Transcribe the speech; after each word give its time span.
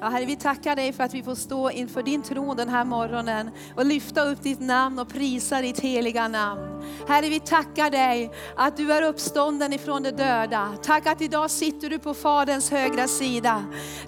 Ja, 0.00 0.08
herre, 0.08 0.24
vi 0.24 0.36
tackar 0.36 0.76
dig 0.76 0.92
för 0.92 1.04
att 1.04 1.14
vi 1.14 1.22
får 1.22 1.34
stå 1.34 1.70
inför 1.70 2.02
din 2.02 2.22
tron 2.22 2.56
den 2.56 2.68
här 2.68 2.84
morgonen 2.84 3.50
och 3.76 3.86
lyfta 3.86 4.24
upp 4.24 4.42
ditt 4.42 4.60
namn 4.60 4.98
och 4.98 5.08
prisa 5.08 5.60
ditt 5.60 5.80
heliga 5.80 6.28
namn. 6.28 6.75
Herre, 7.08 7.28
vi 7.28 7.40
tackar 7.40 7.90
dig 7.90 8.32
att 8.56 8.76
du 8.76 8.92
är 8.92 9.02
uppstånden 9.02 9.72
ifrån 9.72 10.02
de 10.02 10.10
döda. 10.10 10.74
Tack 10.82 11.06
att 11.06 11.20
idag 11.20 11.50
sitter 11.50 11.90
du 11.90 11.98
på 11.98 12.14
Faderns 12.14 12.70
högra 12.70 13.08
sida. 13.08 13.64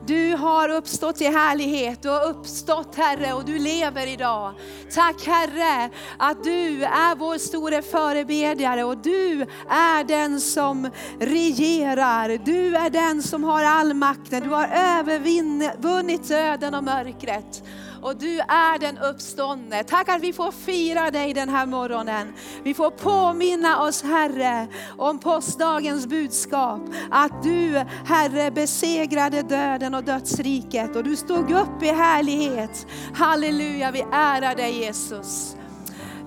Du 0.06 0.36
har 0.36 0.68
uppstått 0.68 1.20
i 1.20 1.24
härlighet, 1.24 2.02
du 2.02 2.08
har 2.08 2.28
uppstått 2.28 2.94
Herre 2.94 3.32
och 3.32 3.44
du 3.44 3.58
lever 3.58 4.06
idag. 4.06 4.54
Tack 4.94 5.26
Herre 5.26 5.90
att 6.18 6.44
du 6.44 6.84
är 6.84 7.16
vår 7.16 7.38
store 7.38 7.82
förebedjare 7.82 8.84
och 8.84 8.98
du 8.98 9.42
är 9.70 10.04
den 10.04 10.40
som 10.40 10.90
regerar. 11.20 12.40
Du 12.44 12.76
är 12.76 12.90
den 12.90 13.22
som 13.22 13.44
har 13.44 13.64
all 13.64 13.94
makten. 13.94 14.42
Du 14.42 14.50
har 14.50 14.68
övervunnit 14.98 16.28
döden 16.28 16.74
och 16.74 16.84
mörkret 16.84 17.62
och 18.02 18.16
du 18.16 18.38
är 18.38 18.78
den 18.78 18.98
uppståndne. 18.98 19.84
Tack 19.84 20.08
att 20.08 20.22
vi 20.22 20.32
får 20.32 20.52
fira 20.52 21.10
dig 21.10 21.34
den 21.34 21.48
här 21.48 21.66
morgonen. 21.66 22.32
Vi 22.62 22.74
får 22.74 22.90
påminna 22.90 23.82
oss 23.82 24.02
Herre 24.02 24.68
om 24.98 25.18
påskdagens 25.18 26.06
budskap. 26.06 26.80
Att 27.10 27.42
du 27.42 27.84
Herre 28.04 28.50
besegrade 28.50 29.42
döden 29.42 29.94
och 29.94 30.04
dödsriket 30.04 30.96
och 30.96 31.04
du 31.04 31.16
stod 31.16 31.50
upp 31.50 31.82
i 31.82 31.86
härlighet. 31.86 32.86
Halleluja, 33.14 33.90
vi 33.90 34.00
ärar 34.00 34.54
dig 34.54 34.80
Jesus. 34.80 35.57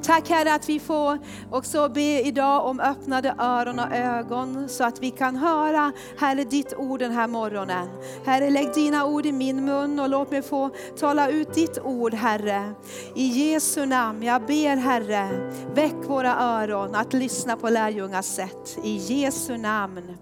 Tack 0.03 0.29
Herre 0.29 0.53
att 0.53 0.69
vi 0.69 0.79
får 0.79 1.19
också 1.51 1.89
be 1.89 2.21
idag 2.21 2.65
om 2.65 2.79
öppnade 2.79 3.35
öron 3.39 3.79
och 3.79 3.95
ögon 3.95 4.69
så 4.69 4.83
att 4.83 4.99
vi 4.99 5.11
kan 5.11 5.35
höra 5.35 5.91
Herre 6.19 6.43
ditt 6.43 6.73
ord 6.77 6.99
den 6.99 7.11
här 7.11 7.27
morgonen. 7.27 7.87
Herre 8.25 8.49
lägg 8.49 8.73
dina 8.73 9.05
ord 9.05 9.25
i 9.25 9.31
min 9.31 9.65
mun 9.65 9.99
och 9.99 10.09
låt 10.09 10.31
mig 10.31 10.41
få 10.41 10.69
tala 10.99 11.30
ut 11.30 11.53
ditt 11.53 11.80
ord 11.80 12.13
Herre. 12.13 12.73
I 13.16 13.27
Jesu 13.27 13.85
namn, 13.85 14.23
jag 14.23 14.45
ber 14.45 14.75
Herre, 14.75 15.30
väck 15.73 15.95
våra 16.08 16.36
öron 16.36 16.95
att 16.95 17.13
lyssna 17.13 17.55
på 17.58 17.69
lärjungars 17.69 18.25
sätt. 18.25 18.77
I 18.83 18.95
Jesu 18.95 19.58
namn. 19.58 20.17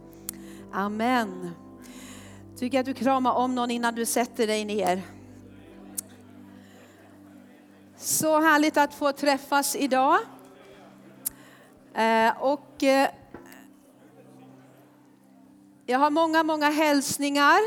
Amen. 0.73 1.49
Tycker 2.59 2.79
att 2.79 2.85
du 2.85 2.93
kramar 2.93 3.33
om 3.33 3.55
någon 3.55 3.71
innan 3.71 3.95
du 3.95 4.05
sätter 4.05 4.47
dig 4.47 4.65
ner. 4.65 5.18
Så 8.01 8.39
härligt 8.39 8.77
att 8.77 8.93
få 8.93 9.11
träffas 9.11 9.75
idag. 9.75 10.17
Eh, 11.93 12.41
och 12.41 12.83
eh, 12.83 13.09
jag 15.85 15.99
har 15.99 16.09
många, 16.09 16.43
många 16.43 16.69
hälsningar 16.69 17.59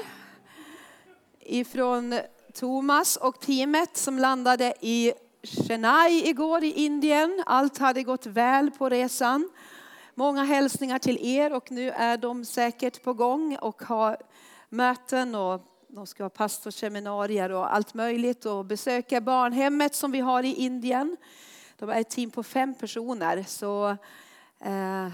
ifrån 1.40 2.18
Thomas 2.54 3.16
och 3.16 3.40
teamet 3.40 3.96
som 3.96 4.18
landade 4.18 4.74
i 4.80 5.12
Chennai 5.42 6.28
igår 6.28 6.64
i 6.64 6.72
Indien. 6.72 7.42
Allt 7.46 7.78
hade 7.78 8.02
gått 8.02 8.26
väl 8.26 8.70
på 8.70 8.88
resan. 8.88 9.50
Många 10.14 10.44
hälsningar 10.44 10.98
till 10.98 11.18
er 11.26 11.52
och 11.52 11.70
nu 11.70 11.90
är 11.90 12.16
de 12.16 12.44
säkert 12.44 13.02
på 13.02 13.14
gång 13.14 13.56
och 13.56 13.82
har 13.82 14.16
möten 14.68 15.34
och 15.34 15.71
de 15.94 16.06
ska 16.06 16.24
ha 16.24 16.30
pastorsseminarier 16.30 17.52
och 17.52 17.74
allt 17.74 17.94
möjligt 17.94 18.46
och 18.46 18.64
besöka 18.64 19.20
barnhemmet 19.20 19.94
som 19.94 20.12
vi 20.12 20.20
har 20.20 20.42
i 20.42 20.54
Indien. 20.54 21.16
De 21.78 21.90
är 21.90 22.00
ett 22.00 22.10
team 22.10 22.30
på 22.30 22.42
fem 22.42 22.74
personer. 22.74 23.44
Så 23.48 23.96
eh, 24.60 25.08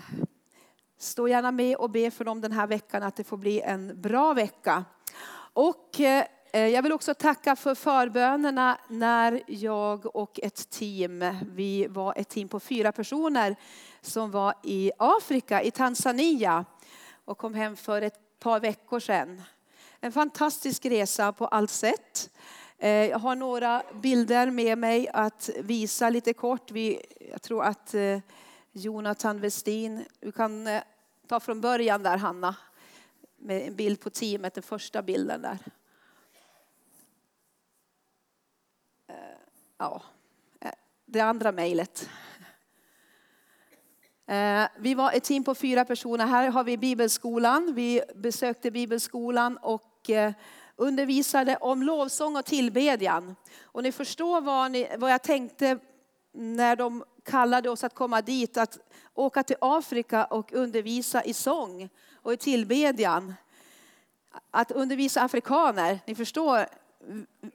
stå 0.99 1.29
gärna 1.29 1.53
med 1.53 1.77
och 1.77 1.91
be 1.91 2.11
för 2.11 2.25
dem 2.25 2.41
den 2.41 2.53
här 2.53 2.67
veckan 2.67 3.03
att 3.03 3.17
det 3.17 3.25
får 3.25 3.37
bli 3.37 3.61
en 3.61 4.01
bra 4.01 4.33
vecka. 4.33 4.85
Och 5.53 6.01
eh, 6.01 6.25
eh 6.53 6.67
jag 6.67 6.83
vill 6.83 6.93
också 6.93 7.15
tacka 7.15 7.57
för 7.57 7.75
förbönerna 7.75 8.79
när 8.89 9.43
jag 9.47 10.17
och 10.17 10.41
ett 10.43 10.71
team, 10.71 11.25
vi 11.43 11.87
var 11.87 12.15
ett 12.17 12.29
team 12.29 12.49
på 12.49 12.61
fyra 12.61 12.93
personer 12.93 13.57
som 14.01 14.31
var 14.31 14.55
i 14.63 14.93
Afrika, 14.99 15.63
i 15.63 15.71
Tanzania 15.71 16.65
och 17.25 17.39
kom 17.39 17.55
hem 17.55 17.77
för 17.77 18.03
ett 18.03 18.39
par 18.39 18.61
veckor 18.61 19.01
sedan. 19.01 19.43
En 20.01 20.13
fantastisk 20.13 20.87
resa 20.87 21.33
på 21.33 21.47
allt 21.47 21.71
sätt. 21.71 22.31
Eh, 22.79 22.91
jag 22.91 23.19
har 23.19 23.37
några 23.37 23.83
bilder 23.95 24.51
med 24.51 24.79
mig 24.79 25.09
att 25.09 25.51
visa 25.63 26.11
lite 26.11 26.33
kort. 26.33 26.71
Jag 27.31 27.43
tror 27.43 27.65
att 27.65 27.95
eh, 27.95 28.19
Jonathan 28.73 29.41
Westin, 29.41 30.05
du 30.21 30.33
kan 30.33 30.67
eh, 30.67 30.83
ta 31.27 31.41
från 31.41 31.61
början 31.61 32.03
där 32.03 32.17
Hanna. 32.17 32.57
Med 33.37 33.69
en 33.69 33.75
bild 33.75 34.01
på 34.01 34.11
teamet, 34.11 34.55
den 34.55 34.63
första 34.63 35.03
bilden 35.03 35.43
där. 35.43 35.59
Ja, 39.79 40.03
det 41.05 41.21
andra 41.21 41.53
mejlet. 41.53 42.09
Eh, 44.29 44.69
vi 44.79 44.95
var 44.95 45.13
ett 45.13 45.25
team 45.25 45.45
på 45.45 45.55
fyra 45.55 45.85
personer. 45.85 46.27
Här 46.27 46.51
har 46.51 46.65
vi 46.65 46.79
bibelskolan. 46.79 47.75
Vi 47.75 48.03
besökte 48.15 48.71
bibelskolan 48.71 49.57
och 49.57 50.11
eh, 50.11 50.33
undervisade 50.77 51.57
om 51.57 51.83
lovsång 51.83 52.37
och 52.37 52.45
tillbedjan. 52.45 53.37
Och 53.63 53.83
ni 53.83 53.93
förstår 53.93 54.41
vad, 54.41 54.71
ni, 54.71 54.89
vad 54.99 55.13
jag 55.13 55.23
tänkte 55.23 55.79
när 56.33 56.77
de 56.77 57.05
kallade 57.25 57.71
oss 57.71 57.85
att 57.85 57.95
komma 57.95 58.23
dit, 58.23 58.57
att 58.57 58.79
åka 59.15 59.43
till 59.43 59.57
Afrika 59.61 60.25
och 60.25 60.53
undervisa 60.53 61.25
i 61.25 61.33
sång 61.33 61.89
och 62.23 62.33
i 62.33 62.37
tillbedjan. 62.37 63.35
Att 64.51 64.71
undervisa 64.71 65.23
afrikaner, 65.23 65.99
ni 66.07 66.15
förstår, 66.15 66.67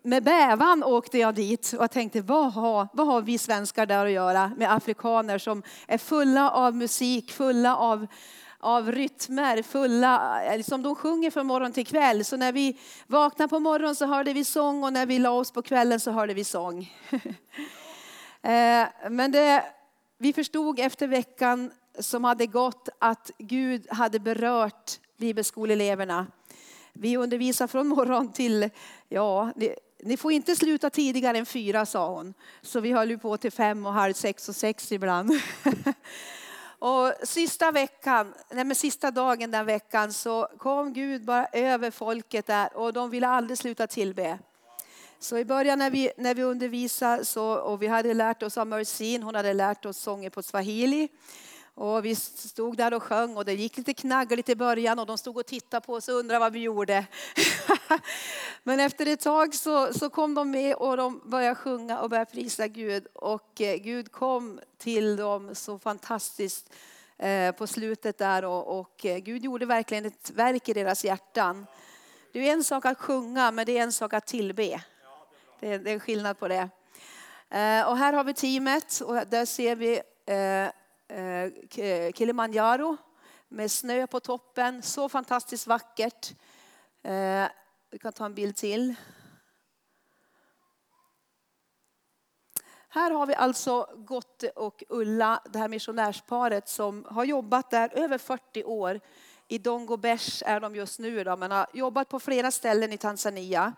med 0.04 0.24
bävan 0.24 0.84
åkte 0.84 1.18
jag 1.18 1.36
dit 1.36 1.74
och 1.80 1.92
tänkte 1.92 2.22
vad 2.22 2.54
har, 2.54 2.88
vad 2.94 3.08
har 3.08 3.22
vi 3.22 3.38
svenskar 3.38 3.86
där 3.86 4.06
att 4.06 4.12
göra 4.12 4.52
med 4.58 4.74
afrikaner 4.74 5.38
som 5.38 5.64
är 5.88 5.98
fulla 5.98 6.52
av 6.52 6.76
musik, 6.76 7.31
fulla 7.31 7.78
av, 7.78 8.08
av 8.59 8.92
rytmer, 8.92 9.62
fulla, 9.62 10.42
liksom 10.56 10.84
de 10.84 10.96
sjunger 10.96 11.31
från 11.31 11.48
morgon 11.48 11.72
till 11.72 11.88
kväll. 11.88 12.26
Så 12.26 12.38
när 12.38 12.52
vi 12.52 12.80
vaknade 13.08 13.50
på 13.50 13.59
morgonen 13.59 13.96
så 13.96 14.06
hörde 14.06 14.34
vi 14.34 14.44
sång 14.44 14.84
och 14.84 14.94
när 14.94 15.06
vi 15.06 15.20
la 15.20 15.31
oss 15.31 15.52
på 15.52 15.62
kvällen 15.62 16.00
så 16.00 16.12
hörde 16.12 16.34
vi 16.34 16.44
sång. 16.44 16.94
Eh, 18.46 18.88
men 19.10 19.31
det, 19.31 19.64
vi 20.18 20.34
förstod 20.34 20.80
efter 20.80 21.08
veckan 21.08 21.72
som 22.00 22.24
hade 22.24 22.46
gått 22.46 22.90
att 23.00 23.31
Gud 23.38 23.88
hade 23.92 24.20
berört 24.20 24.92
bibelskoleeleverna. 25.18 26.28
Vi 26.94 27.18
undervisar 27.18 27.68
från 27.68 27.88
morgon 27.88 28.31
till, 28.31 28.70
ja, 29.09 29.52
ni, 29.56 29.76
ni, 30.04 30.18
får 30.18 30.31
inte 30.31 30.56
sluta 30.56 30.90
tidigare 30.90 31.38
än 31.38 31.46
fyra 31.46 31.86
sa 31.86 32.09
hon. 32.09 32.34
Så 32.62 32.80
vi 32.80 32.92
höll 32.92 33.09
ju 33.09 33.18
på 33.18 33.38
till 33.38 33.52
fem 33.52 33.86
och 33.86 33.94
halv 33.94 34.14
sex 34.14 34.50
och 34.50 34.56
sex 34.56 34.92
ibland. 34.92 35.31
och 36.80 37.14
sista 37.24 37.72
veckan, 37.72 38.34
nej 38.52 38.64
men 38.64 38.76
sista 38.76 39.12
dagen 39.12 39.52
den 39.52 39.66
veckan 39.66 40.14
så 40.14 40.48
kom 40.58 40.94
Gud 40.94 41.26
bara 41.26 41.46
över 41.46 41.92
folket 41.92 42.48
där 42.48 42.78
och 42.78 42.94
de 42.94 43.10
ville 43.10 43.28
aldrig 43.28 43.58
sluta 43.58 43.88
tillbe. 43.88 44.40
Så 45.20 45.38
i 45.38 45.46
början 45.46 45.80
när 45.80 45.92
vi, 45.92 46.12
när 46.18 46.36
vi 46.36 46.44
undervisade 46.44 47.25
så, 47.25 47.54
och 47.54 47.81
vi 47.81 47.88
hade 47.88 48.14
lärt 48.14 48.44
oss 48.44 48.58
av 48.58 48.68
Mersin, 48.68 49.24
hon 49.24 49.36
hade 49.36 49.54
lärt 49.54 49.86
oss 49.86 49.98
sånger 49.98 50.30
på 50.30 50.44
swahili. 50.44 51.10
Och 51.75 52.06
vi 52.06 52.16
stod 52.16 52.78
där 52.78 52.94
och 52.94 53.03
sjöng 53.03 53.38
och 53.38 53.45
det 53.45 53.53
gick 53.53 53.78
lite 53.78 53.94
knaggligt 53.94 54.50
i 54.50 54.56
början 54.56 55.00
och 55.00 55.06
de 55.06 55.17
stod 55.17 55.38
och 55.38 55.45
tittade 55.45 55.85
på 55.85 55.94
oss 55.94 56.07
och 56.07 56.16
undrade 56.16 56.39
vad 56.39 56.53
vi 56.53 56.59
gjorde. 56.59 57.06
Men 58.63 58.79
efter 58.79 59.06
ett 59.06 59.19
tag 59.19 59.56
så, 59.56 59.94
så 59.94 60.09
kom 60.09 60.35
de 60.35 60.51
med 60.51 60.75
och 60.75 60.97
de 60.97 61.22
började 61.25 61.56
sjunga 61.56 62.00
och 62.00 62.09
började 62.09 62.31
prisa 62.31 62.67
Gud. 62.67 63.07
Och 63.13 63.62
eh, 63.62 63.75
Gud 63.75 64.12
kom 64.12 64.59
till 64.78 65.16
dem 65.16 65.56
så 65.56 65.79
fantastiskt 65.79 66.73
eh, 67.17 67.51
på 67.51 67.67
slutet 67.67 68.17
där 68.17 68.45
och, 68.45 68.79
och 68.79 69.06
eh, 69.06 69.17
Gud 69.17 69.44
gjorde 69.44 69.66
verkligen 69.66 70.06
ett 70.06 70.31
verk 70.31 70.69
i 70.69 70.73
deras 70.73 71.06
hjärtan. 71.06 71.65
Det 72.33 72.50
är 72.50 72.53
en 72.53 72.63
sak 72.63 72.86
att 72.86 73.00
sjunga 73.00 73.51
men 73.51 73.65
det 73.65 73.77
är 73.77 73.83
en 73.83 73.92
sak 73.92 74.13
att 74.13 74.25
tillbe. 74.25 74.81
Det 75.59 75.74
är, 75.74 75.80
det 75.80 75.89
är 75.89 75.94
en 75.94 76.00
skillnad 76.00 76.39
på 76.39 76.48
det. 76.48 76.69
Eh, 77.50 77.88
och 77.88 77.98
här 77.98 78.13
har 78.13 78.24
vi 78.24 78.33
teamet 78.33 79.01
och 79.01 79.27
där 79.27 79.45
ser 79.45 79.75
vi 79.75 80.01
eh, 80.25 80.82
Eh, 81.07 81.51
Kilimanjaro 82.13 82.97
med 83.47 83.71
snö 83.71 84.07
på 84.07 84.19
toppen. 84.19 84.81
Så 84.81 85.09
fantastiskt 85.09 85.67
vackert. 85.67 86.31
Eh, 87.03 87.45
vi 87.91 88.00
kan 88.00 88.13
ta 88.13 88.25
en 88.25 88.33
bild 88.33 88.55
till. 88.55 88.95
Här 92.88 93.11
har 93.11 93.25
vi 93.25 93.35
alltså 93.35 93.88
Gotte 93.95 94.50
och 94.50 94.83
Ulla, 94.89 95.41
det 95.45 95.59
här 95.59 95.67
missionärsparet 95.67 96.69
som 96.69 97.05
har 97.09 97.23
jobbat 97.25 97.71
där 97.71 97.89
över 97.94 98.17
40 98.17 98.63
år. 98.63 99.00
I 99.47 99.57
Dongobesh 99.57 100.44
är 100.45 100.59
de 100.59 100.75
just 100.75 101.00
nu, 101.00 101.23
då, 101.23 101.38
men 101.38 101.51
har 101.51 101.67
jobbat 101.73 102.09
på 102.09 102.19
flera 102.19 102.51
ställen 102.51 102.94
i 102.94 102.97
Tanzania. 102.97 103.73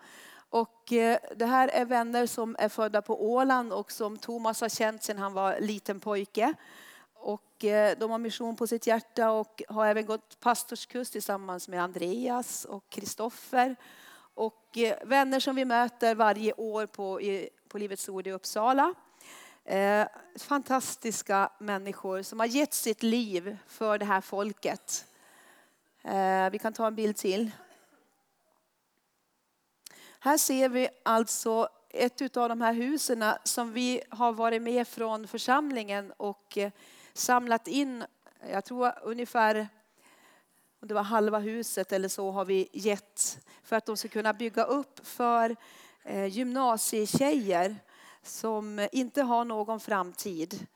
Och 0.50 0.92
eh, 0.92 1.18
det 1.36 1.46
här 1.46 1.68
är 1.68 1.84
vänner 1.84 2.26
som 2.26 2.56
är 2.58 2.68
födda 2.68 3.02
på 3.02 3.24
Åland 3.32 3.72
och 3.72 3.92
som 3.92 4.18
Thomas 4.18 4.60
har 4.60 4.68
känt 4.68 5.02
sedan 5.02 5.18
han 5.18 5.32
var 5.32 5.60
liten 5.60 6.00
pojke. 6.00 6.54
Och 7.56 7.64
de 7.98 8.10
har 8.10 8.18
mission 8.18 8.56
på 8.56 8.66
sitt 8.66 8.86
hjärta 8.86 9.30
och 9.30 9.62
har 9.68 9.86
även 9.86 10.06
gått 10.06 10.40
pastorskurs 10.40 11.10
tillsammans 11.10 11.68
med 11.68 11.82
Andreas 11.82 12.64
och 12.64 12.88
Kristoffer. 12.88 13.76
Och 14.34 14.78
eh, 14.78 15.06
vänner 15.06 15.40
som 15.40 15.56
vi 15.56 15.64
möter 15.64 16.14
varje 16.14 16.52
år 16.52 16.86
på, 16.86 17.20
på 17.68 17.78
Livets 17.78 18.08
Ord 18.08 18.26
i 18.26 18.32
Uppsala. 18.32 18.94
Eh, 19.64 20.06
fantastiska 20.38 21.52
människor 21.58 22.22
som 22.22 22.40
har 22.40 22.46
gett 22.46 22.74
sitt 22.74 23.02
liv 23.02 23.56
för 23.66 23.98
det 23.98 24.04
här 24.04 24.20
folket. 24.20 25.04
Vi 26.52 26.58
kan 26.62 26.72
ta 26.72 26.86
en 26.86 26.94
bild 26.94 27.16
till. 27.16 27.50
Här 30.18 30.38
ser 30.38 30.68
vi 30.68 30.88
alltså 31.02 31.68
ett 31.90 32.36
av 32.36 32.48
de 32.48 32.60
här 32.60 32.72
husen 32.72 33.24
som 33.44 33.72
vi 33.72 34.02
har 34.08 34.32
varit 34.32 34.62
med 34.62 34.88
från 34.88 35.28
församlingen 35.28 36.12
och 36.16 36.58
samlat 37.18 37.68
in, 37.68 38.04
jag 38.50 38.64
tror 38.64 38.92
ungefär 39.02 39.68
det 40.80 40.94
var 40.94 41.02
halva 41.02 41.38
huset 41.38 41.92
eller 41.92 42.08
så 42.08 42.30
har 42.30 42.44
vi 42.44 42.68
gett 42.72 43.38
för 43.62 43.76
att 43.76 43.86
de 43.86 43.96
ska 43.96 44.08
kunna 44.08 44.32
bygga 44.32 44.64
upp 44.64 45.06
för 45.06 45.56
eh, 46.04 46.26
gymnasietjejer 46.26 47.76
som 48.22 48.88
inte 48.92 49.22
har 49.22 49.44
någon 49.44 49.80
framtid. 49.80 50.66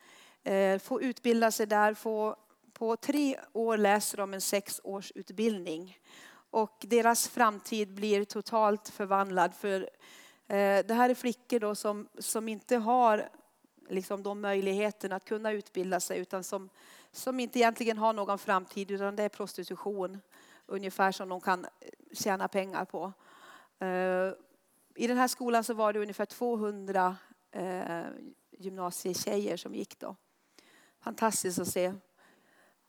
Eh, 0.43 0.79
få 0.79 1.03
utbilda 1.03 1.51
sig 1.51 1.67
där, 1.67 1.95
få, 1.95 2.37
på 2.73 2.97
tre 2.97 3.41
år 3.53 3.77
läser 3.77 4.19
de 4.19 4.35
en 4.35 4.41
sexårsutbildning. 4.41 5.99
Och 6.51 6.77
deras 6.81 7.29
framtid 7.29 7.95
blir 7.95 8.25
totalt 8.25 8.89
förvandlad. 8.89 9.55
För 9.55 9.81
eh, 10.47 10.85
det 10.87 10.95
här 10.95 11.09
är 11.09 11.15
flickor 11.15 11.59
då 11.59 11.75
som, 11.75 12.09
som 12.19 12.49
inte 12.49 12.77
har 12.77 13.29
liksom 13.91 14.23
de 14.23 14.41
möjligheterna 14.41 15.17
att 15.17 15.25
kunna 15.25 15.53
utbilda 15.53 16.01
sig 16.01 16.19
utan 16.19 16.45
som, 16.45 16.69
som 17.13 17.41
inte 17.41 17.59
egentligen 17.59 17.99
har 17.99 18.13
någon 18.13 18.39
framtid 18.39 18.91
utan 18.91 19.17
det 19.17 19.23
är 19.23 19.29
prostitution 19.29 20.19
ungefär 20.67 21.13
som 21.13 21.29
de 21.29 21.41
kan 21.41 21.65
eh, 21.65 21.71
tjäna 22.13 22.49
pengar 22.49 22.85
på. 22.85 23.13
Eh, 23.79 24.33
I 24.95 25.07
den 25.07 25.17
här 25.17 25.29
skolan 25.29 25.65
så 25.65 25.75
var 25.75 25.93
det 25.93 26.01
ungefär 26.01 26.27
200 26.27 27.17
eh, 27.51 28.03
gymnasietjejer 28.51 29.57
som 29.57 29.75
gick 29.75 29.99
då. 29.99 30.17
Fantastiskt 31.01 31.59
att 31.59 31.69
se. 31.69 31.95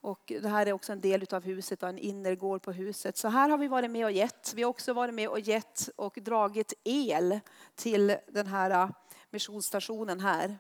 Och 0.02 0.32
det 0.42 0.48
här 0.48 0.66
är 0.66 0.74
också 0.74 0.92
en 0.92 1.02
del 1.02 1.26
av 1.32 1.44
huset 1.44 1.84
en 1.84 1.98
innergård 1.98 2.62
på 2.62 2.72
huset. 2.72 3.18
Så 3.18 3.28
här 3.28 3.50
har 3.50 3.58
vi 3.58 3.68
varit 3.68 3.92
med 3.92 4.06
och 4.06 4.12
gett. 4.12 4.54
Vi 4.56 4.64
har 4.64 4.70
också 4.70 4.94
varit 4.94 5.14
med 5.14 5.30
och 5.30 5.40
gett 5.40 5.90
och 5.96 6.18
dragit 6.22 6.74
el 6.84 7.40
till 7.76 8.18
den 8.28 8.48
här 8.48 8.94
missionsstationen 9.30 10.20
här. 10.20 10.58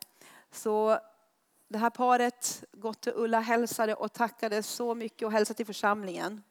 Så 0.51 0.99
det 1.67 1.77
här 1.77 1.89
paret, 1.89 2.63
Gotte 2.71 3.11
Ulla, 3.15 3.39
hälsade 3.39 3.95
och 3.95 4.13
tackade 4.13 4.63
så 4.63 4.95
mycket 4.95 5.25
och 5.25 5.31
hälsade 5.31 5.57
till 5.57 5.65
församlingen. 5.65 6.43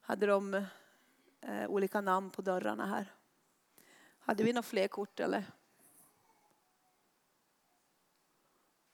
Hade 0.00 0.26
de 0.26 0.54
eh, 1.40 1.66
olika 1.68 2.00
namn 2.00 2.30
på 2.30 2.42
dörrarna 2.42 2.86
här. 2.86 3.14
Hade 4.20 4.44
vi 4.44 4.52
några 4.52 4.62
fler 4.62 4.88
kort 4.88 5.20
eller? 5.20 5.44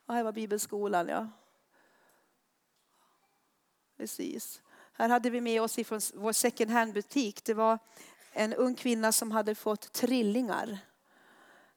Ja, 0.07 0.15
här 0.15 0.25
var 0.25 0.33
bibelskolan 0.33 1.09
ja. 1.09 1.29
Precis. 3.97 4.63
Här 4.93 5.09
hade 5.09 5.31
vi 5.31 5.41
med 5.41 5.63
oss 5.63 5.79
ifrån 5.79 6.01
vår 6.15 6.33
second 6.33 6.71
hand-butik. 6.71 7.45
Det 7.45 7.55
var 7.55 7.79
en 8.33 8.55
ung 8.55 8.75
kvinna 8.75 9.13
som 9.13 9.31
hade 9.31 9.55
fått 9.55 9.93
trillingar. 9.93 10.79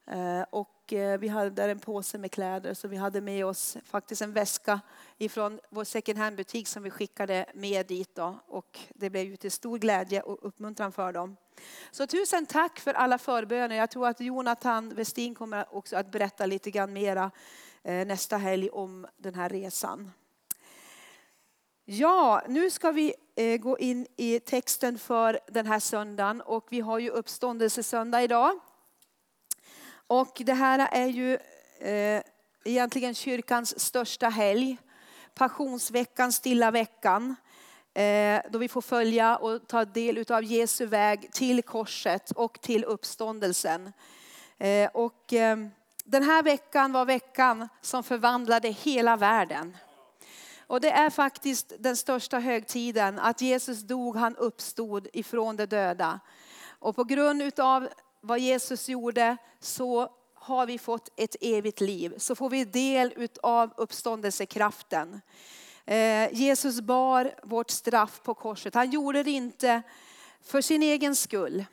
Eh, 0.06 0.42
och 0.50 0.79
Eh, 0.94 1.18
vi 1.18 1.28
hade 1.28 1.50
där 1.50 1.70
en 1.70 1.80
påse 1.80 2.18
med 2.18 2.32
kläder 2.32 2.74
så 2.74 2.88
vi 2.88 2.98
hade 2.98 3.22
med 3.22 3.46
oss 3.46 3.78
faktiskt 3.86 4.22
en 4.22 4.34
väska 4.34 4.80
ifrån 5.18 5.60
vår 5.70 5.84
second 5.84 6.18
hand-butik 6.18 6.68
som 6.68 6.84
vi 6.84 6.90
skickade 6.90 7.46
med 7.54 7.86
dit. 7.86 8.16
Då. 8.16 8.40
Och 8.48 8.80
det 8.90 9.10
blev 9.10 9.26
ju 9.26 9.36
till 9.36 9.52
stor 9.52 9.78
glädje 9.78 10.22
och 10.22 10.38
uppmuntran 10.42 10.92
för 10.92 11.14
dem. 11.14 11.38
Så 11.92 12.08
tusen 12.08 12.46
tack 12.46 12.80
för 12.80 12.94
alla 12.94 13.18
förböner. 13.18 13.76
Jag 13.76 13.90
tror 13.90 14.08
att 14.08 14.20
Jonathan 14.20 14.96
Westin 14.96 15.36
kommer 15.36 15.76
också 15.76 15.98
att 15.98 16.12
berätta 16.12 16.46
lite 16.46 16.72
grann 16.72 16.94
mera 16.94 17.32
eh, 17.84 18.08
nästa 18.08 18.38
helg 18.38 18.70
om 18.70 19.08
den 19.18 19.36
här 19.36 19.50
resan. 19.50 20.12
Ja, 21.86 22.42
nu 22.48 22.70
ska 22.70 22.92
vi 22.92 23.14
eh, 23.36 23.58
gå 23.58 23.78
in 23.78 24.08
i 24.18 24.40
texten 24.40 25.00
för 25.00 25.40
den 25.48 25.66
här 25.66 25.80
söndagen 25.80 26.42
och 26.42 26.66
vi 26.70 26.80
har 26.80 27.00
ju 27.00 27.10
uppståndelsesöndag 27.10 28.24
idag. 28.24 28.60
Och 30.12 30.42
det 30.46 30.54
här 30.54 30.90
är 30.92 31.08
ju 31.08 31.34
eh, 31.80 32.24
egentligen 32.66 33.16
kyrkans 33.16 33.80
största 33.80 34.30
helg. 34.30 34.78
Passionsveckan, 35.34 36.32
stilla 36.32 36.72
veckan. 36.72 37.36
Eh, 37.94 38.42
då 38.50 38.58
vi 38.58 38.68
får 38.68 38.82
följa 38.82 39.38
och 39.38 39.68
ta 39.68 39.86
del 39.86 40.26
av 40.30 40.44
Jesu 40.44 40.86
väg 40.86 41.32
till 41.34 41.64
korset 41.64 42.32
och 42.32 42.62
till 42.62 42.84
uppståndelsen. 42.84 43.94
Eh, 44.58 44.90
och, 44.94 45.34
eh, 45.34 45.58
den 46.06 46.24
här 46.24 46.44
veckan 46.44 46.92
var 46.92 47.06
veckan 47.06 47.70
som 47.82 48.04
förvandlade 48.04 48.70
hela 48.70 49.18
världen. 49.18 49.78
Och 50.68 50.82
det 50.82 50.92
är 50.92 51.10
faktiskt 51.10 51.74
den 51.80 51.98
största 51.98 52.40
högtiden, 52.40 53.20
att 53.20 53.42
Jesus 53.42 53.82
dog, 53.82 54.16
han 54.16 54.36
uppstod 54.36 55.08
ifrån 55.14 55.56
de 55.56 55.66
döda. 55.66 56.20
Och 56.80 56.96
på 56.96 57.04
grund 57.04 57.60
av 57.60 57.90
vad 58.22 58.40
Jesus 58.40 58.90
gjorde 58.90 59.38
så 59.60 60.10
har 60.34 60.66
vi 60.66 60.78
fått 60.78 61.10
ett 61.16 61.36
evigt 61.42 61.82
liv. 61.82 62.14
Så 62.18 62.36
får 62.36 62.50
vi 62.50 62.66
del 62.66 63.28
av 63.44 63.74
uppståndelsekraften. 63.78 65.22
Eh, 65.86 66.34
Jesus 66.34 66.82
bar 66.82 67.34
vårt 67.44 67.70
straff 67.70 68.22
på 68.24 68.34
korset. 68.34 68.74
Han 68.74 68.92
gjorde 68.92 69.24
det 69.24 69.32
inte 69.32 69.82
för 70.42 70.62
sin 70.62 70.84
egen 70.84 71.16
skull. 71.16 71.66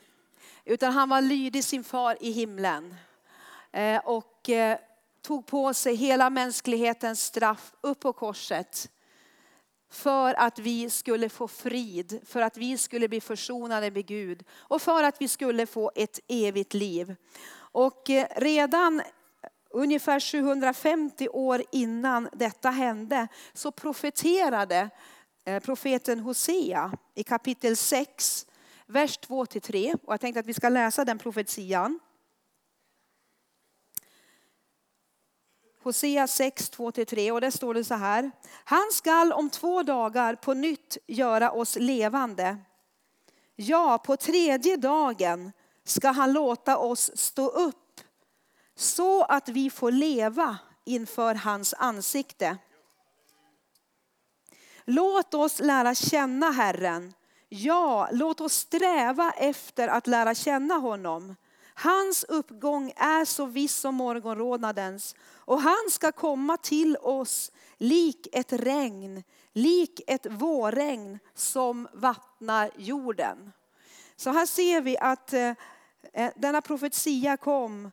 Utan 0.65 0.93
han 0.93 1.09
var 1.09 1.21
lydig 1.21 1.63
sin 1.63 1.83
far 1.83 2.17
i 2.21 2.31
himlen. 2.31 2.95
Eh, 3.71 4.01
och 4.05 4.49
eh, 4.49 4.77
tog 5.21 5.45
på 5.45 5.73
sig 5.73 5.95
hela 5.95 6.29
mänsklighetens 6.29 7.23
straff 7.23 7.73
upp 7.81 7.99
på 7.99 8.13
korset 8.13 8.89
för 9.89 10.33
att 10.33 10.59
vi 10.59 10.89
skulle 10.89 11.29
få 11.29 11.47
frid, 11.47 12.19
för 12.25 12.41
att 12.41 12.57
vi 12.57 12.77
skulle 12.77 13.07
bli 13.07 13.21
försonade 13.21 13.91
med 13.91 14.05
Gud 14.05 14.43
och 14.57 14.81
för 14.81 15.03
att 15.03 15.21
vi 15.21 15.27
skulle 15.27 15.65
få 15.65 15.91
ett 15.95 16.19
evigt 16.27 16.73
liv. 16.73 17.15
Och 17.55 18.09
eh, 18.09 18.27
redan 18.35 19.01
ungefär 19.69 20.19
750 20.19 21.29
år 21.29 21.63
innan 21.71 22.29
detta 22.33 22.69
hände 22.69 23.27
så 23.53 23.71
profeterade 23.71 24.89
eh, 25.45 25.59
profeten 25.59 26.19
Hosea 26.19 26.91
i 27.15 27.23
kapitel 27.23 27.77
6, 27.77 28.45
vers 28.85 29.19
2-3. 29.19 29.93
Och 30.03 30.13
jag 30.13 30.21
tänkte 30.21 30.39
att 30.39 30.45
vi 30.45 30.53
ska 30.53 30.69
läsa 30.69 31.05
den 31.05 31.17
profetian. 31.17 31.99
Hosea 35.83 36.27
6, 36.27 36.71
2-3 36.71 37.31
och 37.31 37.41
där 37.41 37.51
står 37.51 37.73
det 37.73 37.83
så 37.83 37.95
här. 37.95 38.31
Han 38.63 38.91
skall 38.91 39.33
om 39.33 39.49
två 39.49 39.83
dagar 39.83 40.35
på 40.35 40.53
nytt 40.53 40.97
göra 41.07 41.51
oss 41.51 41.75
levande. 41.75 42.57
Ja, 43.55 43.97
på 44.05 44.17
tredje 44.17 44.77
dagen 44.77 45.51
ska 45.83 46.09
han 46.09 46.33
låta 46.33 46.77
oss 46.77 47.17
stå 47.17 47.47
upp 47.47 48.01
så 48.75 49.23
att 49.23 49.49
vi 49.49 49.69
får 49.69 49.91
leva 49.91 50.57
inför 50.85 51.35
hans 51.35 51.73
ansikte. 51.73 52.57
Låt 54.85 55.33
oss 55.33 55.59
lära 55.59 55.95
känna 55.95 56.51
Herren. 56.51 57.13
Ja, 57.49 58.09
låt 58.11 58.41
oss 58.41 58.53
sträva 58.53 59.31
efter 59.31 59.87
att 59.87 60.07
lära 60.07 60.35
känna 60.35 60.75
honom. 60.75 61.35
Hans 61.79 62.23
uppgång 62.23 62.93
är 62.95 63.25
så 63.25 63.45
viss 63.45 63.75
som 63.75 63.95
morgonrodnadens 63.95 65.15
och 65.35 65.61
han 65.61 65.89
ska 65.91 66.11
komma 66.11 66.57
till 66.57 66.97
oss 66.97 67.51
lik 67.77 68.27
ett 68.33 68.53
regn, 68.53 69.23
lik 69.53 70.01
ett 70.07 70.25
vårregn 70.25 71.19
som 71.33 71.87
vattnar 71.93 72.71
jorden. 72.77 73.51
Så 74.15 74.29
här 74.29 74.45
ser 74.45 74.81
vi 74.81 74.97
att 74.97 75.33
eh, 75.33 75.53
eh, 76.13 76.31
denna 76.35 76.61
profetia 76.61 77.37
kom 77.37 77.91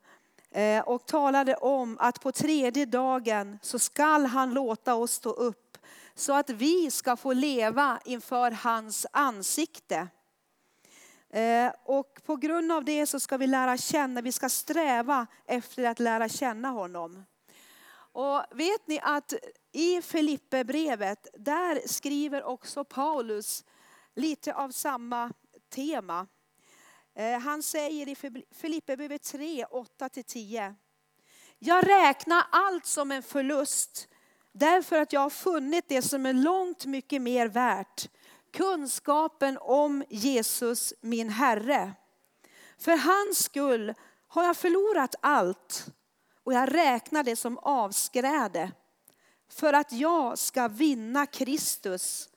eh, 0.50 0.81
och 0.81 1.07
talade 1.07 1.55
om 1.55 1.97
att 2.00 2.21
på 2.21 2.33
tredje 2.33 2.87
dagen 2.87 3.59
så 3.62 3.79
skall 3.79 4.26
han 4.26 4.55
låta 4.55 4.95
oss 4.95 5.12
stå 5.12 5.31
upp 5.31 5.79
så 6.14 6.33
att 6.33 6.50
vi 6.50 6.91
ska 6.91 7.17
få 7.17 7.33
leva 7.33 8.00
inför 8.05 8.50
hans 8.50 9.07
ansikte. 9.12 10.09
Eh, 11.35 11.73
och 11.85 12.21
på 12.25 12.37
grund 12.37 12.73
av 12.73 12.85
det 12.85 13.07
så 13.07 13.21
ska 13.21 13.37
vi 13.37 13.47
lära 13.47 13.76
känna, 13.76 14.21
vi 14.21 14.33
ska 14.33 14.49
sträva 14.49 15.26
efter 15.47 15.85
att 15.85 15.99
lära 15.99 16.29
känna 16.29 16.69
honom. 16.69 17.25
Och 17.97 18.45
vet 18.50 18.87
ni 18.87 19.00
att 19.03 19.35
i 19.73 20.03
Filipperbrevet, 20.03 21.26
där 21.38 21.88
skriver 21.88 22.43
också 22.45 22.85
Paulus 22.85 23.64
lite 24.14 24.55
av 24.55 24.71
samma 24.71 25.33
tema. 25.75 26.26
Eh, 27.14 27.38
han 27.38 27.62
säger 27.62 28.09
i 28.09 28.17
Filipperbrevet 28.55 29.23
3, 29.23 29.64
8-10. 29.64 30.75
Jag 31.59 31.88
räknar 31.88 32.43
allt 32.50 32.87
som 32.87 33.12
en 33.12 33.23
förlust 33.23 34.09
Därför 34.57 34.99
att 34.99 35.12
jag 35.12 35.21
har 35.21 35.31
funnit 35.31 35.85
det 35.88 36.03
som 36.03 36.26
är 36.26 36.33
långt 36.33 36.87
mycket 36.87 37.23
mer 37.23 37.49
värt. 37.49 38.09
Kunskapen 38.54 39.58
om 39.61 40.04
Jesus 40.08 40.94
min 41.00 41.28
Herre. 41.28 41.92
För 42.78 42.96
hans 42.96 43.44
skull 43.44 43.94
har 44.28 44.44
jag 44.44 44.56
förlorat 44.56 45.14
allt 45.20 45.87
och 46.44 46.52
jag 46.52 46.75
räknar 46.75 47.23
det 47.23 47.37
som 47.37 47.58
avskräde 47.58 48.73
för 49.49 49.73
att 49.73 49.92
jag 49.92 50.38
ska 50.38 50.68
vinna 50.68 51.26
Kristus 51.26 52.28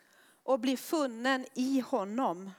och 0.43 0.59
bli 0.59 0.77
funnen 0.77 1.45
i 1.53 1.79
honom. 1.79 2.51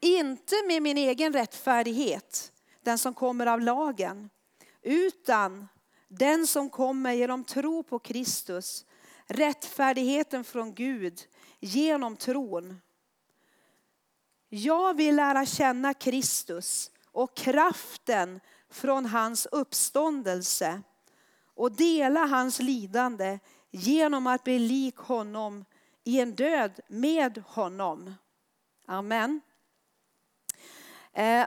Inte 0.00 0.54
med 0.66 0.82
min 0.82 0.98
egen 0.98 1.32
rättfärdighet, 1.32 2.52
den 2.82 2.98
som 2.98 3.14
kommer 3.14 3.46
av 3.46 3.60
lagen, 3.60 4.30
utan 4.82 5.68
den 6.08 6.46
som 6.46 6.70
kommer 6.70 7.12
genom 7.12 7.44
tro 7.44 7.82
på 7.82 7.98
Kristus, 7.98 8.84
rättfärdigheten 9.26 10.44
från 10.44 10.74
Gud 10.74 11.20
genom 11.64 12.16
tron. 12.16 12.80
Jag 14.48 14.96
vill 14.96 15.16
lära 15.16 15.46
känna 15.46 15.94
Kristus 15.94 16.90
och 17.12 17.36
kraften 17.36 18.40
från 18.70 19.06
hans 19.06 19.46
uppståndelse 19.46 20.82
och 21.54 21.72
dela 21.72 22.26
hans 22.26 22.60
lidande 22.60 23.38
genom 23.70 24.26
att 24.26 24.44
bli 24.44 24.58
lik 24.58 24.96
honom 24.96 25.64
i 26.04 26.20
en 26.20 26.34
död 26.34 26.80
med 26.88 27.42
honom. 27.46 28.14
Amen. 28.86 29.40
Eh, 31.12 31.46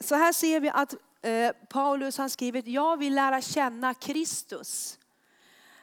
så 0.00 0.14
här 0.14 0.32
ser 0.32 0.60
vi 0.60 0.68
att 0.68 0.94
eh, 1.22 1.52
Paulus 1.68 2.18
har 2.18 2.28
skrivit, 2.28 2.66
jag 2.66 2.96
vill 2.96 3.14
lära 3.14 3.40
känna 3.40 3.94
Kristus. 3.94 4.98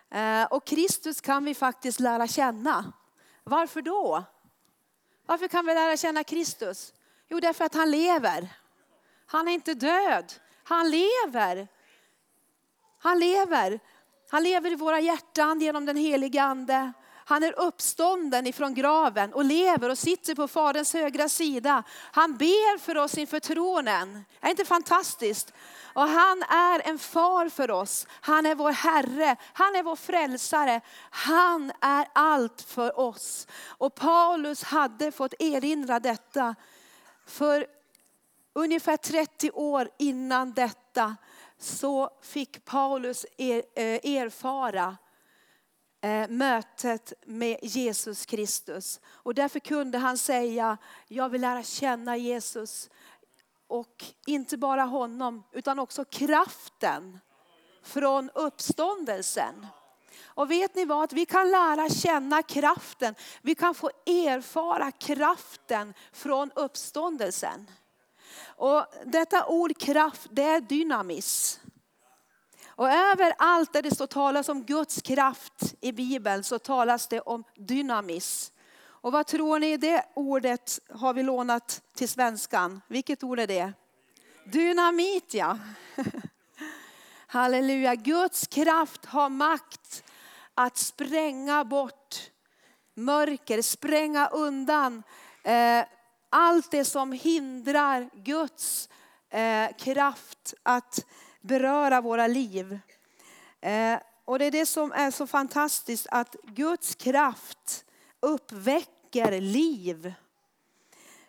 Eh, 0.09 0.43
och 0.43 0.65
Kristus 0.67 1.21
kan 1.21 1.45
vi 1.45 1.55
faktiskt 1.55 1.99
lära 1.99 2.27
känna. 2.27 2.93
Varför 3.47 3.81
då? 3.81 4.23
Varför 5.25 5.47
kan 5.47 5.65
vi 5.65 5.73
lära 5.73 5.97
känna 5.97 6.23
Kristus? 6.23 6.93
Jo, 7.27 7.39
därför 7.39 7.65
att 7.65 7.73
han 7.73 7.91
lever. 7.91 8.49
Han 9.25 9.47
är 9.47 9.51
inte 9.51 9.73
död, 9.73 10.33
han 10.63 10.89
lever. 10.91 11.67
Han 12.97 13.19
lever. 13.19 13.79
Han 14.29 14.43
lever 14.43 14.71
i 14.71 14.75
våra 14.75 14.99
hjärtan 14.99 15.61
genom 15.61 15.85
den 15.85 15.97
helige 15.97 16.43
ande. 16.43 16.93
Han 17.27 17.43
är 17.43 17.59
uppstånden 17.59 18.47
ifrån 18.47 18.73
graven 18.73 19.33
och 19.33 19.45
lever 19.45 19.89
och 19.89 19.97
sitter 19.97 20.35
på 20.35 20.47
Faderns 20.47 20.93
högra 20.93 21.29
sida. 21.29 21.83
Han 22.11 22.37
ber 22.37 22.77
för 22.77 22.97
oss 22.97 23.17
inför 23.17 23.39
tronen. 23.39 24.25
Är 24.41 24.49
inte 24.49 24.65
fantastiskt? 24.65 25.53
Och 25.93 26.07
han 26.07 26.43
är 26.43 26.87
en 26.89 26.99
far 26.99 27.49
för 27.49 27.71
oss. 27.71 28.07
Han 28.09 28.45
är 28.45 28.55
vår 28.55 28.71
Herre, 28.71 29.35
han 29.53 29.75
är 29.75 29.83
vår 29.83 29.95
frälsare. 29.95 30.81
Han 31.09 31.71
är 31.81 32.07
allt 32.13 32.61
för 32.61 32.99
oss. 32.99 33.47
Och 33.67 33.95
Paulus 33.95 34.63
hade 34.63 35.11
fått 35.11 35.33
erinra 35.39 35.99
detta 35.99 36.55
för 37.25 37.67
ungefär 38.53 38.97
30 38.97 39.51
år 39.51 39.89
innan 39.97 40.53
detta 40.53 41.15
så 41.59 42.09
fick 42.21 42.65
Paulus 42.65 43.25
er, 43.37 43.63
eh, 43.75 44.15
erfara 44.15 44.97
Eh, 46.05 46.27
mötet 46.29 47.13
med 47.25 47.59
Jesus 47.61 48.25
Kristus. 48.25 48.99
Och 49.07 49.33
därför 49.33 49.59
kunde 49.59 49.97
han 49.97 50.17
säga, 50.17 50.77
jag 51.07 51.29
vill 51.29 51.41
lära 51.41 51.63
känna 51.63 52.17
Jesus. 52.17 52.89
Och 53.67 54.05
inte 54.25 54.57
bara 54.57 54.83
honom, 54.83 55.43
utan 55.51 55.79
också 55.79 56.05
kraften 56.05 57.19
från 57.83 58.29
uppståndelsen. 58.29 59.67
Och 60.23 60.51
vet 60.51 60.75
ni 60.75 60.85
vad? 60.85 61.13
Vi 61.13 61.25
kan 61.25 61.51
lära 61.51 61.89
känna 61.89 62.43
kraften. 62.43 63.15
Vi 63.41 63.55
kan 63.55 63.75
få 63.75 63.89
erfara 64.05 64.91
kraften 64.91 65.93
från 66.13 66.51
uppståndelsen. 66.55 67.71
Och 68.45 68.85
detta 69.05 69.47
ord 69.47 69.77
kraft, 69.79 70.27
det 70.31 70.43
är 70.43 70.61
dynamis. 70.61 71.59
Och 72.75 72.89
överallt 72.89 73.73
där 73.73 73.81
det 73.81 73.95
står 73.95 74.07
talas 74.07 74.49
om 74.49 74.63
Guds 74.63 75.01
kraft 75.01 75.75
i 75.81 75.91
Bibeln 75.91 76.43
så 76.43 76.59
talas 76.59 77.07
det 77.07 77.19
om 77.19 77.43
dynamis. 77.55 78.51
Och 78.85 79.11
vad 79.11 79.27
tror 79.27 79.59
ni 79.59 79.77
det 79.77 80.05
ordet 80.13 80.79
har 80.89 81.13
vi 81.13 81.23
lånat 81.23 81.81
till 81.95 82.09
svenskan? 82.09 82.81
Vilket 82.87 83.23
ord 83.23 83.39
är 83.39 83.47
det? 83.47 83.73
Dynamit 84.45 85.33
ja. 85.33 85.57
Halleluja, 87.27 87.95
Guds 87.95 88.47
kraft 88.47 89.05
har 89.05 89.29
makt 89.29 90.03
att 90.53 90.77
spränga 90.77 91.63
bort 91.63 92.31
mörker, 92.95 93.61
spränga 93.61 94.27
undan 94.27 95.03
eh, 95.43 95.85
allt 96.29 96.71
det 96.71 96.85
som 96.85 97.11
hindrar 97.11 98.09
Guds 98.13 98.89
eh, 99.29 99.77
kraft 99.77 100.53
att 100.63 101.05
beröra 101.45 102.01
våra 102.01 102.27
liv. 102.27 102.79
Eh, 103.61 103.99
och 104.25 104.39
det 104.39 104.45
är 104.45 104.51
det 104.51 104.65
som 104.65 104.91
är 104.91 105.11
så 105.11 105.27
fantastiskt 105.27 106.07
att 106.11 106.35
Guds 106.43 106.95
kraft 106.95 107.85
uppväcker 108.19 109.41
liv. 109.41 110.13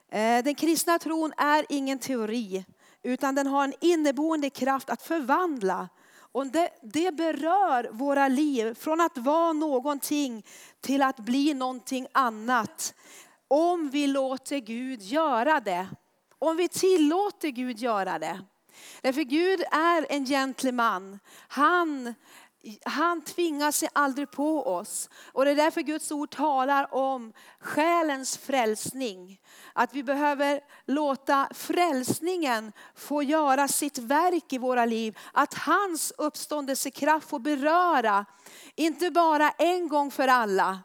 Eh, 0.09 0.45
den 0.45 0.55
kristna 0.55 0.99
tron 0.99 1.33
är 1.37 1.67
ingen 1.69 1.99
teori 1.99 2.65
utan 3.03 3.35
den 3.35 3.47
har 3.47 3.65
en 3.65 3.75
inneboende 3.81 4.51
kraft 4.51 4.91
att 4.91 5.03
förvandla. 5.03 5.89
Och 6.33 6.47
det, 6.47 6.71
det 6.83 7.13
berör 7.13 7.89
våra 7.93 8.29
liv 8.29 8.75
från 8.75 9.01
att 9.01 9.19
vara 9.19 9.53
någonting 9.53 10.47
till 10.81 11.03
att 11.03 11.17
bli 11.17 11.55
någonting 11.55 12.07
annat. 12.13 12.95
Om 13.49 13.91
vi 13.91 14.07
låter 14.07 14.59
Gud 14.59 15.03
göra 15.03 15.61
det. 15.61 15.89
Om 16.39 16.57
vi 16.57 16.69
tillåter 16.69 17.49
Gud 17.49 17.79
göra 17.79 18.19
det. 18.19 18.41
Därför 19.03 19.23
Gud 19.23 19.61
är 19.71 20.07
en 20.09 20.27
gentleman. 20.27 21.19
Han, 21.49 22.15
han 22.85 23.23
tvingar 23.25 23.71
sig 23.71 23.89
aldrig 23.93 24.31
på 24.31 24.67
oss. 24.67 25.11
Och 25.33 25.45
det 25.45 25.51
är 25.51 25.57
därför 25.57 25.81
Guds 25.81 26.13
ord 26.13 26.31
talar 26.31 26.95
om 26.95 27.33
själens 27.61 28.39
frälsning. 28.39 29.41
Att 29.79 29.95
vi 29.95 30.03
behöver 30.03 30.61
låta 30.87 31.49
frälsningen 31.55 32.73
få 32.95 33.23
göra 33.23 33.69
sitt 33.69 33.99
verk 33.99 34.53
i 34.53 34.59
våra 34.59 34.85
liv. 34.85 35.19
Att 35.33 35.55
hans 35.55 36.13
uppståndelsekraft 36.19 37.29
får 37.29 37.39
beröra, 37.39 38.25
inte 38.75 39.11
bara 39.11 39.51
en 39.51 39.89
gång 39.89 40.11
för 40.11 40.29
alla, 40.29 40.79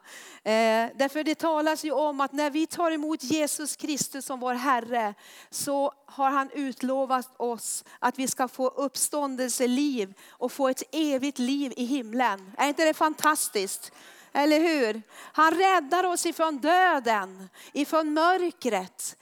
Eh, 0.44 0.90
därför 0.94 1.24
det 1.24 1.34
talas 1.34 1.84
ju 1.84 1.92
om 1.92 2.20
att 2.20 2.32
när 2.32 2.50
vi 2.50 2.66
tar 2.66 2.90
emot 2.90 3.22
Jesus 3.22 3.76
Kristus 3.76 4.24
som 4.24 4.40
vår 4.40 4.54
Herre 4.54 5.14
så 5.50 5.92
har 6.06 6.30
han 6.30 6.50
utlovat 6.50 7.30
oss 7.36 7.84
att 7.98 8.18
vi 8.18 8.28
ska 8.28 8.48
få 8.48 8.68
uppståndelseliv 8.68 10.14
och 10.30 10.52
få 10.52 10.68
ett 10.68 10.82
evigt 10.92 11.38
liv 11.38 11.72
i 11.76 11.84
himlen. 11.84 12.52
Är 12.58 12.68
inte 12.68 12.84
det 12.84 12.94
fantastiskt? 12.94 13.92
Eller 14.32 14.60
hur? 14.60 15.02
Han 15.12 15.54
räddar 15.54 16.04
oss 16.04 16.26
ifrån 16.26 16.58
döden, 16.58 17.48
ifrån 17.72 18.14
mörkret. 18.14 19.16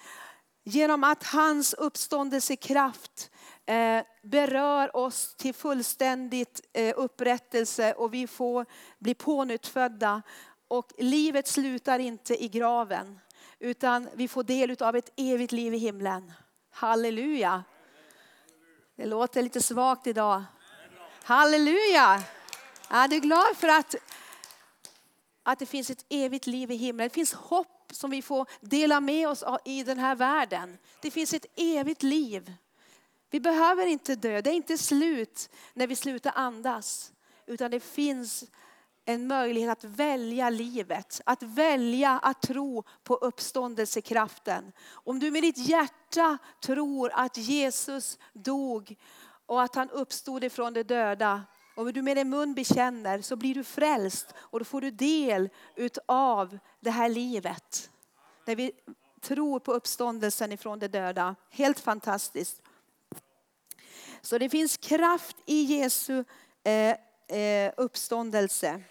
Genom 0.65 1.05
att 1.05 1.25
hans 1.25 1.75
uppståndelsekraft 1.75 3.31
eh, 3.67 4.03
berör 4.23 4.97
oss 4.97 5.35
till 5.35 5.55
fullständigt 5.55 6.61
eh, 6.73 6.95
upprättelse 6.97 7.93
och 7.93 8.15
vi 8.15 8.27
får 8.27 8.67
bli 8.99 9.15
pånyttfödda. 9.15 10.23
Och 10.69 10.93
livet 10.99 11.49
slutar 11.49 11.99
inte 11.99 12.45
i 12.45 12.49
graven, 12.49 13.21
utan 13.59 14.09
vi 14.15 14.29
får 14.29 14.43
del 14.43 14.77
av 14.81 14.97
ett 14.97 15.13
evigt 15.17 15.53
liv 15.53 15.75
i 15.75 15.79
himlen. 15.79 16.33
Halleluja. 16.71 17.65
Det 18.97 19.07
låter 19.07 19.43
lite 19.43 19.63
svagt 19.63 20.07
idag. 20.07 20.45
Halleluja. 21.23 22.23
Är 22.89 23.09
du 23.09 23.21
glad 23.21 23.57
för 23.57 23.69
att, 23.69 23.95
att 25.43 25.59
det 25.59 25.67
finns 25.67 25.91
ett 25.91 26.07
evigt 26.09 26.47
liv 26.47 26.71
i 26.71 26.77
himlen? 26.77 27.09
Det 27.09 27.15
finns 27.15 27.33
hopp 27.33 27.93
som 27.93 28.11
vi 28.11 28.23
får 28.23 28.49
dela 28.61 29.01
med 29.01 29.29
oss 29.29 29.43
av 29.43 29.59
i 29.65 29.83
den 29.83 29.99
här 29.99 30.15
världen. 30.15 30.79
Det 31.03 31.11
finns 31.11 31.35
ett 31.35 31.47
evigt 31.57 32.03
liv. 32.03 32.53
Vi 33.31 33.41
behöver 33.41 33.87
inte 33.87 34.15
dö, 34.15 34.41
det 34.41 34.51
är 34.51 34.55
inte 34.55 34.79
slut 34.79 35.51
när 35.75 35.87
vi 35.87 35.97
slutar 35.97 36.33
andas. 36.35 37.13
Utan 37.47 37.71
det 37.71 37.81
finns 37.81 38.45
en 39.05 39.27
möjlighet 39.27 39.71
att 39.71 39.85
välja 39.85 40.51
livet, 40.51 41.21
att 41.27 41.43
välja 41.43 42.19
att 42.19 42.43
tro 42.43 42.85
på 43.05 43.15
uppståndelsekraften. 43.15 44.73
Om 44.93 45.19
du 45.19 45.31
med 45.31 45.43
ditt 45.43 45.59
hjärta 45.59 46.39
tror 46.61 47.11
att 47.15 47.37
Jesus 47.37 48.19
dog 48.33 48.97
och 49.47 49.63
att 49.63 49.75
han 49.75 49.91
uppstod 49.91 50.45
ifrån 50.45 50.73
de 50.73 50.83
döda, 50.83 51.43
om 51.75 51.93
du 51.93 52.03
med 52.03 52.17
din 52.17 52.31
mun 52.31 52.55
bekänner 52.55 53.21
så 53.21 53.37
blir 53.37 53.55
du 53.55 53.65
frälst 53.65 54.35
och 54.37 54.59
då 54.59 54.65
får 54.65 54.81
du 54.81 54.91
del 54.91 55.49
av 56.07 56.59
det 56.81 56.91
här 56.91 57.09
livet. 57.09 57.91
När 58.45 58.57
vi 58.57 58.73
tror 59.21 59.61
på 59.61 59.73
uppståndelsen 59.73 60.53
ifrån 60.53 60.79
de 60.79 60.89
döda. 60.89 61.37
Helt 61.51 61.81
fantastiskt. 61.81 62.63
Så 64.21 64.39
det 64.39 64.49
finns 64.49 64.77
kraft 64.77 65.37
i 65.47 65.63
Jesu 65.63 66.25
eh, 66.65 66.97
eh, 67.39 67.73
uppståndelse. 67.77 68.83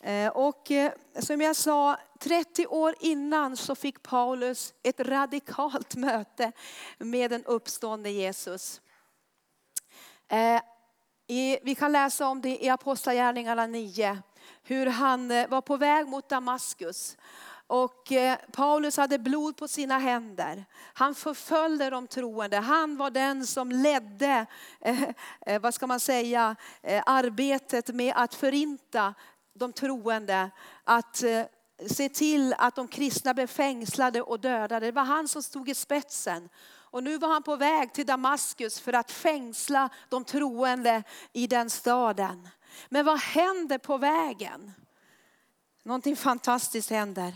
Eh, 0.00 0.28
och 0.28 0.72
som 1.20 1.40
jag 1.40 1.56
sa, 1.56 1.98
30 2.18 2.66
år 2.66 2.94
innan 3.00 3.56
så 3.56 3.74
fick 3.74 4.02
Paulus 4.02 4.74
ett 4.82 5.00
radikalt 5.00 5.94
möte 5.96 6.52
med 6.98 7.30
den 7.30 7.44
uppstående 7.44 8.10
Jesus. 8.10 8.80
I, 11.30 11.58
vi 11.62 11.74
kan 11.74 11.92
läsa 11.92 12.26
om 12.26 12.40
det 12.40 12.64
i 12.64 12.68
Apostlagärningarna 12.68 13.66
9, 13.66 14.18
hur 14.62 14.86
han 14.86 15.30
eh, 15.30 15.48
var 15.48 15.60
på 15.60 15.76
väg 15.76 16.08
mot 16.08 16.28
Damaskus. 16.28 17.16
Och 17.66 18.12
eh, 18.12 18.38
Paulus 18.52 18.96
hade 18.96 19.18
blod 19.18 19.56
på 19.56 19.68
sina 19.68 19.98
händer. 19.98 20.64
Han 20.94 21.14
förföljde 21.14 21.90
de 21.90 22.06
troende. 22.06 22.56
Han 22.56 22.96
var 22.96 23.10
den 23.10 23.46
som 23.46 23.72
ledde, 23.72 24.46
eh, 24.80 25.60
vad 25.60 25.74
ska 25.74 25.86
man 25.86 26.00
säga, 26.00 26.56
arbetet 27.06 27.88
med 27.88 28.12
att 28.16 28.34
förinta 28.34 29.14
de 29.54 29.72
troende 29.72 30.50
att 30.84 31.24
se 31.86 32.08
till 32.08 32.54
att 32.58 32.74
de 32.74 32.88
kristna 32.88 33.34
blev 33.34 33.46
fängslade 33.46 34.22
och 34.22 34.40
dödade. 34.40 34.86
Det 34.86 34.92
var 34.92 35.04
han 35.04 35.28
som 35.28 35.42
stod 35.42 35.68
i 35.68 35.74
spetsen. 35.74 36.48
Och 36.90 37.04
nu 37.04 37.18
var 37.18 37.28
han 37.28 37.42
på 37.42 37.56
väg 37.56 37.92
till 37.92 38.06
Damaskus 38.06 38.80
för 38.80 38.92
att 38.92 39.10
fängsla 39.10 39.90
de 40.08 40.24
troende 40.24 41.02
i 41.32 41.46
den 41.46 41.70
staden. 41.70 42.48
Men 42.88 43.04
vad 43.04 43.20
händer 43.20 43.78
på 43.78 43.98
vägen? 43.98 44.72
Någonting 45.82 46.16
fantastiskt 46.16 46.90
händer. 46.90 47.34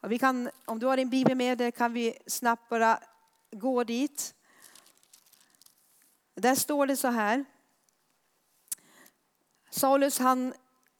Och 0.00 0.12
vi 0.12 0.18
kan, 0.18 0.50
om 0.64 0.78
du 0.78 0.86
har 0.86 0.96
din 0.96 1.10
bibel 1.10 1.36
med 1.36 1.58
dig 1.58 1.72
kan 1.72 1.92
vi 1.92 2.18
snabbt 2.26 2.68
bara 2.68 2.98
gå 3.50 3.84
dit. 3.84 4.34
Där 6.34 6.54
står 6.54 6.86
det 6.86 6.96
så 6.96 7.08
här. 7.08 7.44
Saulus 9.70 10.18
han 10.18 10.54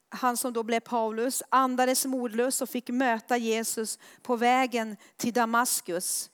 han 0.09 0.37
som 0.37 0.52
då 0.52 0.62
blev 0.62 0.80
Paulus, 0.80 1.42
andades 1.49 2.06
modlös 2.06 2.62
och 2.62 2.68
fick 2.68 2.88
möta 2.88 3.37
Jesus 3.37 3.99
på 4.23 4.37
vägen 4.37 4.97
till 5.16 5.33
Damaskus. 5.33 6.30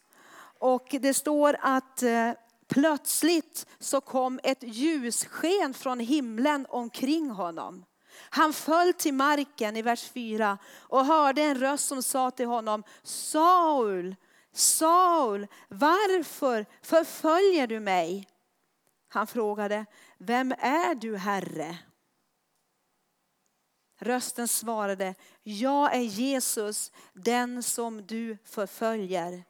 Och 0.62 0.96
det 1.00 1.14
står 1.14 1.56
att 1.60 2.02
eh, 2.02 2.32
plötsligt 2.68 3.66
så 3.78 4.00
kom 4.00 4.40
ett 4.42 4.62
ljussken 4.62 5.74
från 5.74 6.00
himlen 6.00 6.66
omkring 6.68 7.30
honom. 7.30 7.84
Han 8.30 8.52
föll 8.52 8.92
till 8.92 9.14
marken 9.14 9.76
i 9.76 9.82
vers 9.82 10.10
4 10.10 10.58
och 10.74 11.06
hörde 11.06 11.42
en 11.42 11.58
röst 11.58 11.88
som 11.88 12.02
sa 12.02 12.30
till 12.30 12.46
honom, 12.46 12.82
Saul, 13.02 14.16
Saul, 14.52 15.46
varför 15.68 16.66
förföljer 16.82 17.66
du 17.66 17.80
mig? 17.80 18.28
Han 19.08 19.26
frågade, 19.26 19.86
vem 20.18 20.52
är 20.58 20.94
du 20.94 21.16
Herre? 21.16 21.78
Rösten 23.98 24.48
svarade, 24.48 25.14
jag 25.42 25.94
är 25.94 26.02
Jesus, 26.02 26.92
den 27.12 27.62
som 27.62 28.06
du 28.06 28.38
förföljer. 28.44 29.44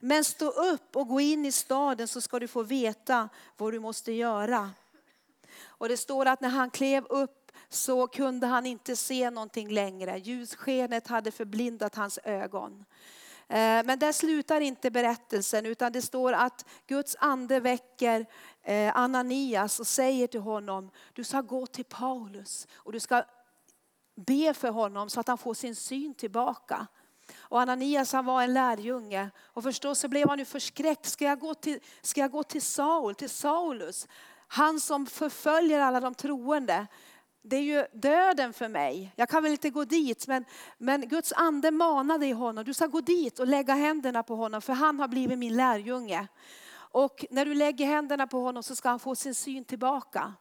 Men 0.00 0.24
stå 0.24 0.46
upp 0.46 0.96
och 0.96 1.08
gå 1.08 1.20
in 1.20 1.46
i 1.46 1.52
staden 1.52 2.08
så 2.08 2.20
ska 2.20 2.38
du 2.38 2.48
få 2.48 2.62
veta 2.62 3.28
vad 3.56 3.72
du 3.72 3.80
måste 3.80 4.12
göra. 4.12 4.70
Och 5.64 5.88
det 5.88 5.96
står 5.96 6.26
att 6.26 6.40
när 6.40 6.48
han 6.48 6.70
klev 6.70 7.04
upp 7.04 7.52
så 7.68 8.06
kunde 8.06 8.46
han 8.46 8.66
inte 8.66 8.96
se 8.96 9.30
någonting 9.30 9.70
längre. 9.70 10.18
Ljusskenet 10.18 11.06
hade 11.06 11.30
förblindat 11.30 11.94
hans 11.94 12.18
ögon. 12.24 12.84
Eh, 13.48 13.84
men 13.84 13.98
där 13.98 14.12
slutar 14.12 14.60
inte 14.60 14.90
berättelsen 14.90 15.66
utan 15.66 15.92
det 15.92 16.02
står 16.02 16.32
att 16.32 16.66
Guds 16.86 17.16
ande 17.18 17.60
väcker 17.60 18.26
eh, 18.62 18.96
Ananias 18.96 19.80
och 19.80 19.86
säger 19.86 20.26
till 20.26 20.40
honom, 20.40 20.90
du 21.12 21.24
ska 21.24 21.40
gå 21.40 21.66
till 21.66 21.84
Paulus 21.84 22.68
och 22.72 22.92
du 22.92 23.00
ska 23.00 23.24
be 24.14 24.54
för 24.54 24.70
honom 24.70 25.10
så 25.10 25.20
att 25.20 25.28
han 25.28 25.38
får 25.38 25.54
sin 25.54 25.76
syn 25.76 26.14
tillbaka. 26.14 26.86
Och 27.38 27.60
Ananias 27.60 28.12
han 28.12 28.24
var 28.24 28.42
en 28.42 28.54
lärjunge 28.54 29.30
och 29.44 29.62
förstås 29.62 29.98
så 29.98 30.08
blev 30.08 30.28
han 30.28 30.38
ju 30.38 30.44
förskräckt. 30.44 31.06
Ska 31.06 31.24
jag, 31.24 31.38
gå 31.38 31.54
till, 31.54 31.80
ska 32.02 32.20
jag 32.20 32.30
gå 32.30 32.42
till 32.42 32.62
Saul, 32.62 33.14
till 33.14 33.30
Saulus? 33.30 34.08
Han 34.48 34.80
som 34.80 35.06
förföljer 35.06 35.80
alla 35.80 36.00
de 36.00 36.14
troende. 36.14 36.86
Det 37.42 37.56
är 37.56 37.62
ju 37.62 37.86
döden 37.92 38.52
för 38.52 38.68
mig. 38.68 39.12
Jag 39.16 39.28
kan 39.28 39.42
väl 39.42 39.52
inte 39.52 39.70
gå 39.70 39.84
dit 39.84 40.26
men, 40.26 40.44
men 40.78 41.08
Guds 41.08 41.32
ande 41.32 41.70
manade 41.70 42.26
i 42.26 42.32
honom. 42.32 42.64
Du 42.64 42.74
ska 42.74 42.86
gå 42.86 43.00
dit 43.00 43.38
och 43.38 43.46
lägga 43.46 43.74
händerna 43.74 44.22
på 44.22 44.36
honom 44.36 44.62
för 44.62 44.72
han 44.72 45.00
har 45.00 45.08
blivit 45.08 45.38
min 45.38 45.56
lärjunge. 45.56 46.28
Och 46.74 47.24
när 47.30 47.44
du 47.44 47.54
lägger 47.54 47.86
händerna 47.86 48.26
på 48.26 48.40
honom 48.40 48.62
så 48.62 48.76
ska 48.76 48.88
han 48.88 48.98
få 48.98 49.14
sin 49.14 49.34
syn 49.34 49.64
tillbaka. 49.64 50.34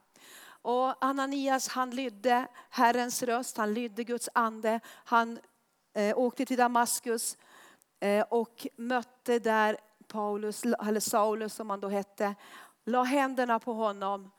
Och 0.61 1.05
Ananias 1.05 1.67
han 1.67 1.91
lydde 1.91 2.47
Herrens 2.69 3.23
röst, 3.23 3.57
han 3.57 3.73
lydde 3.73 4.03
Guds 4.03 4.29
ande. 4.33 4.79
Han 4.85 5.39
Eh, 5.93 6.17
åkte 6.17 6.45
till 6.45 6.57
Damaskus 6.57 7.37
eh, 7.99 8.25
och 8.29 8.67
mötte 8.75 9.39
där 9.39 9.77
Paulus, 10.07 10.63
eller 10.63 10.99
Saulus 10.99 11.53
som 11.53 11.69
han 11.69 11.79
då 11.79 11.89
hette. 11.89 12.35
La 12.85 13.03
händerna 13.03 13.59
på 13.59 13.73
honom 13.73 14.31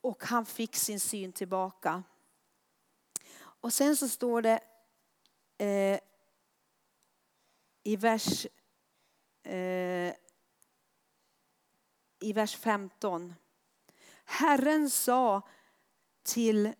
och 0.00 0.24
han 0.24 0.46
fick 0.46 0.76
sin 0.76 1.00
syn 1.00 1.32
tillbaka. 1.32 2.02
Och 3.38 3.72
sen 3.72 3.96
så 3.96 4.08
står 4.08 4.42
det 4.42 4.60
eh, 5.58 6.00
i 7.82 7.96
vers 7.96 8.46
eh, 9.42 10.14
i 12.20 12.32
vers 12.32 12.56
15 12.56 13.34
Herren 14.24 14.90
sa 14.90 15.42
till 16.22 16.72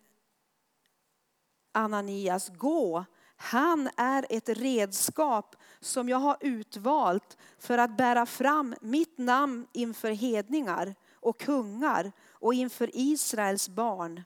Ananias, 1.71 2.49
gå, 2.49 3.05
han 3.41 3.89
är 3.97 4.25
ett 4.29 4.49
redskap 4.49 5.55
som 5.79 6.09
jag 6.09 6.17
har 6.17 6.37
utvalt 6.39 7.37
för 7.59 7.77
att 7.77 7.97
bära 7.97 8.25
fram 8.25 8.75
mitt 8.81 9.17
namn 9.17 9.67
inför 9.73 10.11
hedningar 10.11 10.95
och 11.13 11.39
kungar 11.39 12.11
och 12.29 12.53
inför 12.53 12.89
Israels 12.93 13.69
barn. 13.69 14.23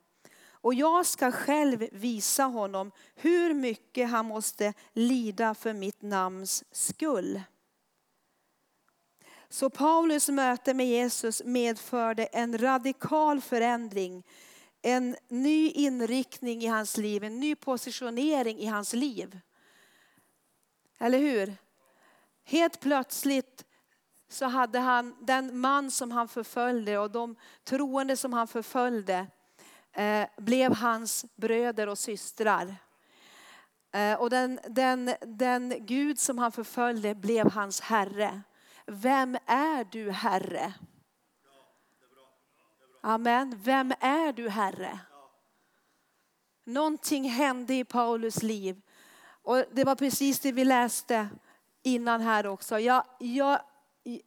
Och 0.52 0.74
jag 0.74 1.06
ska 1.06 1.32
själv 1.32 1.88
visa 1.92 2.44
honom 2.44 2.92
hur 3.16 3.54
mycket 3.54 4.10
han 4.10 4.26
måste 4.26 4.74
lida 4.94 5.56
för 5.56 5.74
mitt 5.74 6.02
namns 6.02 6.64
skull. 6.72 7.42
Så 9.50 9.70
Paulus 9.70 10.30
möte 10.30 10.74
med 10.74 10.88
Jesus 10.88 11.42
medförde 11.46 12.26
en 12.26 12.58
radikal 12.58 13.42
förändring, 13.42 14.24
en 14.86 15.16
ny 15.28 15.70
inriktning 15.70 16.64
i 16.64 16.68
hans 16.68 16.98
liv, 16.98 17.24
en 17.24 17.40
ny 17.40 17.56
positionering 17.56 18.60
i 18.60 18.66
hans 18.66 18.94
liv. 18.94 19.40
Eller 21.00 21.18
hur? 21.18 21.56
Helt 22.44 22.80
plötsligt 22.80 23.66
så 24.30 24.46
hade 24.46 24.80
han 24.80 25.16
den 25.22 25.60
man 25.60 25.92
som 25.92 26.12
han 26.12 26.28
förföljde 26.28 26.98
och 26.98 27.12
de 27.12 27.36
troende 27.64 28.18
som 28.18 28.34
han 28.34 28.48
förföljde 28.48 29.28
eh, 29.94 30.28
blev 30.38 30.76
hans 30.76 31.26
bröder 31.36 31.88
och 31.88 32.00
systrar. 32.00 32.76
Eh, 33.92 34.14
och 34.14 34.30
den, 34.30 34.60
den, 34.68 35.14
den 35.22 35.86
Gud 35.86 36.20
som 36.20 36.38
han 36.38 36.52
förföljde 36.52 37.16
blev 37.16 37.52
hans 37.52 37.82
herre. 37.82 38.42
Vem 38.86 39.38
är 39.46 39.92
du 39.92 40.12
Herre? 40.12 40.74
Amen. 43.06 43.60
Vem 43.64 43.94
är 44.00 44.34
du 44.34 44.50
Herre? 44.50 45.00
Någonting 46.66 47.30
hände 47.30 47.74
i 47.74 47.84
Paulus 47.84 48.44
liv. 48.44 48.82
Och 49.42 49.64
det 49.72 49.84
var 49.84 49.96
precis 49.96 50.40
det 50.40 50.52
vi 50.52 50.66
läste 50.66 51.28
innan 51.84 52.22
här 52.22 52.48
också. 52.48 52.80
Jag, 52.80 53.04
jag, 53.20 53.60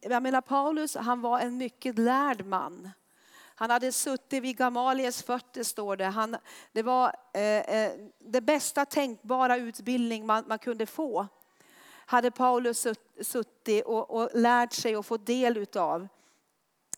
jag 0.01 0.23
menar 0.23 0.41
Paulus, 0.41 0.95
han 0.95 1.21
var 1.21 1.39
en 1.39 1.57
mycket 1.57 1.99
lärd 1.99 2.45
man. 2.45 2.89
Han 3.55 3.69
hade 3.69 3.91
suttit 3.91 4.43
vid 4.43 4.57
Gamaliels 4.57 5.23
fötter 5.23 5.63
står 5.63 5.95
det. 5.95 6.05
Han, 6.05 6.37
det 6.71 6.83
var 6.83 7.15
eh, 7.33 7.41
eh 7.43 7.91
det 8.19 8.41
bästa 8.41 8.85
tänkbara 8.85 9.57
utbildning 9.57 10.25
man, 10.25 10.43
man 10.47 10.59
kunde 10.59 10.85
få 10.85 11.27
hade 12.05 12.31
Paulus 12.31 12.87
suttit 13.21 13.85
och, 13.85 14.09
och 14.09 14.29
lärt 14.33 14.73
sig 14.73 14.97
och 14.97 15.05
fått 15.05 15.25
del 15.25 15.57
utav. 15.57 16.07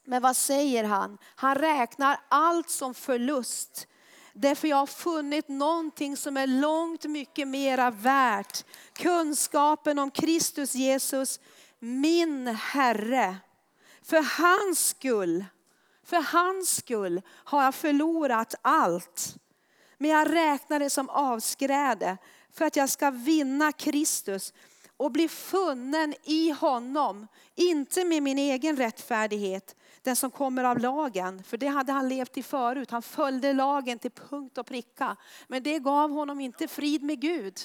Men 0.10 0.22
vad 0.22 0.38
säger 0.38 0.84
han? 0.84 1.18
Han 1.36 1.56
räknar 1.56 2.20
allt 2.30 2.70
som 2.70 2.94
förlust. 2.94 3.88
Därför 4.34 4.68
jag 4.68 4.78
har 4.78 4.86
funnit 4.86 5.48
någonting 5.48 6.18
som 6.18 6.38
är 6.38 6.48
långt 6.48 7.04
mycket 7.04 7.48
mera 7.48 7.92
värt. 7.92 8.66
Kunskapen 8.94 10.00
om 10.00 10.12
Kristus 10.12 10.76
Jesus, 10.76 11.40
min 11.80 12.48
Herre. 12.48 13.38
För 14.04 14.42
hans 14.42 14.88
skull, 14.88 15.46
för 16.04 16.22
hans 16.22 16.76
skull 16.76 17.22
har 17.28 17.64
jag 17.64 17.76
förlorat 17.76 18.56
allt. 18.62 19.36
Men 19.98 20.12
jag 20.12 20.34
räknar 20.34 20.80
det 20.80 20.90
som 20.90 21.10
avskräde 21.10 22.18
för 22.54 22.66
att 22.66 22.76
jag 22.76 22.90
ska 22.90 23.12
vinna 23.12 23.72
Kristus 23.72 24.54
och 24.98 25.12
bli 25.12 25.28
funnen 25.28 26.14
i 26.24 26.50
honom. 26.50 27.28
Inte 27.56 28.06
med 28.06 28.24
min 28.24 28.38
egen 28.38 28.78
rättfärdighet, 28.78 29.76
den 30.04 30.16
som 30.16 30.32
kommer 30.32 30.64
av 30.64 30.80
lagen. 30.80 31.44
För 31.44 31.58
det 31.58 31.68
hade 31.68 31.92
han 31.92 32.10
levt 32.10 32.38
i 32.38 32.44
förut. 32.44 32.92
Han 32.92 33.02
följde 33.02 33.54
lagen 33.54 34.00
till 34.00 34.12
punkt 34.12 34.58
och 34.58 34.66
pricka. 34.66 35.16
Men 35.48 35.64
det 35.64 35.80
gav 35.80 36.12
honom 36.12 36.40
inte 36.40 36.68
frid 36.68 37.04
med 37.04 37.22
Gud. 37.22 37.60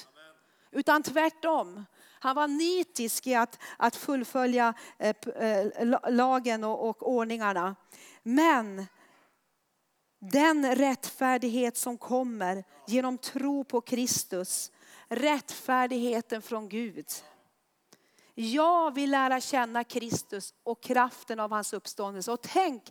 Utan 0.71 1.03
tvärtom. 1.03 1.85
Han 2.19 2.35
var 2.35 2.47
nitisk 2.47 3.27
i 3.27 3.35
att, 3.35 3.59
att 3.77 3.95
fullfölja 3.95 4.73
eh, 4.99 5.15
eh, 5.35 6.11
lagen 6.11 6.63
och, 6.63 6.89
och 6.89 7.09
ordningarna. 7.09 7.75
Men 8.23 8.85
den 10.19 10.75
rättfärdighet 10.75 11.77
som 11.77 11.97
kommer 11.97 12.63
genom 12.87 13.17
tro 13.17 13.63
på 13.63 13.81
Kristus, 13.81 14.71
rättfärdigheten 15.07 16.41
från 16.41 16.69
Gud. 16.69 17.05
Jag 18.37 18.93
vill 18.93 19.11
lära 19.11 19.41
känna 19.41 19.83
Kristus 19.83 20.53
och 20.63 20.83
kraften 20.83 21.39
av 21.39 21.51
hans 21.51 21.73
uppståndelse. 21.73 22.31
Och 22.31 22.41
tänk, 22.41 22.83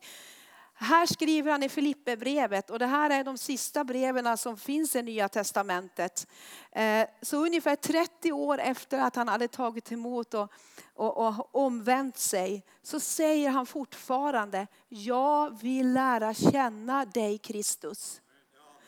här 0.75 1.07
skriver 1.07 1.51
han 1.51 1.63
i 1.63 1.69
Filipperbrevet 1.69 2.71
och 2.71 2.79
det 2.79 2.87
här 2.87 3.11
är 3.11 3.25
de 3.25 3.39
sista 3.39 3.85
breven 3.85 4.39
som 4.39 4.57
finns 4.57 4.97
i 4.97 5.03
Nya 5.03 5.29
Testamentet. 5.29 6.27
Eh, 6.73 7.07
så 7.23 7.37
ungefär 7.37 7.77
30 7.77 8.33
år 8.33 8.59
efter 8.59 8.99
att 8.99 9.17
han 9.17 9.29
hade 9.29 9.49
tagit 9.49 9.93
emot 9.93 10.35
och, 10.35 10.53
och, 10.95 11.27
och 11.27 11.55
omvänt 11.55 12.19
sig 12.19 12.65
så 12.83 13.01
säger 13.01 13.51
han 13.51 13.67
fortfarande, 13.67 14.67
jag 14.89 15.61
vill 15.61 15.93
lära 15.93 16.35
känna 16.35 17.05
dig 17.05 17.39
Kristus. 17.39 18.21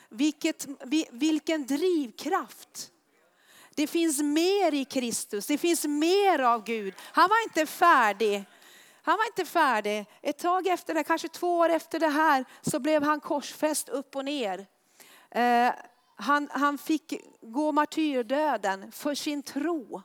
Vilket, 0.08 0.66
vilken 1.10 1.66
drivkraft. 1.66 2.92
Det 3.76 3.86
finns 3.86 4.22
mer 4.22 4.74
i 4.74 4.84
Kristus, 4.84 5.46
det 5.46 5.58
finns 5.58 5.84
mer 5.84 6.38
av 6.38 6.64
Gud. 6.64 6.94
Han 7.00 7.28
var 7.28 7.42
inte 7.42 7.66
färdig. 7.66 8.44
Han 9.02 9.18
var 9.18 9.26
inte 9.26 9.44
färdig. 9.44 10.06
Ett 10.22 10.38
tag 10.38 10.66
efter 10.66 10.94
det, 10.94 11.04
kanske 11.04 11.28
två 11.28 11.58
år 11.58 11.68
efter 11.68 11.98
det 11.98 12.08
här, 12.08 12.44
så 12.62 12.78
blev 12.78 13.02
han 13.02 13.20
korsfäst 13.20 13.88
upp 13.88 14.16
och 14.16 14.24
ner. 14.24 14.66
Eh, 15.30 15.72
han, 16.16 16.48
han 16.52 16.78
fick 16.78 17.14
gå 17.40 17.72
martyrdöden 17.72 18.92
för 18.92 19.14
sin 19.14 19.42
tro. 19.42 20.02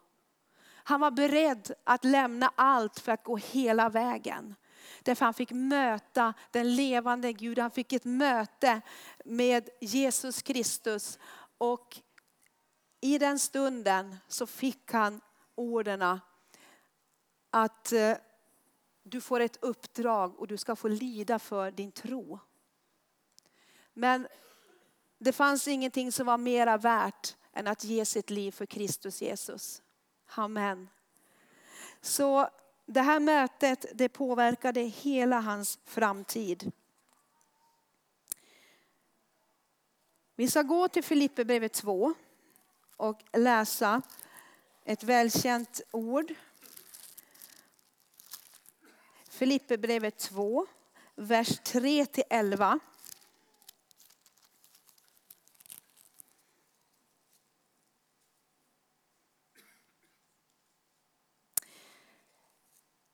Han 0.84 1.00
var 1.00 1.12
beredd 1.12 1.72
att 1.84 2.06
lämna 2.06 2.52
allt 2.56 3.00
för 3.00 3.12
att 3.12 3.24
gå 3.24 3.38
hela 3.38 3.90
vägen. 3.90 4.56
Därför 5.04 5.26
han 5.26 5.34
fick 5.34 5.52
möta 5.52 6.34
den 6.52 6.76
levande 6.76 7.34
Gud. 7.34 7.60
Han 7.60 7.72
fick 7.72 7.94
ett 7.94 8.06
möte 8.06 8.82
med 9.26 9.70
Jesus 9.82 10.42
Kristus. 10.42 11.20
Och 11.58 11.98
i 13.02 13.18
den 13.18 13.40
stunden 13.40 14.18
så 14.28 14.48
fick 14.48 14.92
han 14.92 15.22
orden 15.56 16.20
att 17.50 17.92
eh, 17.92 18.18
du 19.04 19.22
får 19.22 19.40
ett 19.40 19.58
uppdrag 19.62 20.40
och 20.40 20.48
du 20.48 20.58
ska 20.58 20.76
få 20.76 20.88
lida 20.88 21.40
för 21.40 21.72
din 21.72 21.92
tro. 21.92 22.40
Men 23.94 24.28
det 25.18 25.32
fanns 25.32 25.68
ingenting 25.68 26.12
som 26.12 26.26
var 26.26 26.38
mera 26.38 26.78
värt 26.78 27.36
än 27.54 27.68
att 27.68 27.84
ge 27.84 28.06
sitt 28.06 28.30
liv 28.30 28.52
för 28.52 28.66
Kristus 28.66 29.22
Jesus. 29.22 29.82
Amen. 30.36 30.90
Så 32.02 32.50
det 32.86 33.02
här 33.02 33.20
mötet 33.20 33.86
det 33.94 34.10
påverkade 34.10 34.82
hela 34.82 35.40
hans 35.40 35.80
framtid. 35.86 36.72
Vi 40.36 40.48
ska 40.48 40.62
gå 40.62 40.88
till 40.88 41.04
Filipperbrevet 41.04 41.74
2 41.74 42.14
och 43.02 43.24
läsa 43.34 44.02
ett 44.86 45.04
välkänt 45.04 45.82
ord 45.92 46.34
Filipperbrevet 49.30 50.18
2, 50.18 50.68
vers 51.16 51.62
3-11. 51.62 52.80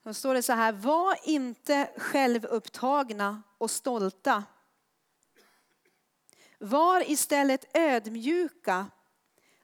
Då 0.03 0.13
står 0.13 0.33
det 0.33 0.43
så 0.43 0.53
här, 0.53 0.71
var 0.71 1.17
inte 1.23 1.89
självupptagna 1.97 3.43
och 3.57 3.71
stolta. 3.71 4.43
Var 6.59 7.11
istället 7.11 7.77
ödmjuka 7.77 8.85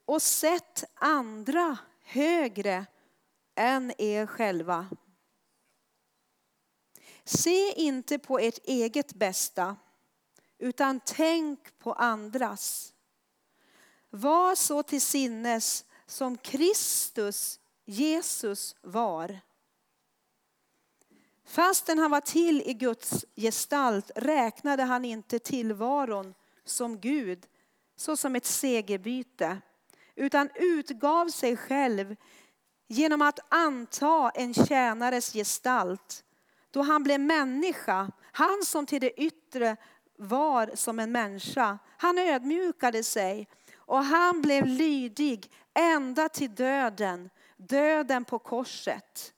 och 0.06 0.22
sätt 0.22 0.84
andra 0.94 1.78
högre 2.04 2.86
än 3.56 3.94
er 3.98 4.26
själva. 4.26 4.88
Se 7.24 7.74
inte 7.74 8.20
på 8.20 8.40
ert 8.40 8.60
eget 8.64 9.14
bästa, 9.14 9.76
utan 10.58 11.00
tänk 11.06 11.80
på 11.80 11.94
andras. 11.94 12.94
Var 14.10 14.56
så 14.56 14.84
till 14.84 15.02
sinnes 15.02 15.86
som 16.06 16.38
Kristus, 16.38 17.60
Jesus, 17.86 18.76
var. 18.82 19.40
Fastän 21.46 22.00
han 22.00 22.12
var 22.12 22.22
till 22.22 22.62
i 22.62 22.74
Guds 22.74 23.26
gestalt 23.36 24.12
räknade 24.16 24.84
han 24.84 25.06
inte 25.06 25.40
tillvaron 25.40 26.34
som 26.66 27.00
Gud 27.00 27.46
såsom 27.96 28.36
ett 28.36 28.46
segerbyte, 28.46 29.62
utan 30.16 30.50
utgav 30.56 31.28
sig 31.28 31.58
själv 31.58 32.16
genom 32.88 33.22
att 33.22 33.40
anta 33.50 34.30
en 34.30 34.54
tjänares 34.54 35.34
gestalt 35.34 36.24
då 36.74 36.82
han 36.82 37.04
blev 37.04 37.20
människa, 37.20 38.12
han 38.32 38.64
som 38.66 38.86
till 38.86 39.02
det 39.02 39.22
yttre 39.22 39.78
var 40.18 40.72
som 40.76 41.00
en 41.00 41.12
människa, 41.12 41.80
han 41.98 42.18
ödmjukade 42.18 43.04
sig 43.04 43.48
och 43.76 44.04
han 44.04 44.42
blev 44.42 44.66
lydig 44.66 45.52
ända 45.74 46.30
till 46.30 46.56
döden, 46.56 47.30
döden 47.58 48.26
på 48.26 48.40
korset. 48.40 49.34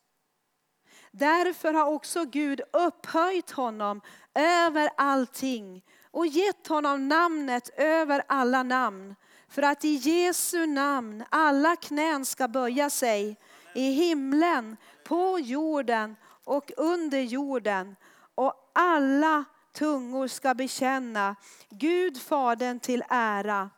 Därför 1.11 1.73
har 1.73 1.85
också 1.85 2.25
Gud 2.25 2.61
upphöjt 2.73 3.51
honom 3.51 4.01
över 4.33 4.89
allting 4.97 5.85
och 6.11 6.27
gett 6.27 6.67
honom 6.67 7.07
namnet 7.07 7.69
över 7.77 8.23
alla 8.27 8.63
namn. 8.63 9.15
För 9.47 9.62
att 9.62 9.86
i 9.86 9.95
Jesu 9.95 10.65
namn 10.65 11.23
alla 11.29 11.75
knän 11.75 12.25
ska 12.25 12.47
böja 12.47 12.89
sig 12.89 13.38
i 13.73 13.91
himlen, 13.91 14.77
på 15.03 15.39
jorden 15.39 16.15
och 16.43 16.71
under 16.77 17.19
jorden 17.19 17.95
och 18.36 18.71
alla 18.73 19.43
tungor 19.73 20.27
ska 20.27 20.53
bekänna 20.53 21.36
Gud 21.69 22.21
Fadern 22.21 22.79
till 22.79 23.03
ära 23.10 23.69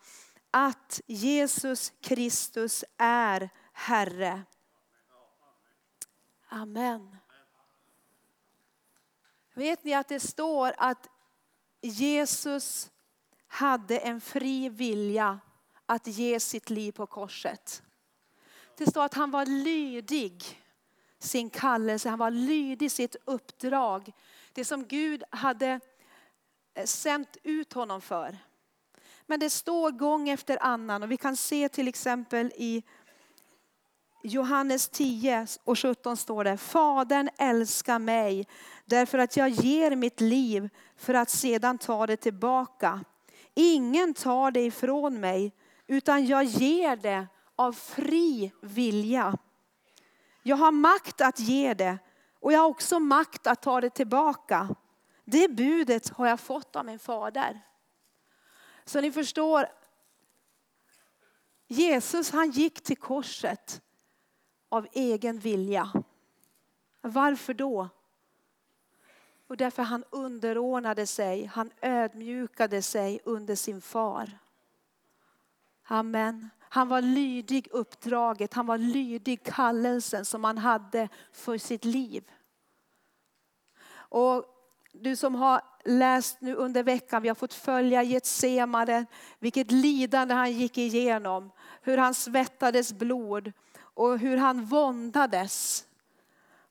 att 0.51 1.01
Jesus 1.06 1.93
Kristus 2.01 2.84
är 2.97 3.49
Herre. 3.73 4.41
Amen. 6.49 7.17
Vet 9.53 9.84
ni 9.84 9.93
att 9.93 10.08
det 10.08 10.19
står 10.19 10.73
att 10.77 11.08
Jesus 11.82 12.89
hade 13.47 13.97
en 13.97 14.21
fri 14.21 14.69
vilja 14.69 15.39
att 15.88 16.08
ge 16.08 16.39
sitt 16.39 16.69
liv 16.69 16.91
på 16.91 17.06
korset. 17.06 17.84
Det 18.78 18.86
står 18.86 19.04
att 19.04 19.13
han 19.13 19.32
var 19.32 19.45
lydig 19.45 20.43
sin 21.19 21.50
kallelse, 21.50 22.10
han 22.10 22.19
var 22.19 22.32
lydig 22.32 22.91
sitt 22.91 23.15
uppdrag. 23.26 24.12
Det 24.54 24.65
som 24.65 24.86
Gud 24.86 25.23
hade 25.30 25.80
eh, 26.73 26.86
sänt 26.86 27.38
ut 27.43 27.73
honom 27.73 28.02
för. 28.02 28.38
Men 29.26 29.39
det 29.39 29.50
står 29.50 29.91
gång 29.91 30.30
efter 30.30 30.63
annan 30.63 31.04
och 31.04 31.12
vi 31.12 31.17
kan 31.17 31.38
se 31.38 31.69
till 31.69 31.88
exempel 31.88 32.52
i 32.56 32.84
Johannes 34.23 34.89
10 34.89 35.47
och 35.63 35.80
17 35.80 36.17
står 36.17 36.43
det, 36.43 36.58
Fadern 36.58 37.30
älskar 37.38 38.00
mig 38.00 38.47
därför 38.86 39.17
att 39.17 39.38
jag 39.38 39.50
ger 39.50 39.95
mitt 39.95 40.21
liv 40.21 40.69
för 40.95 41.13
att 41.13 41.30
sedan 41.30 41.78
ta 41.78 42.08
det 42.08 42.17
tillbaka. 42.17 43.04
Ingen 43.54 44.13
tar 44.13 44.52
det 44.52 44.62
ifrån 44.62 45.19
mig 45.19 45.54
utan 45.88 46.26
jag 46.26 46.43
ger 46.43 46.95
det 46.95 47.28
av 47.56 47.73
fri 47.73 48.52
vilja. 48.62 49.38
Jag 50.43 50.56
har 50.56 50.71
makt 50.71 51.21
att 51.21 51.39
ge 51.39 51.73
det 51.73 51.97
och 52.39 52.54
jag 52.54 52.60
har 52.60 52.67
också 52.67 53.00
makt 53.00 53.47
att 53.47 53.62
ta 53.62 53.82
det 53.82 53.89
tillbaka. 53.89 54.76
Det 55.26 55.47
budet 55.47 56.10
har 56.10 56.28
jag 56.28 56.39
fått 56.39 56.76
av 56.76 56.86
min 56.86 57.00
fader. 57.00 57.62
Så 58.86 59.02
ni 59.02 59.12
förstår, 59.12 59.67
Jesus 61.67 62.32
han 62.32 62.52
gick 62.52 62.84
till 62.84 62.97
korset 62.97 63.82
av 64.69 64.88
egen 64.91 65.39
vilja. 65.39 65.91
Varför 67.02 67.54
då? 67.54 67.89
Och 69.47 69.58
därför 69.58 69.84
han 69.84 70.04
underordnade 70.10 71.08
sig, 71.08 71.45
han 71.45 71.71
ödmjukade 71.82 72.82
sig 72.82 73.19
under 73.23 73.56
sin 73.56 73.82
far. 73.82 74.39
Amen. 75.88 76.50
Han 76.69 76.88
var 76.88 77.02
lydig 77.02 77.67
uppdraget, 77.71 78.54
han 78.54 78.65
var 78.65 78.78
lydig 78.78 79.43
kallelsen 79.43 80.26
som 80.26 80.43
han 80.43 80.58
hade 80.58 81.10
för 81.32 81.58
sitt 81.58 81.86
liv. 81.86 82.23
Och 84.10 84.45
du 84.91 85.15
som 85.15 85.36
har 85.36 85.62
läst 85.86 86.41
nu 86.41 86.56
under 86.56 86.84
veckan, 86.84 87.21
vi 87.21 87.28
har 87.28 87.36
fått 87.36 87.54
följa 87.54 88.04
Getsemane, 88.04 89.06
vilket 89.39 89.71
lidande 89.71 90.34
han 90.34 90.52
gick 90.52 90.78
igenom. 90.78 91.52
Hur 91.82 91.97
han 91.97 92.13
svettades 92.13 92.93
blod 92.93 93.54
och 93.80 94.19
hur 94.19 94.38
han 94.38 94.65
våndades. 94.65 95.86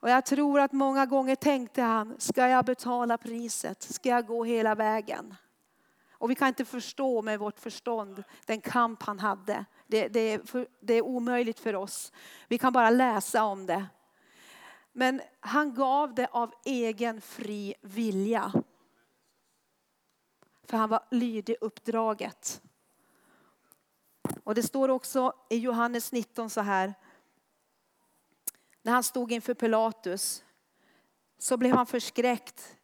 Och 0.00 0.10
jag 0.10 0.24
tror 0.24 0.60
att 0.60 0.72
många 0.72 1.06
gånger 1.06 1.34
tänkte 1.34 1.82
han, 1.82 2.14
ska 2.18 2.48
jag 2.48 2.64
betala 2.64 3.18
priset? 3.18 3.82
Ska 3.82 4.08
jag 4.08 4.26
gå 4.26 4.44
hela 4.44 4.74
vägen? 4.74 5.34
Och 6.18 6.30
vi 6.30 6.34
kan 6.34 6.48
inte 6.48 6.64
förstå 6.64 7.22
med 7.22 7.38
vårt 7.38 7.60
förstånd 7.60 8.24
den 8.46 8.60
kamp 8.60 9.02
han 9.02 9.18
hade. 9.18 9.64
Det, 9.86 10.08
det, 10.08 10.20
är, 10.20 10.38
för, 10.38 10.68
det 10.80 10.94
är 10.94 11.02
omöjligt 11.02 11.60
för 11.60 11.74
oss. 11.74 12.12
Vi 12.48 12.58
kan 12.58 12.72
bara 12.72 12.90
läsa 12.90 13.44
om 13.44 13.66
det. 13.66 13.86
Men 14.92 15.20
han 15.40 15.74
gav 15.74 16.14
det 16.14 16.26
av 16.26 16.54
egen 16.64 17.20
fri 17.20 17.74
vilja. 17.80 18.52
För 20.64 20.76
han 20.76 20.88
var 20.88 21.04
lydig 21.10 21.56
uppdraget. 21.60 22.62
Och 24.44 24.54
det 24.54 24.62
står 24.62 24.88
också 24.88 25.32
i 25.50 25.56
Johannes 25.56 26.12
19 26.12 26.50
så 26.50 26.60
här. 26.60 26.94
När 28.82 28.92
han 28.92 29.02
stod 29.02 29.32
inför 29.32 29.54
Pilatus 29.54 30.44
så 31.38 31.56
blev 31.56 31.72
han 31.72 31.86
förskräckt. 31.86 32.76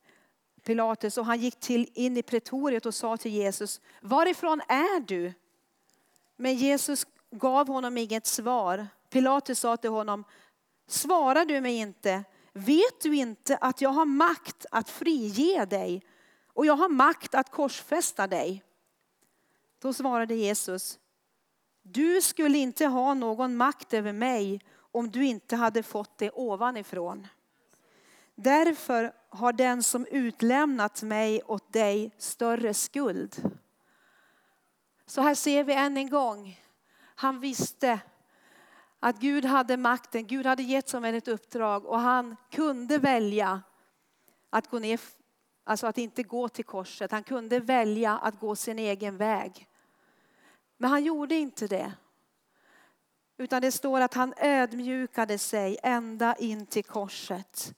Pilatus 0.64 1.18
och 1.18 1.26
han 1.26 1.40
gick 1.40 1.60
till, 1.60 1.90
in 1.94 2.16
i 2.16 2.22
pretoriet 2.22 2.86
och 2.86 2.94
sa 2.94 3.16
till 3.16 3.32
Jesus, 3.32 3.80
varifrån 4.00 4.60
är 4.68 5.00
du? 5.00 5.32
Men 6.36 6.54
Jesus 6.54 7.06
gav 7.30 7.68
honom 7.68 7.98
inget 7.98 8.26
svar. 8.26 8.88
Pilatus 9.10 9.58
sa 9.58 9.76
till 9.76 9.90
honom, 9.90 10.24
svarar 10.86 11.44
du 11.44 11.60
mig 11.60 11.76
inte? 11.76 12.24
Vet 12.52 13.00
du 13.02 13.16
inte 13.16 13.56
att 13.56 13.80
jag 13.80 13.90
har 13.90 14.04
makt 14.04 14.66
att 14.70 14.90
frige 14.90 15.64
dig 15.64 16.02
och 16.46 16.66
jag 16.66 16.76
har 16.76 16.88
makt 16.88 17.34
att 17.34 17.50
korsfästa 17.50 18.26
dig? 18.26 18.62
Då 19.78 19.92
svarade 19.92 20.34
Jesus, 20.34 20.98
du 21.82 22.22
skulle 22.22 22.58
inte 22.58 22.86
ha 22.86 23.14
någon 23.14 23.56
makt 23.56 23.94
över 23.94 24.12
mig 24.12 24.60
om 24.74 25.10
du 25.10 25.24
inte 25.24 25.56
hade 25.56 25.82
fått 25.82 26.18
det 26.18 26.30
ovanifrån. 26.30 27.26
Därför 28.34 29.12
har 29.32 29.52
den 29.52 29.82
som 29.82 30.06
utlämnat 30.06 31.02
mig 31.02 31.42
åt 31.42 31.72
dig 31.72 32.10
större 32.18 32.74
skuld. 32.74 33.58
Så 35.06 35.20
här 35.20 35.34
ser 35.34 35.64
vi 35.64 35.74
än 35.74 35.96
en 35.96 36.10
gång. 36.10 36.60
Han 37.14 37.40
visste 37.40 38.00
att 39.00 39.20
Gud 39.20 39.44
hade 39.44 39.76
makten, 39.76 40.26
Gud 40.26 40.46
hade 40.46 40.62
gett 40.62 40.92
honom 40.92 41.14
ett 41.14 41.28
uppdrag 41.28 41.86
och 41.86 42.00
han 42.00 42.36
kunde 42.50 42.98
välja 42.98 43.62
att 44.50 44.70
gå 44.70 44.78
ner, 44.78 45.00
alltså 45.64 45.86
att 45.86 45.98
inte 45.98 46.22
gå 46.22 46.48
till 46.48 46.64
korset. 46.64 47.12
Han 47.12 47.22
kunde 47.22 47.60
välja 47.60 48.18
att 48.18 48.40
gå 48.40 48.56
sin 48.56 48.78
egen 48.78 49.16
väg. 49.16 49.68
Men 50.76 50.90
han 50.90 51.04
gjorde 51.04 51.34
inte 51.34 51.66
det. 51.66 51.92
Utan 53.36 53.62
det 53.62 53.72
står 53.72 54.00
att 54.00 54.14
han 54.14 54.34
ödmjukade 54.36 55.38
sig 55.38 55.78
ända 55.82 56.34
in 56.34 56.66
till 56.66 56.84
korset. 56.84 57.74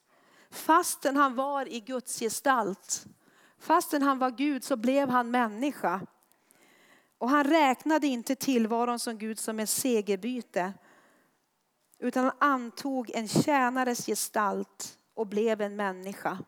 Fastän 0.54 1.16
han 1.16 1.34
var 1.34 1.68
i 1.68 1.80
Guds 1.80 2.18
gestalt, 2.18 3.06
fastän 3.58 4.02
han 4.02 4.18
var 4.18 4.30
Gud 4.30 4.64
så 4.64 4.76
blev 4.76 5.08
han 5.08 5.30
människa. 5.30 6.00
Och 7.18 7.30
han 7.30 7.44
räknade 7.44 8.06
inte 8.06 8.34
tillvaron 8.34 8.98
som 8.98 9.18
Gud 9.18 9.38
som 9.38 9.60
ett 9.60 9.70
segerbyte. 9.70 10.72
Utan 11.98 12.24
han 12.24 12.36
antog 12.38 13.10
en 13.10 13.28
tjänares 13.28 14.06
gestalt 14.06 14.98
och 15.14 15.26
blev 15.26 15.60
en 15.60 15.76
människa. 15.76 16.38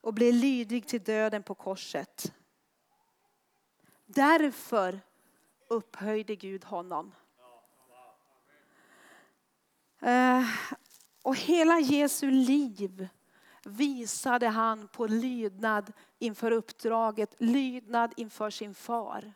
Och 0.00 0.14
blev 0.14 0.34
lydig 0.34 0.86
till 0.86 1.02
döden 1.02 1.42
på 1.42 1.54
korset. 1.54 2.32
Därför 4.06 5.00
upphöjde 5.68 6.36
Gud 6.36 6.64
honom. 6.64 7.14
Eh, 10.00 10.44
och 11.22 11.36
hela 11.36 11.80
Jesu 11.80 12.30
liv 12.30 13.08
visade 13.64 14.48
han 14.48 14.88
på 14.88 15.06
lydnad 15.06 15.92
inför 16.18 16.50
uppdraget, 16.50 17.34
lydnad 17.38 18.12
inför 18.16 18.50
sin 18.50 18.74
far. 18.74 19.32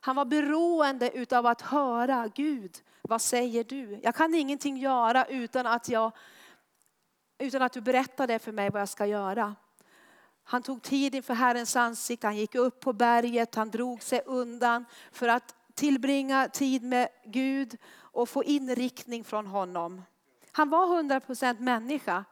Han 0.00 0.16
var 0.16 0.24
beroende 0.24 1.26
av 1.30 1.46
att 1.46 1.60
höra 1.60 2.28
Gud, 2.34 2.82
vad 3.02 3.22
säger 3.22 3.64
du? 3.64 4.00
Jag 4.02 4.14
kan 4.14 4.34
ingenting 4.34 4.76
göra 4.76 5.24
utan 5.24 5.66
att, 5.66 5.88
jag, 5.88 6.12
utan 7.38 7.62
att 7.62 7.72
du 7.72 7.80
berättar 7.80 8.26
det 8.26 8.38
för 8.38 8.52
mig 8.52 8.70
vad 8.70 8.80
jag 8.80 8.88
ska 8.88 9.06
göra. 9.06 9.54
Han 10.44 10.62
tog 10.62 10.82
tid 10.82 11.14
inför 11.14 11.34
Herrens 11.34 11.76
ansikte, 11.76 12.26
han 12.26 12.36
gick 12.36 12.54
upp 12.54 12.80
på 12.80 12.92
berget, 12.92 13.54
han 13.54 13.70
drog 13.70 14.02
sig 14.02 14.22
undan 14.26 14.84
för 15.12 15.28
att 15.28 15.54
tillbringa 15.74 16.48
tid 16.48 16.82
med 16.82 17.08
Gud 17.24 17.76
och 17.94 18.28
få 18.28 18.44
inriktning 18.44 19.24
från 19.24 19.46
honom. 19.46 20.02
Han 20.52 20.70
var 20.70 21.02
100% 21.02 21.60
människa 21.60 22.24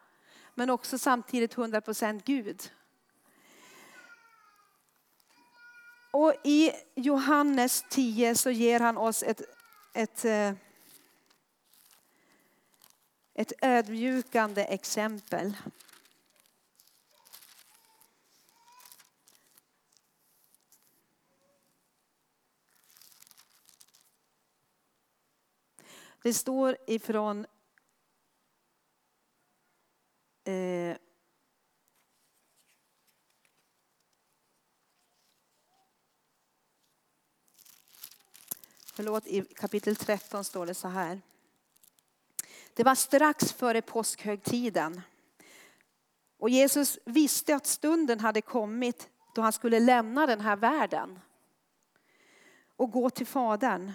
men 0.54 0.70
också 0.70 0.98
samtidigt 0.98 1.56
100% 1.56 2.22
Gud. 2.24 2.72
Och 6.11 6.35
i 6.44 6.72
Johannes 6.94 7.85
10 7.88 8.35
så 8.35 8.50
ger 8.50 8.80
han 8.80 8.96
oss 8.96 9.22
ett, 9.22 9.42
ett, 9.94 10.24
eh, 10.24 10.52
ett 13.35 13.52
ödmjukande 13.62 14.64
exempel. 14.64 15.56
Det 26.22 26.35
står 26.35 26.76
ifrån 26.87 27.46
eh, 30.50 30.96
Förlåt, 38.94 39.26
i 39.26 39.40
kapitel 39.42 39.96
13 39.96 40.44
står 40.44 40.66
det 40.66 40.74
så 40.74 40.88
här. 40.88 41.20
Det 42.74 42.84
var 42.84 42.94
strax 42.94 43.52
före 43.52 43.82
påskhögtiden. 43.82 45.00
Och 46.38 46.50
Jesus 46.50 46.98
visste 47.04 47.56
att 47.56 47.66
stunden 47.66 48.20
hade 48.20 48.40
kommit 48.40 49.08
då 49.34 49.42
han 49.42 49.52
skulle 49.52 49.80
lämna 49.80 50.26
den 50.26 50.40
här 50.40 50.56
världen 50.56 51.18
och 52.76 52.90
gå 52.90 53.10
till 53.10 53.26
Fadern. 53.26 53.92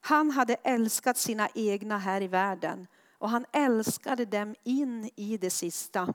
Han 0.00 0.30
hade 0.30 0.54
älskat 0.54 1.16
sina 1.16 1.48
egna 1.54 1.98
här 1.98 2.20
i 2.20 2.28
världen 2.28 2.86
och 3.20 3.30
han 3.30 3.46
älskade 3.52 4.24
dem 4.24 4.54
in 4.62 5.10
i 5.16 5.36
det 5.36 5.50
sista. 5.50 6.14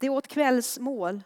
Det 0.00 0.08
åt 0.08 0.26
kvällsmål 0.26 1.22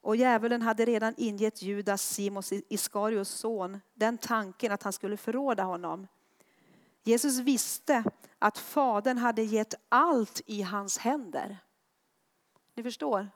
och 0.00 0.16
djävulen 0.16 0.62
hade 0.62 0.84
redan 0.84 1.14
ingett 1.16 1.62
Judas, 1.62 2.02
Simons 2.02 2.52
Iskarios 2.52 3.28
son, 3.28 3.80
den 3.94 4.18
tanken 4.18 4.72
att 4.72 4.82
han 4.82 4.92
skulle 4.92 5.16
förråda 5.16 5.62
honom. 5.62 6.06
Jesus 7.02 7.38
visste 7.38 8.04
att 8.38 8.58
Fadern 8.58 9.18
hade 9.18 9.42
gett 9.42 9.74
allt 9.88 10.40
i 10.46 10.62
hans 10.62 10.98
händer. 10.98 11.58
Ni 12.74 12.82
förstår? 12.82 13.28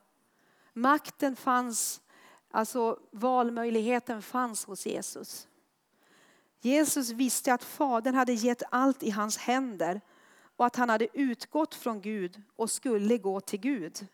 Makten 0.72 1.36
fanns, 1.36 2.00
alltså 2.50 2.98
valmöjligheten 3.10 4.22
fanns 4.22 4.64
hos 4.64 4.86
Jesus. 4.86 5.48
Jesus 6.60 7.10
visste 7.10 7.54
att 7.54 7.64
Fadern 7.64 8.14
hade 8.14 8.32
gett 8.32 8.62
allt 8.70 9.02
i 9.02 9.10
hans 9.10 9.38
händer 9.38 10.00
och 10.56 10.66
att 10.66 10.76
han 10.76 10.90
hade 10.90 11.08
utgått 11.12 11.74
från 11.74 12.00
Gud 12.00 12.42
och 12.56 12.70
skulle 12.70 13.18
gå 13.18 13.40
till 13.40 13.60
Gud. 13.60 14.06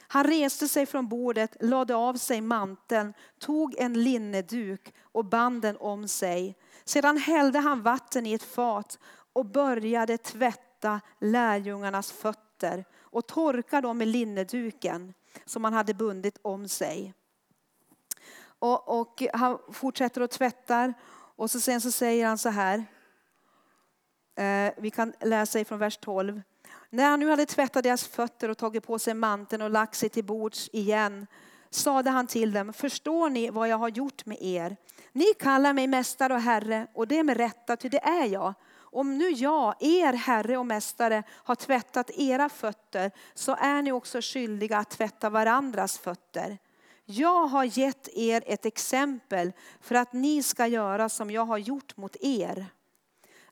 Han 0.00 0.24
reste 0.24 0.68
sig 0.68 0.86
från 0.86 1.08
bordet, 1.08 1.56
lade 1.60 1.94
av 1.94 2.14
sig 2.14 2.40
manteln, 2.40 3.12
tog 3.38 3.74
en 3.78 4.02
linneduk 4.04 4.94
och 5.02 5.24
band 5.24 5.62
den 5.62 5.76
om 5.76 6.08
sig. 6.08 6.56
Sedan 6.84 7.16
hällde 7.16 7.58
han 7.58 7.82
vatten 7.82 8.26
i 8.26 8.32
ett 8.32 8.42
fat 8.42 8.98
och 9.32 9.46
började 9.46 10.18
tvätta 10.18 11.00
lärjungarnas 11.20 12.12
fötter 12.12 12.84
och 13.00 13.26
torka 13.26 13.80
dem 13.80 13.98
med 13.98 14.08
linneduken 14.08 15.14
som 15.44 15.64
han 15.64 15.72
hade 15.72 15.94
bundit 15.94 16.38
om 16.42 16.68
sig. 16.68 17.14
Och, 18.58 19.00
och 19.00 19.22
han 19.32 19.58
fortsätter 19.72 20.20
att 20.20 20.30
tvätta 20.30 20.94
och 21.38 21.50
så 21.50 21.60
sen 21.60 21.80
så 21.80 21.90
säger 21.90 22.26
han 22.26 22.38
så 22.38 22.48
här. 22.48 22.84
Eh, 24.36 24.72
vi 24.76 24.90
kan 24.90 25.12
läsa 25.20 25.60
ifrån 25.60 25.78
vers 25.78 25.96
12. 25.96 26.42
När 26.90 27.10
han 27.10 27.20
nu 27.20 27.30
hade 27.30 27.46
tvättat 27.46 27.82
deras 27.82 28.04
fötter 28.04 28.48
och 28.48 28.58
tagit 28.58 28.86
på 28.86 28.98
sig 28.98 29.14
manteln 29.14 29.62
och 29.62 29.70
lagt 29.70 29.94
sig 29.94 30.08
till 30.08 30.24
bords 30.24 30.68
igen 30.72 31.26
sade 31.70 32.10
han 32.10 32.26
till 32.26 32.52
dem, 32.52 32.72
förstår 32.72 33.30
ni 33.30 33.50
vad 33.50 33.68
jag 33.68 33.76
har 33.76 33.88
gjort 33.88 34.26
med 34.26 34.38
er? 34.40 34.76
Ni 35.12 35.24
kallar 35.38 35.72
mig 35.72 35.86
mästare 35.86 36.34
och 36.34 36.40
herre 36.40 36.86
och 36.94 37.08
det 37.08 37.18
är 37.18 37.24
med 37.24 37.36
rätta, 37.36 37.76
ty 37.76 37.88
det 37.88 38.04
är 38.04 38.26
jag. 38.26 38.54
Om 38.76 39.18
nu 39.18 39.30
jag, 39.30 39.74
er 39.80 40.12
herre 40.12 40.58
och 40.58 40.66
mästare, 40.66 41.22
har 41.30 41.54
tvättat 41.54 42.10
era 42.10 42.48
fötter 42.48 43.10
så 43.34 43.56
är 43.60 43.82
ni 43.82 43.92
också 43.92 44.18
skyldiga 44.22 44.78
att 44.78 44.90
tvätta 44.90 45.30
varandras 45.30 45.98
fötter. 45.98 46.58
Jag 47.10 47.46
har 47.46 47.64
gett 47.64 48.08
er 48.08 48.44
ett 48.46 48.66
exempel 48.66 49.52
för 49.80 49.94
att 49.94 50.12
ni 50.12 50.42
ska 50.42 50.66
göra 50.66 51.08
som 51.08 51.30
jag 51.30 51.44
har 51.44 51.58
gjort 51.58 51.96
mot 51.96 52.16
er. 52.20 52.66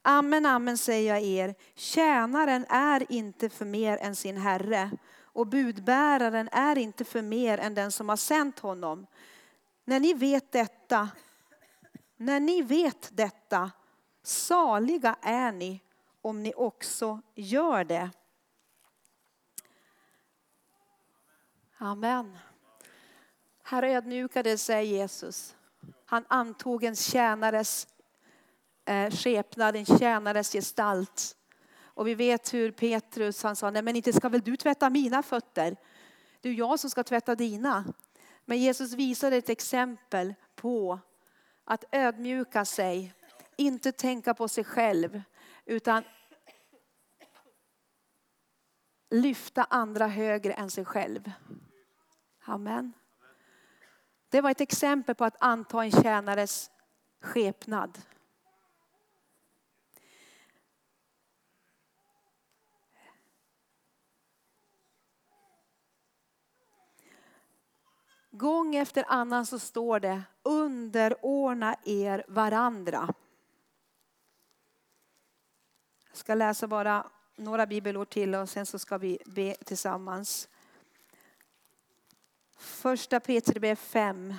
Amen, 0.03 0.47
amen 0.47 0.79
säger 0.79 1.15
jag 1.15 1.23
er, 1.23 1.55
tjänaren 1.75 2.67
är 2.69 3.13
inte 3.13 3.49
för 3.49 3.65
mer 3.65 3.99
än 3.99 4.17
sin 4.17 4.37
herre 4.37 4.91
och 5.21 5.47
budbäraren 5.47 6.49
är 6.53 6.79
inte 6.79 7.05
för 7.05 7.23
mer 7.23 7.59
än 7.59 7.75
den 7.75 7.93
som 7.93 8.09
har 8.09 8.17
sänt 8.17 8.59
honom. 8.59 9.07
När 9.85 10.01
ni 10.01 10.15
vet 10.15 10.53
detta, 10.53 11.09
när 12.17 12.41
ni 12.41 12.63
vet 12.63 13.09
detta, 13.13 13.71
saliga 14.23 15.17
är 15.23 15.53
ni 15.53 15.81
om 16.23 16.43
ni 16.43 16.55
också 16.57 17.21
gör 17.35 17.85
det. 17.85 18.11
Amen. 21.79 22.39
Här 23.69 23.83
ödmjukade 23.83 24.59
sig 24.59 24.87
Jesus. 24.87 25.57
Han 26.05 26.25
antog 26.29 26.85
en 26.85 26.97
tjänares 26.97 27.89
eh, 28.85 29.11
skepnad, 29.11 29.77
en 29.77 29.87
tjänares 29.87 30.53
gestalt. 30.53 31.37
Och 31.79 32.09
vi 32.09 32.15
vet 32.15 32.55
hur 32.55 32.71
Petrus 32.71 33.43
han 33.43 33.57
sa, 33.57 33.71
nej 33.71 33.83
men 33.83 33.97
inte 33.97 34.13
ska 34.13 34.29
väl 34.29 34.41
du 34.41 34.57
tvätta 34.57 34.91
mina 34.91 35.23
fötter? 35.23 35.77
Det 36.41 36.49
är 36.49 36.53
jag 36.53 36.81
som 36.81 36.91
ska 36.91 37.05
tvätta 37.05 37.35
dina. 37.35 37.85
Men 38.45 38.59
Jesus 38.59 38.93
visade 38.93 39.37
ett 39.37 39.49
exempel 39.49 40.35
på 40.55 40.99
att 41.65 41.85
ödmjuka 41.93 42.65
sig, 42.65 43.15
inte 43.57 43.93
tänka 43.93 44.35
på 44.35 44.49
sig 44.49 44.65
själv, 44.65 45.23
utan 45.65 46.05
lyfta 49.11 49.65
andra 49.65 50.07
högre 50.07 50.53
än 50.53 50.71
sig 50.71 50.85
själv. 50.85 51.33
Amen. 52.45 52.93
Det 54.37 54.41
var 54.41 54.51
ett 54.51 54.61
exempel 54.61 55.15
på 55.15 55.25
att 55.25 55.37
anta 55.39 55.85
en 55.85 55.91
tjänares 55.91 56.71
skepnad. 57.21 57.99
Gång 68.31 68.77
efter 68.77 69.05
annan 69.09 69.47
så 69.47 69.59
står 69.59 70.01
det 70.01 70.23
underordna 70.43 71.77
er 71.85 72.25
varandra. 72.29 73.15
Jag 76.09 76.17
ska 76.17 76.35
läsa 76.35 76.67
bara 76.67 77.11
några 77.37 77.67
bibelord 77.67 78.11
till 78.11 78.35
och 78.35 78.49
sen 78.49 78.67
så 78.67 78.79
ska 78.79 78.99
vi 78.99 79.19
be 79.27 79.55
tillsammans. 79.55 80.49
Första 82.57 83.21
Petrus 83.21 83.79
5 83.79 84.35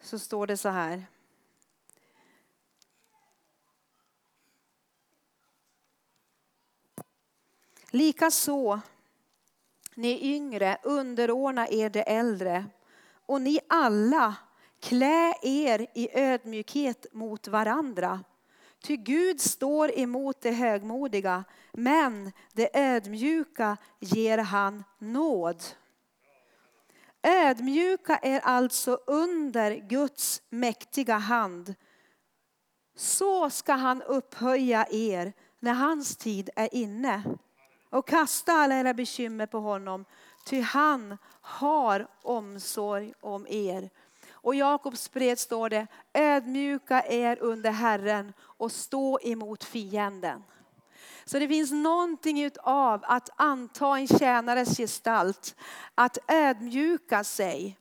så 0.00 0.18
står 0.18 0.46
det 0.46 0.56
så 0.56 0.68
här. 0.68 1.06
Likaså 7.90 8.80
ni 9.94 10.34
yngre, 10.34 10.78
underordna 10.82 11.68
er 11.68 11.90
de 11.90 12.00
äldre. 12.06 12.64
Och 13.26 13.40
ni 13.40 13.60
alla, 13.68 14.36
klä 14.80 15.34
er 15.42 15.86
i 15.94 16.08
ödmjukhet 16.12 17.06
mot 17.12 17.48
varandra. 17.48 18.24
Ty 18.82 18.96
Gud 18.96 19.40
står 19.40 19.98
emot 19.98 20.40
det 20.40 20.50
högmodiga, 20.50 21.44
men 21.72 22.32
det 22.52 22.78
ödmjuka 22.78 23.76
ger 23.98 24.38
han 24.38 24.84
nåd. 24.98 25.62
Ödmjuka 27.22 28.18
er 28.22 28.40
alltså 28.44 28.98
under 29.06 29.74
Guds 29.74 30.42
mäktiga 30.50 31.16
hand. 31.16 31.74
Så 32.96 33.50
ska 33.50 33.72
han 33.72 34.02
upphöja 34.02 34.86
er 34.90 35.32
när 35.60 35.72
hans 35.74 36.16
tid 36.16 36.50
är 36.56 36.74
inne 36.74 37.22
och 37.90 38.08
kasta 38.08 38.52
alla 38.52 38.74
era 38.74 38.94
bekymmer 38.94 39.46
på 39.46 39.58
honom, 39.58 40.04
ty 40.46 40.60
han 40.60 41.18
har 41.40 42.06
omsorg 42.22 43.12
om 43.20 43.46
er. 43.46 43.90
Och 44.32 44.54
i 44.54 44.58
Jakobs 44.58 45.12
brev 45.12 45.36
står 45.36 45.68
det, 45.68 45.86
ödmjuka 46.14 47.02
er 47.08 47.38
under 47.40 47.70
Herren 47.70 48.32
och 48.40 48.72
stå 48.72 49.18
emot 49.22 49.64
fienden. 49.64 50.42
Så 51.30 51.38
det 51.38 51.48
finns 51.48 51.72
någonting 51.72 52.50
av 52.62 53.04
att 53.04 53.30
anta 53.36 53.98
en 53.98 54.06
tjänares 54.06 54.76
gestalt, 54.76 55.56
att 55.94 56.18
ödmjuka 56.28 57.24
sig. 57.24 57.78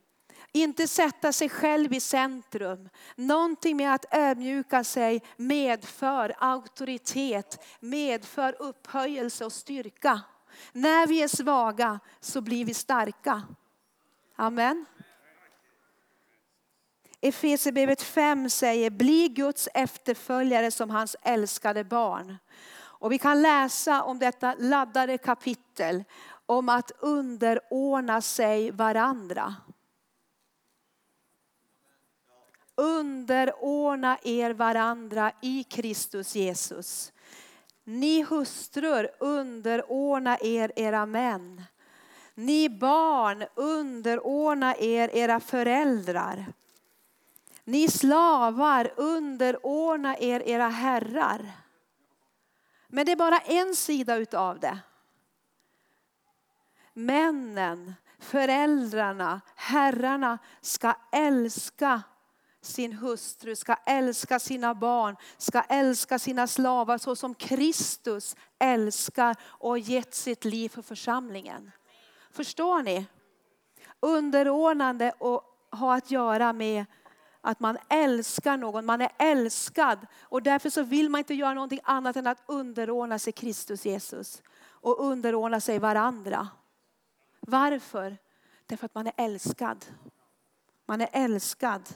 Inte 0.51 0.87
sätta 0.87 1.31
sig 1.31 1.49
själv 1.49 1.93
i 1.93 1.99
centrum. 1.99 2.89
Någonting 3.15 3.77
med 3.77 3.93
att 3.93 4.05
ödmjuka 4.11 4.83
sig 4.83 5.21
medför 5.37 6.35
auktoritet, 6.37 7.65
medför 7.79 8.55
upphöjelse 8.59 9.45
och 9.45 9.53
styrka. 9.53 10.21
När 10.71 11.07
vi 11.07 11.23
är 11.23 11.27
svaga 11.27 11.99
så 12.19 12.41
blir 12.41 12.65
vi 12.65 12.73
starka. 12.73 13.41
Amen. 14.35 14.85
Efesierbrevet 17.21 18.01
5 18.01 18.49
säger, 18.49 18.89
bli 18.89 19.27
Guds 19.27 19.69
efterföljare 19.73 20.71
som 20.71 20.89
hans 20.89 21.15
älskade 21.21 21.83
barn. 21.83 22.37
Och 22.99 23.11
vi 23.11 23.17
kan 23.17 23.41
läsa 23.41 24.03
om 24.03 24.19
detta 24.19 24.55
laddade 24.59 25.17
kapitel 25.17 26.03
om 26.45 26.69
att 26.69 26.91
underordna 26.99 28.21
sig 28.21 28.71
varandra. 28.71 29.55
Underordna 32.75 34.17
er 34.23 34.53
varandra 34.53 35.31
i 35.41 35.63
Kristus 35.63 36.35
Jesus. 36.35 37.11
Ni 37.83 38.23
hustrur, 38.23 39.09
underordna 39.19 40.37
er 40.41 40.71
era 40.75 41.05
män. 41.05 41.63
Ni 42.35 42.69
barn, 42.69 43.45
underordna 43.55 44.75
er 44.75 45.09
era 45.15 45.39
föräldrar. 45.39 46.45
Ni 47.63 47.87
slavar, 47.87 48.93
underordna 48.97 50.17
er 50.17 50.39
era 50.47 50.67
herrar. 50.67 51.51
Men 52.91 53.05
det 53.05 53.11
är 53.11 53.15
bara 53.15 53.39
en 53.39 53.75
sida 53.75 54.15
utav 54.15 54.59
det. 54.59 54.79
Männen, 56.93 57.93
föräldrarna, 58.19 59.41
herrarna 59.55 60.37
ska 60.61 60.93
älska 61.11 62.01
sin 62.61 62.93
hustru, 62.93 63.55
ska 63.55 63.75
älska 63.85 64.39
sina 64.39 64.75
barn, 64.75 65.15
ska 65.37 65.61
älska 65.61 66.19
sina 66.19 66.47
slavar 66.47 66.97
så 66.97 67.15
som 67.15 67.35
Kristus 67.35 68.35
älskar 68.59 69.35
och 69.43 69.79
gett 69.79 70.13
sitt 70.13 70.45
liv 70.45 70.69
för 70.69 70.81
församlingen. 70.81 71.71
Förstår 72.31 72.83
ni? 72.83 73.05
Underordnande 73.99 75.11
och 75.19 75.43
ha 75.71 75.95
att 75.95 76.11
göra 76.11 76.53
med 76.53 76.85
att 77.41 77.59
man 77.59 77.77
älskar 77.89 78.57
någon, 78.57 78.85
man 78.85 79.01
är 79.01 79.11
älskad. 79.17 80.07
Och 80.21 80.43
därför 80.43 80.69
så 80.69 80.83
vill 80.83 81.09
man 81.09 81.19
inte 81.19 81.33
göra 81.33 81.53
någonting 81.53 81.79
annat 81.83 82.15
än 82.15 82.27
att 82.27 82.43
underordna 82.45 83.19
sig 83.19 83.33
Kristus 83.33 83.85
Jesus. 83.85 84.41
Och 84.61 85.05
underordna 85.05 85.59
sig 85.59 85.79
varandra. 85.79 86.47
Varför? 87.39 88.17
Därför 88.65 88.85
att 88.85 88.95
man 88.95 89.07
är 89.07 89.13
älskad. 89.17 89.85
Man 90.85 91.01
är 91.01 91.09
älskad. 91.11 91.89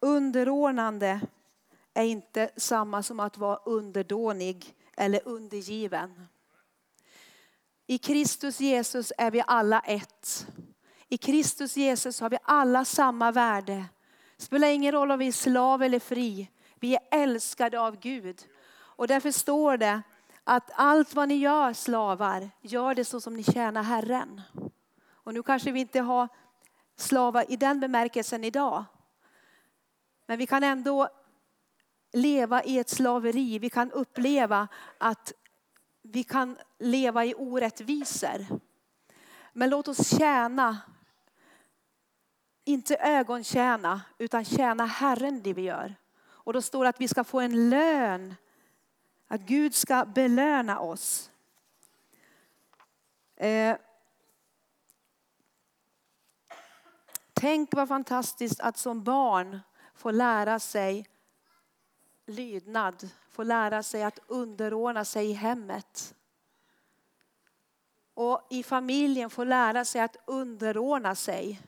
Underordnande 0.00 1.20
är 1.94 2.04
inte 2.04 2.50
samma 2.56 3.02
som 3.02 3.20
att 3.20 3.38
vara 3.38 3.56
underdånig 3.56 4.74
eller 4.96 5.20
undergiven. 5.24 6.28
I 7.86 7.98
Kristus 7.98 8.60
Jesus 8.60 9.12
är 9.18 9.30
vi 9.30 9.42
alla 9.46 9.80
ett. 9.80 10.46
I 11.08 11.16
Kristus 11.16 11.76
Jesus 11.76 12.20
har 12.20 12.30
vi 12.30 12.38
alla 12.42 12.84
samma 12.84 13.32
värde. 13.32 13.84
Det 14.36 14.42
spelar 14.42 14.68
ingen 14.68 14.92
roll 14.92 15.10
om 15.10 15.18
vi 15.18 15.28
är 15.28 15.32
slav 15.32 15.82
eller 15.82 15.98
fri. 15.98 16.50
Vi 16.80 16.94
är 16.94 17.00
älskade 17.10 17.80
av 17.80 18.00
Gud. 18.00 18.42
Och 18.74 19.08
därför 19.08 19.30
står 19.30 19.76
det 19.76 20.02
att 20.44 20.70
allt 20.74 21.14
vad 21.14 21.28
ni 21.28 21.34
gör 21.34 21.72
slavar, 21.72 22.50
gör 22.60 22.94
det 22.94 23.04
så 23.04 23.20
som 23.20 23.34
ni 23.34 23.44
tjänar 23.44 23.82
Herren. 23.82 24.40
Och 25.06 25.34
nu 25.34 25.42
kanske 25.42 25.72
vi 25.72 25.80
inte 25.80 26.00
har 26.00 26.28
slavar 26.96 27.44
i 27.48 27.56
den 27.56 27.80
bemärkelsen 27.80 28.44
idag. 28.44 28.84
Men 30.26 30.38
vi 30.38 30.46
kan 30.46 30.64
ändå 30.64 31.08
leva 32.12 32.62
i 32.64 32.78
ett 32.78 32.88
slaveri. 32.88 33.58
Vi 33.58 33.70
kan 33.70 33.90
uppleva 33.90 34.68
att 34.98 35.32
vi 36.02 36.24
kan 36.24 36.56
leva 36.84 37.24
i 37.24 37.34
orättvisor. 37.34 38.46
Men 39.52 39.70
låt 39.70 39.88
oss 39.88 40.18
tjäna, 40.18 40.80
inte 42.64 42.96
ögontjäna, 42.96 44.00
utan 44.18 44.44
tjäna 44.44 44.86
Herren 44.86 45.42
det 45.42 45.52
vi 45.52 45.62
gör. 45.62 45.94
Och 46.24 46.52
då 46.52 46.62
står 46.62 46.84
det 46.84 46.88
att 46.88 47.00
vi 47.00 47.08
ska 47.08 47.24
få 47.24 47.40
en 47.40 47.70
lön, 47.70 48.34
att 49.28 49.40
Gud 49.40 49.74
ska 49.74 50.04
belöna 50.04 50.80
oss. 50.80 51.30
Eh, 53.36 53.76
tänk 57.32 57.74
vad 57.74 57.88
fantastiskt 57.88 58.60
att 58.60 58.78
som 58.78 59.04
barn 59.04 59.60
få 59.94 60.10
lära 60.10 60.58
sig 60.58 61.08
lydnad, 62.26 63.10
få 63.30 63.42
lära 63.42 63.82
sig 63.82 64.02
att 64.02 64.18
underordna 64.26 65.04
sig 65.04 65.30
i 65.30 65.32
hemmet. 65.32 66.14
Och 68.14 68.46
i 68.50 68.62
familjen 68.62 69.30
få 69.30 69.44
lära 69.44 69.84
sig 69.84 70.00
att 70.00 70.16
underordna 70.26 71.14
sig. 71.14 71.60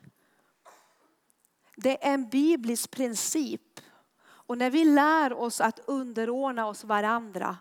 Det 1.75 2.05
är 2.05 2.13
en 2.13 2.29
biblisk 2.29 2.91
princip. 2.91 3.79
Och 4.19 4.57
när 4.57 4.69
vi 4.69 4.85
lär 4.85 5.33
oss 5.33 5.61
att 5.61 5.79
underordna 5.85 6.67
oss 6.67 6.83
varandra. 6.83 7.57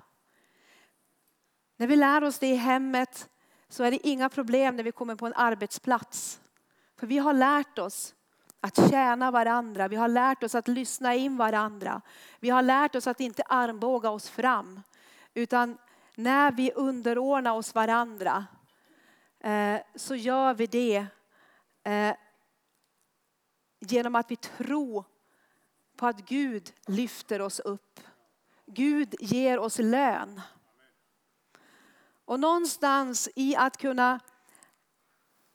När 1.76 1.86
vi 1.86 1.96
lär 1.96 2.24
oss 2.24 2.38
det 2.38 2.46
i 2.46 2.56
hemmet 2.56 3.28
så 3.68 3.84
är 3.84 3.90
det 3.90 4.06
inga 4.06 4.28
problem 4.28 4.76
när 4.76 4.84
vi 4.84 4.92
kommer 4.92 5.16
på 5.16 5.26
en 5.26 5.34
arbetsplats. 5.34 6.40
För 6.96 7.06
vi 7.06 7.18
har 7.18 7.32
lärt 7.32 7.78
oss 7.78 8.14
att 8.60 8.90
tjäna 8.90 9.30
varandra. 9.30 9.88
Vi 9.88 9.96
har 9.96 10.08
lärt 10.08 10.42
oss 10.42 10.54
att 10.54 10.68
lyssna 10.68 11.14
in 11.14 11.36
varandra. 11.36 12.00
Vi 12.40 12.50
har 12.50 12.62
lärt 12.62 12.94
oss 12.94 13.06
att 13.06 13.20
inte 13.20 13.42
armbåga 13.42 14.10
oss 14.10 14.28
fram. 14.28 14.82
Utan 15.34 15.78
när 16.14 16.52
vi 16.52 16.72
underordnar 16.72 17.52
oss 17.52 17.74
varandra 17.74 18.46
Eh, 19.46 19.80
så 19.94 20.14
gör 20.14 20.54
vi 20.54 20.66
det 20.66 21.06
eh, 21.82 22.16
genom 23.80 24.14
att 24.14 24.30
vi 24.30 24.36
tror 24.36 25.04
på 25.96 26.06
att 26.06 26.28
Gud 26.28 26.72
lyfter 26.86 27.40
oss 27.40 27.60
upp. 27.60 28.00
Gud 28.66 29.14
ger 29.20 29.58
oss 29.58 29.78
lön. 29.78 30.40
Och 32.24 32.40
någonstans 32.40 33.28
i 33.34 33.56
att 33.56 33.76
kunna 33.76 34.20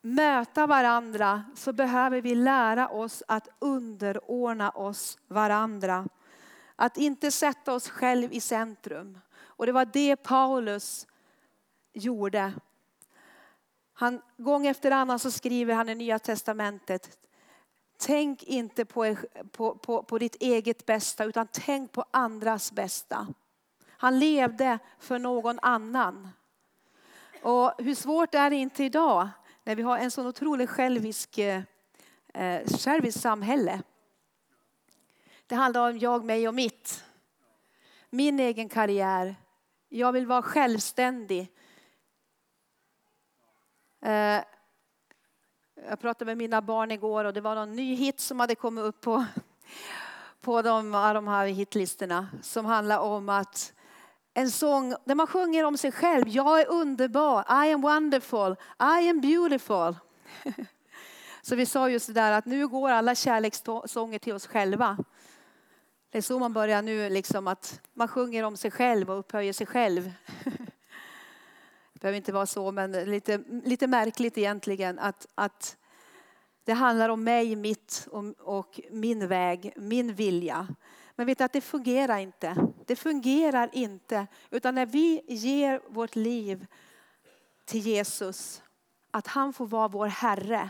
möta 0.01 0.67
varandra 0.67 1.43
så 1.55 1.73
behöver 1.73 2.21
vi 2.21 2.35
lära 2.35 2.89
oss 2.89 3.23
att 3.27 3.47
underordna 3.59 4.69
oss 4.69 5.17
varandra. 5.27 6.07
Att 6.75 6.97
inte 6.97 7.31
sätta 7.31 7.73
oss 7.73 7.89
själv 7.89 8.33
i 8.33 8.41
centrum. 8.41 9.19
Och 9.41 9.65
det 9.65 9.71
var 9.71 9.85
det 9.85 10.15
Paulus 10.15 11.07
gjorde. 11.93 12.53
Han, 14.01 14.21
gång 14.37 14.67
efter 14.67 14.91
annan 14.91 15.19
så 15.19 15.31
skriver 15.31 15.73
han 15.73 15.89
i 15.89 15.95
Nya 15.95 16.19
Testamentet. 16.19 17.17
Tänk 17.97 18.43
inte 18.43 18.85
på, 18.85 19.15
på, 19.51 19.75
på, 19.75 20.03
på 20.03 20.17
ditt 20.17 20.35
eget 20.35 20.85
bästa 20.85 21.23
utan 21.23 21.47
tänk 21.51 21.91
på 21.91 22.05
andras 22.11 22.71
bästa. 22.71 23.27
Han 23.87 24.19
levde 24.19 24.79
för 24.99 25.19
någon 25.19 25.59
annan. 25.61 26.29
Och 27.41 27.73
hur 27.77 27.95
svårt 27.95 28.35
är 28.35 28.49
det 28.49 28.55
inte 28.55 28.83
idag 28.83 29.29
när 29.63 29.75
vi 29.75 29.81
har 29.81 29.97
en 29.97 30.11
sån 30.11 30.27
otroligt 30.27 30.69
självisk, 30.69 31.37
eh, 31.37 31.63
självisk 32.79 33.19
samhälle. 33.19 33.81
Det 35.47 35.55
handlar 35.55 35.89
om 35.89 35.97
jag, 35.97 36.25
mig 36.25 36.47
och 36.47 36.53
mitt. 36.53 37.03
Min 38.09 38.39
egen 38.39 38.69
karriär. 38.69 39.35
Jag 39.89 40.11
vill 40.11 40.27
vara 40.27 40.41
självständig. 40.41 41.51
Eh, 44.01 44.43
jag 45.89 45.99
pratade 45.99 46.25
med 46.25 46.37
mina 46.37 46.61
barn 46.61 46.91
igår 46.91 47.25
och 47.25 47.33
det 47.33 47.41
var 47.41 47.55
någon 47.55 47.75
ny 47.75 47.95
hit 47.95 48.19
som 48.19 48.39
hade 48.39 48.55
kommit 48.55 48.83
upp 48.83 49.01
på, 49.01 49.25
på 50.41 50.61
de, 50.61 50.91
de 50.91 51.27
här 51.27 51.45
hitlistorna 51.45 52.27
som 52.41 52.65
handlar 52.65 52.99
om 52.99 53.29
att 53.29 53.73
en 54.33 54.51
sång 54.51 54.95
där 55.05 55.15
man 55.15 55.27
sjunger 55.27 55.63
om 55.63 55.77
sig 55.77 55.91
själv. 55.91 56.27
Jag 56.27 56.61
är 56.61 56.69
underbar, 56.69 57.65
I 57.65 57.73
am 57.73 57.81
wonderful, 57.81 58.55
I 58.79 59.09
am 59.09 59.21
beautiful. 59.21 59.95
Så 61.41 61.55
vi 61.55 61.65
sa 61.65 61.89
just 61.89 62.07
det 62.07 62.13
där 62.13 62.31
att 62.31 62.45
nu 62.45 62.67
går 62.67 62.89
alla 62.89 63.15
kärlekssånger 63.15 64.19
till 64.19 64.33
oss 64.33 64.47
själva. 64.47 64.97
Det 66.09 66.17
är 66.17 66.21
så 66.21 66.39
man 66.39 66.53
börjar 66.53 66.81
nu, 66.81 67.09
liksom 67.09 67.47
att 67.47 67.81
man 67.93 68.07
sjunger 68.07 68.43
om 68.43 68.57
sig 68.57 68.71
själv 68.71 69.11
och 69.11 69.19
upphöjer 69.19 69.53
sig 69.53 69.67
själv. 69.67 70.11
Det 72.01 72.03
behöver 72.03 72.17
inte 72.17 72.31
vara 72.31 72.45
så, 72.45 72.71
men 72.71 72.91
lite, 72.91 73.43
lite 73.63 73.87
märkligt 73.87 74.37
egentligen 74.37 74.99
att, 74.99 75.27
att 75.35 75.77
det 76.63 76.73
handlar 76.73 77.09
om 77.09 77.23
mig, 77.23 77.55
mitt 77.55 78.07
och, 78.11 78.23
och 78.39 78.79
min 78.91 79.27
väg, 79.27 79.73
min 79.75 80.13
vilja. 80.13 80.67
Men 81.15 81.25
vet 81.25 81.41
att 81.41 81.53
det 81.53 81.61
fungerar 81.61 82.17
inte. 82.17 82.67
Det 82.85 82.95
fungerar 82.95 83.69
inte. 83.73 84.27
Utan 84.49 84.75
när 84.75 84.85
vi 84.85 85.21
ger 85.27 85.81
vårt 85.87 86.15
liv 86.15 86.67
till 87.65 87.79
Jesus, 87.79 88.63
att 89.11 89.27
han 89.27 89.53
får 89.53 89.67
vara 89.67 89.87
vår 89.87 90.07
Herre. 90.07 90.69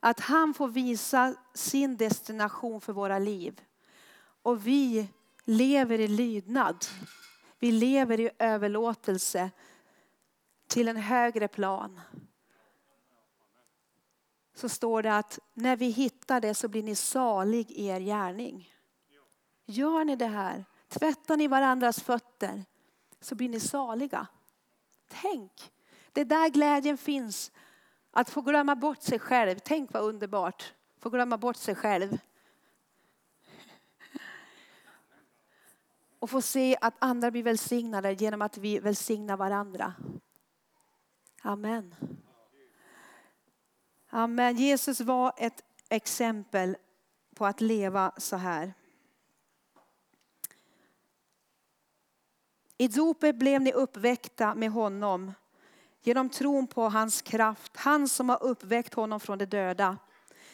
Att 0.00 0.20
han 0.20 0.54
får 0.54 0.68
visa 0.68 1.34
sin 1.54 1.96
destination 1.96 2.80
för 2.80 2.92
våra 2.92 3.18
liv. 3.18 3.60
Och 4.42 4.66
vi 4.66 5.08
lever 5.44 6.00
i 6.00 6.08
lydnad. 6.08 6.86
Vi 7.58 7.72
lever 7.72 8.20
i 8.20 8.30
överlåtelse 8.38 9.50
till 10.70 10.88
en 10.88 10.96
högre 10.96 11.48
plan. 11.48 12.00
Så 14.54 14.68
står 14.68 15.02
det 15.02 15.16
att 15.16 15.38
när 15.54 15.76
vi 15.76 15.86
hittar 15.86 16.40
det 16.40 16.54
så 16.54 16.68
blir 16.68 16.82
ni 16.82 16.94
salig 16.94 17.70
i 17.70 17.86
er 17.86 18.00
gärning. 18.00 18.74
Gör 19.66 20.04
ni 20.04 20.16
det 20.16 20.26
här, 20.26 20.64
tvättar 20.88 21.36
ni 21.36 21.48
varandras 21.48 22.00
fötter 22.00 22.64
så 23.20 23.34
blir 23.34 23.48
ni 23.48 23.60
saliga. 23.60 24.26
Tänk, 25.08 25.72
det 26.12 26.20
är 26.20 26.24
där 26.24 26.48
glädjen 26.48 26.98
finns. 26.98 27.52
Att 28.10 28.30
få 28.30 28.40
glömma 28.40 28.76
bort 28.76 29.02
sig 29.02 29.18
själv. 29.18 29.58
Tänk 29.64 29.92
vad 29.92 30.02
underbart. 30.02 30.74
Få 30.98 31.10
glömma 31.10 31.38
bort 31.38 31.56
sig 31.56 31.74
själv. 31.74 32.18
Och 36.18 36.30
få 36.30 36.42
se 36.42 36.76
att 36.80 36.94
andra 36.98 37.30
blir 37.30 37.42
välsignade 37.42 38.12
genom 38.12 38.42
att 38.42 38.58
vi 38.58 38.78
välsignar 38.78 39.36
varandra. 39.36 39.94
Amen. 41.42 41.94
Amen. 44.10 44.56
Jesus 44.56 45.00
var 45.00 45.32
ett 45.36 45.62
exempel 45.88 46.76
på 47.34 47.46
att 47.46 47.60
leva 47.60 48.12
så 48.16 48.36
här. 48.36 48.74
I 52.76 52.88
dopet 52.88 53.36
blev 53.36 53.62
ni 53.62 53.72
uppväckta 53.72 54.54
med 54.54 54.70
honom 54.70 55.32
genom 56.02 56.28
tron 56.28 56.66
på 56.66 56.88
hans 56.88 57.22
kraft, 57.22 57.76
han 57.76 58.08
som 58.08 58.28
har 58.28 58.42
uppväckt 58.42 58.94
honom 58.94 59.20
från 59.20 59.38
de 59.38 59.46
döda. 59.46 59.98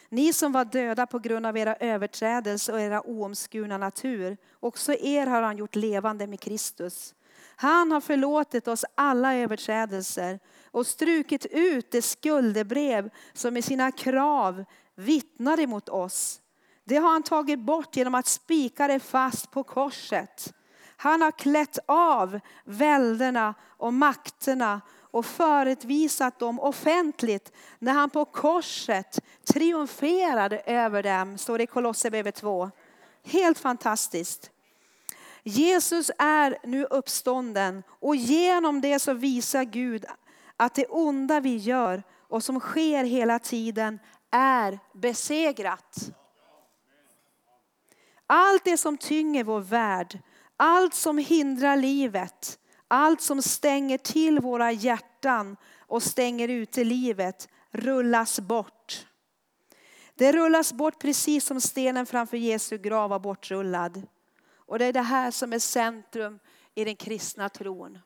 Ni 0.09 0.33
som 0.33 0.51
var 0.51 0.65
döda 0.65 1.07
på 1.07 1.19
grund 1.19 1.45
av 1.45 1.57
era 1.57 1.75
överträdelser 1.75 2.73
och 2.73 2.81
era 2.81 3.07
oomskurna 3.07 3.77
natur, 3.77 4.37
också 4.59 4.93
er 4.93 5.27
har 5.27 5.41
han 5.41 5.57
gjort 5.57 5.75
levande 5.75 6.27
med 6.27 6.39
Kristus. 6.39 7.15
Han 7.55 7.91
har 7.91 8.01
förlåtit 8.01 8.67
oss 8.67 8.85
alla 8.95 9.35
överträdelser 9.35 10.39
och 10.77 10.87
strukit 10.87 11.45
ut 11.45 11.91
det 11.91 12.01
skuldebrev 12.01 13.09
som 13.33 13.53
med 13.53 13.63
sina 13.63 13.91
krav 13.91 14.65
vittnar 14.95 15.59
emot 15.59 15.89
oss. 15.89 16.41
Det 16.83 16.97
har 16.97 17.09
han 17.09 17.23
tagit 17.23 17.59
bort 17.59 17.95
genom 17.95 18.15
att 18.15 18.27
spika 18.27 18.87
det 18.87 18.99
fast 18.99 19.51
på 19.51 19.63
korset. 19.63 20.53
Han 20.97 21.21
har 21.21 21.31
klätt 21.31 21.79
av 21.85 22.39
välderna 22.65 23.53
och 23.63 23.93
makterna 23.93 24.81
och 25.11 25.25
företvisat 25.25 26.39
dem 26.39 26.59
offentligt 26.59 27.51
när 27.79 27.93
han 27.93 28.09
på 28.09 28.25
korset 28.25 29.19
triumferade 29.43 30.59
över 30.59 31.03
dem, 31.03 31.37
står 31.37 31.57
det 31.57 31.63
i 31.63 31.67
Kolosserbrevet 31.67 32.35
2. 32.35 32.71
Helt 33.23 33.59
fantastiskt. 33.59 34.51
Jesus 35.43 36.11
är 36.17 36.57
nu 36.63 36.85
uppstånden 36.85 37.83
och 37.89 38.15
genom 38.15 38.81
det 38.81 38.99
så 38.99 39.13
visar 39.13 39.63
Gud 39.63 40.05
att 40.57 40.75
det 40.75 40.85
onda 40.85 41.39
vi 41.39 41.57
gör 41.57 42.03
och 42.19 42.43
som 42.43 42.59
sker 42.59 43.03
hela 43.03 43.39
tiden 43.39 43.99
är 44.31 44.79
besegrat. 44.93 46.11
Allt 48.27 48.65
det 48.65 48.77
som 48.77 48.97
tynger 48.97 49.43
vår 49.43 49.59
värld 49.59 50.19
allt 50.57 50.93
som 50.93 51.17
hindrar 51.17 51.77
livet, 51.77 52.59
allt 52.87 53.21
som 53.21 53.41
stänger 53.41 53.97
till 53.97 54.39
våra 54.39 54.71
hjärtan 54.71 55.57
och 55.79 56.03
stänger 56.03 56.47
ute 56.47 56.83
livet 56.83 57.49
rullas 57.71 58.39
bort. 58.39 59.07
Det 60.15 60.31
rullas 60.31 60.73
bort 60.73 60.99
precis 60.99 61.45
som 61.45 61.61
stenen 61.61 62.05
framför 62.05 62.37
Jesu 62.37 62.77
grav 62.77 63.09
var 63.09 63.19
bortrullad. 63.19 64.07
Och 64.55 64.79
det 64.79 64.85
är 64.85 64.93
det 64.93 65.01
här 65.01 65.31
som 65.31 65.53
är 65.53 65.59
centrum 65.59 66.39
i 66.75 66.83
den 66.83 66.95
kristna 66.95 67.49
tron. 67.49 67.99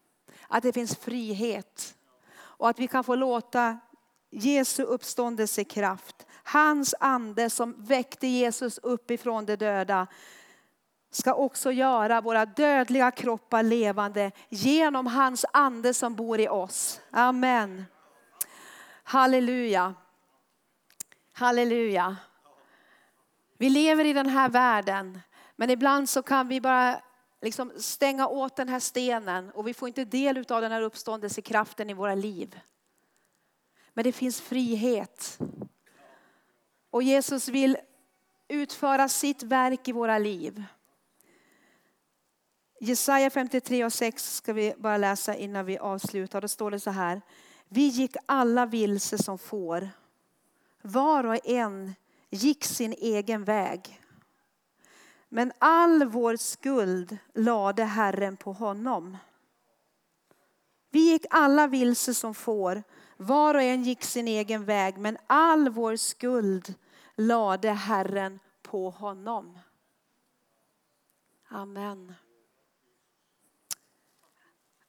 att 0.48 0.64
det 0.64 0.74
finns 0.74 0.96
frihet. 0.96 1.96
Och 2.62 2.70
att 2.70 2.80
vi 2.80 2.88
kan 2.88 3.04
få 3.04 3.16
låta 3.16 3.78
Jesu 4.32 4.84
uppståndelsekraft, 4.84 6.28
hans 6.44 6.96
ande 7.00 7.50
som 7.50 7.76
väckte 7.78 8.28
Jesus 8.28 8.78
upp 8.78 9.12
ifrån 9.12 9.46
de 9.46 9.56
döda, 9.56 10.08
ska 11.12 11.34
också 11.34 11.72
göra 11.72 12.22
våra 12.22 12.46
dödliga 12.46 13.12
kroppar 13.12 13.64
levande 13.64 14.32
genom 14.50 15.08
hans 15.08 15.46
ande 15.54 15.94
som 15.94 16.16
bor 16.16 16.40
i 16.40 16.48
oss. 16.48 17.02
Amen. 17.12 17.86
Halleluja. 19.04 19.94
Halleluja. 21.34 22.18
Vi 23.58 23.70
lever 23.70 24.06
i 24.06 24.14
den 24.14 24.30
här 24.30 24.50
världen, 24.50 25.22
men 25.56 25.70
ibland 25.70 26.10
så 26.10 26.24
kan 26.24 26.48
vi 26.48 26.62
bara 26.62 27.02
liksom 27.42 27.72
stänga 27.78 28.28
åt 28.28 28.56
den 28.56 28.70
här 28.70 28.80
stenen 28.80 29.52
och 29.52 29.68
vi 29.68 29.74
får 29.74 29.88
inte 29.88 30.06
del 30.06 30.38
av 30.38 30.62
den 30.62 30.72
här 30.72 30.82
uppståndelsekraften 30.82 31.90
i 31.90 31.94
våra 31.94 32.16
liv. 32.16 32.60
Men 33.94 34.04
det 34.04 34.12
finns 34.12 34.42
frihet. 34.42 35.40
Och 36.90 37.04
Jesus 37.04 37.48
vill 37.48 37.78
utföra 38.48 39.10
sitt 39.10 39.44
verk 39.44 39.88
i 39.88 39.92
våra 39.92 40.18
liv. 40.18 40.64
Jesaja 42.80 43.30
53 43.30 43.86
och 43.86 43.94
6 43.94 44.36
ska 44.36 44.54
vi 44.54 44.74
bara 44.78 44.98
läsa 44.98 45.36
innan 45.36 45.66
vi 45.66 45.78
avslutar. 45.78 46.42
Då 46.42 46.48
står 46.48 46.72
det 46.72 46.80
så 46.80 46.90
här. 46.90 47.22
Vi 47.68 47.88
gick 47.88 48.16
alla 48.26 48.66
vilse 48.66 49.18
som 49.18 49.38
får. 49.38 49.90
Var 50.82 51.24
och 51.24 51.50
en 51.50 51.96
gick 52.30 52.64
sin 52.64 52.94
egen 52.94 53.44
väg. 53.44 54.01
Men 55.34 55.52
all 55.60 56.04
vår 56.04 56.36
skuld 56.36 57.18
lade 57.34 57.84
Herren 57.84 58.38
på 58.38 58.54
honom. 58.54 59.18
Vi 60.90 61.12
gick 61.12 61.26
alla 61.30 61.68
vilse 61.68 62.14
som 62.14 62.34
får. 62.34 62.84
Var 63.18 63.56
och 63.56 63.62
en 63.62 63.84
gick 63.84 64.04
sin 64.04 64.28
egen 64.28 64.66
väg. 64.66 64.98
Men 64.98 65.18
all 65.28 65.70
vår 65.70 65.96
skuld 65.96 66.76
lade 67.16 67.72
Herren 67.72 68.40
på 68.62 68.90
honom. 68.90 69.60
Amen. 71.48 72.14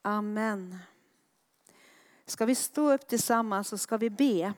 Amen. 0.03 0.79
Ska 2.27 2.45
vi 2.45 2.55
stå 2.55 2.93
upp 2.93 3.09
tillsammans 3.09 3.73
och 3.73 3.81
ska 3.81 3.97
vi 3.97 4.11
be. 4.11 4.55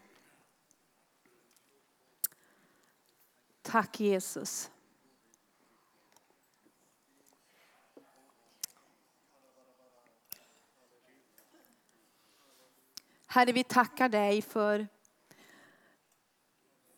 Tack 3.63 4.01
Jesus. 4.01 4.71
Herre, 13.35 13.53
vi 13.53 13.65
tackar 13.65 14.09
dig 14.09 14.43
för 14.43 14.89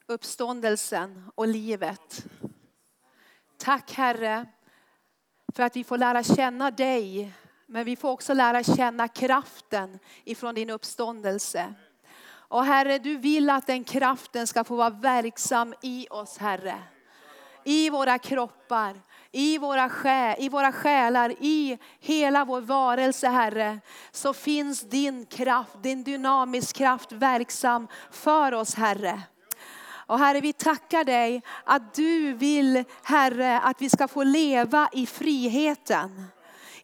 uppståndelsen 0.06 1.30
och 1.34 1.48
livet. 1.48 2.26
Tack 3.56 3.92
Herre 3.92 4.46
för 5.54 5.62
att 5.62 5.76
vi 5.76 5.84
får 5.84 5.98
lära 5.98 6.22
känna 6.22 6.70
dig 6.70 7.32
men 7.66 7.84
vi 7.84 7.96
får 7.96 8.10
också 8.10 8.34
lära 8.34 8.62
känna 8.62 9.08
kraften 9.08 9.98
ifrån 10.24 10.54
din 10.54 10.70
uppståndelse. 10.70 11.74
Och 12.28 12.64
Herre, 12.64 12.98
du 12.98 13.16
vill 13.16 13.50
att 13.50 13.66
den 13.66 13.84
kraften 13.84 14.46
ska 14.46 14.64
få 14.64 14.76
vara 14.76 14.90
verksam 14.90 15.74
i 15.82 16.06
oss 16.10 16.38
Herre. 16.38 16.82
I 17.64 17.90
våra 17.90 18.18
kroppar, 18.18 19.00
i 19.32 19.58
våra, 19.58 19.88
själ, 19.88 20.36
i 20.38 20.48
våra 20.48 20.72
själar, 20.72 21.34
i 21.40 21.78
hela 22.00 22.44
vår 22.44 22.60
varelse 22.60 23.28
Herre. 23.28 23.80
Så 24.10 24.32
finns 24.32 24.80
din 24.80 25.26
kraft, 25.26 25.82
din 25.82 26.02
dynamisk 26.02 26.76
kraft 26.76 27.12
verksam 27.12 27.88
för 28.10 28.54
oss 28.54 28.74
Herre. 28.74 29.22
Och 30.06 30.18
Herre, 30.18 30.40
vi 30.40 30.52
tackar 30.52 31.04
dig 31.04 31.42
att 31.64 31.94
du 31.94 32.32
vill, 32.32 32.84
Herre, 33.02 33.60
att 33.60 33.82
vi 33.82 33.90
ska 33.90 34.08
få 34.08 34.22
leva 34.22 34.88
i 34.92 35.06
friheten 35.06 36.26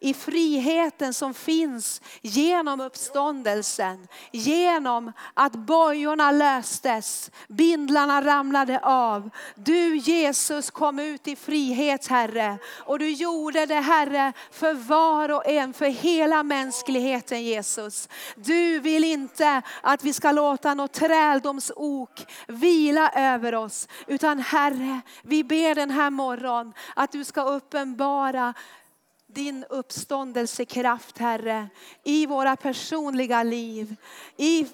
i 0.03 0.15
friheten 0.15 1.15
som 1.15 1.35
finns 1.35 2.03
genom 2.21 2.81
uppståndelsen. 2.81 4.09
Genom 4.31 5.13
att 5.35 5.53
bojorna 5.53 6.31
löstes, 6.31 7.31
bindlarna 7.49 8.23
ramlade 8.23 8.81
av. 8.83 9.31
Du 9.55 9.97
Jesus 9.97 10.71
kom 10.71 10.99
ut 10.99 11.29
i 11.29 11.37
frihet 11.37 12.07
Herre. 12.07 12.59
Och 12.85 12.99
du 12.99 13.11
gjorde 13.11 13.67
det 13.67 13.81
Herre 13.81 14.33
för 14.51 14.75
var 14.75 15.29
och 15.29 15.47
en, 15.47 15.73
för 15.73 15.87
hela 15.87 16.43
mänskligheten 16.43 17.43
Jesus. 17.43 18.09
Du 18.37 18.79
vill 18.79 19.05
inte 19.05 19.63
att 19.81 20.05
vi 20.05 20.13
ska 20.13 20.33
låta 20.33 20.75
något 20.75 20.93
träldomsok 20.93 22.27
vila 22.47 23.11
över 23.15 23.55
oss. 23.55 23.89
Utan 24.07 24.39
Herre, 24.39 25.01
vi 25.23 25.45
ber 25.45 25.75
den 25.75 25.91
här 25.91 26.11
morgon 26.11 26.73
att 26.97 27.13
du 27.13 27.25
ska 27.25 27.43
uppenbara 27.43 28.55
din 29.35 29.65
uppståndelsekraft 29.71 31.19
Herre 31.19 31.69
i 32.05 32.27
våra 32.27 32.57
personliga 32.57 33.43
liv, 33.43 33.97
i 34.37 34.67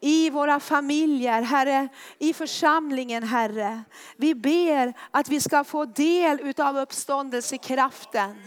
i 0.00 0.30
våra 0.30 0.60
familjer, 0.60 1.42
Herre, 1.42 1.88
i 2.18 2.32
församlingen, 2.32 3.22
Herre. 3.22 3.82
Vi 4.16 4.34
ber 4.34 4.94
att 5.10 5.28
vi 5.28 5.40
ska 5.40 5.64
få 5.64 5.84
del 5.84 6.54
av 6.58 6.78
uppståndelsekraften. 6.78 8.42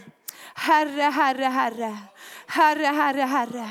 Herre, 0.54 1.02
Herre, 1.02 1.44
Herre, 1.44 1.96
Herre, 2.46 2.86
Herre, 2.86 3.22
Herre. 3.22 3.68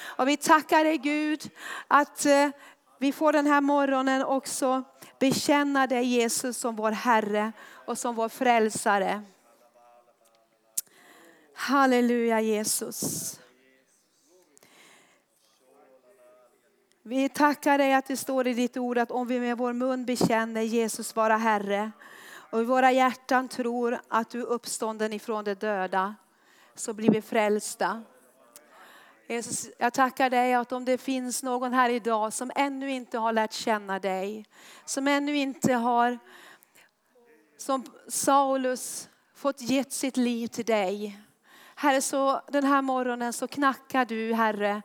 Och 0.00 0.28
vi 0.28 0.36
tackar 0.36 0.84
dig 0.84 0.98
Gud 0.98 1.50
att 1.88 2.26
eh, 2.26 2.48
vi 2.98 3.12
får 3.12 3.32
den 3.32 3.46
här 3.46 3.60
morgonen 3.60 4.24
också 4.24 4.82
bekänna 5.20 5.86
dig 5.86 6.04
Jesus 6.04 6.58
som 6.58 6.76
vår 6.76 6.90
Herre 6.90 7.52
och 7.86 7.98
som 7.98 8.14
vår 8.14 8.28
frälsare. 8.28 9.22
Halleluja 11.62 12.40
Jesus. 12.40 13.40
Vi 17.02 17.28
tackar 17.28 17.78
dig 17.78 17.94
att 17.94 18.06
det 18.06 18.16
står 18.16 18.46
i 18.46 18.54
ditt 18.54 18.76
ord 18.76 18.98
att 18.98 19.10
om 19.10 19.26
vi 19.26 19.40
med 19.40 19.58
vår 19.58 19.72
mun 19.72 20.04
bekänner 20.04 20.62
Jesus 20.62 21.16
vara 21.16 21.36
Herre 21.36 21.90
och 22.50 22.60
i 22.60 22.64
våra 22.64 22.92
hjärtan 22.92 23.48
tror 23.48 24.00
att 24.08 24.30
du 24.30 24.40
är 24.40 24.46
uppstånden 24.46 25.12
ifrån 25.12 25.44
de 25.44 25.54
döda 25.54 26.14
så 26.74 26.92
blir 26.92 27.10
vi 27.10 27.22
frälsta. 27.22 28.02
Jesus, 29.26 29.70
jag 29.78 29.92
tackar 29.92 30.30
dig 30.30 30.54
att 30.54 30.72
om 30.72 30.84
det 30.84 30.98
finns 30.98 31.42
någon 31.42 31.72
här 31.72 31.90
idag 31.90 32.32
som 32.32 32.50
ännu 32.54 32.90
inte 32.90 33.18
har 33.18 33.32
lärt 33.32 33.52
känna 33.52 33.98
dig, 33.98 34.46
som 34.84 35.08
ännu 35.08 35.36
inte 35.36 35.74
har, 35.74 36.18
som 37.56 37.84
Saulus, 38.08 39.08
fått 39.34 39.60
gett 39.60 39.92
sitt 39.92 40.16
liv 40.16 40.46
till 40.46 40.64
dig. 40.64 41.22
Herre, 41.82 42.02
så 42.02 42.40
den 42.48 42.64
här 42.64 42.82
morgonen 42.82 43.32
så 43.32 43.48
knackar 43.48 44.04
du, 44.04 44.34
Herre, 44.34 44.82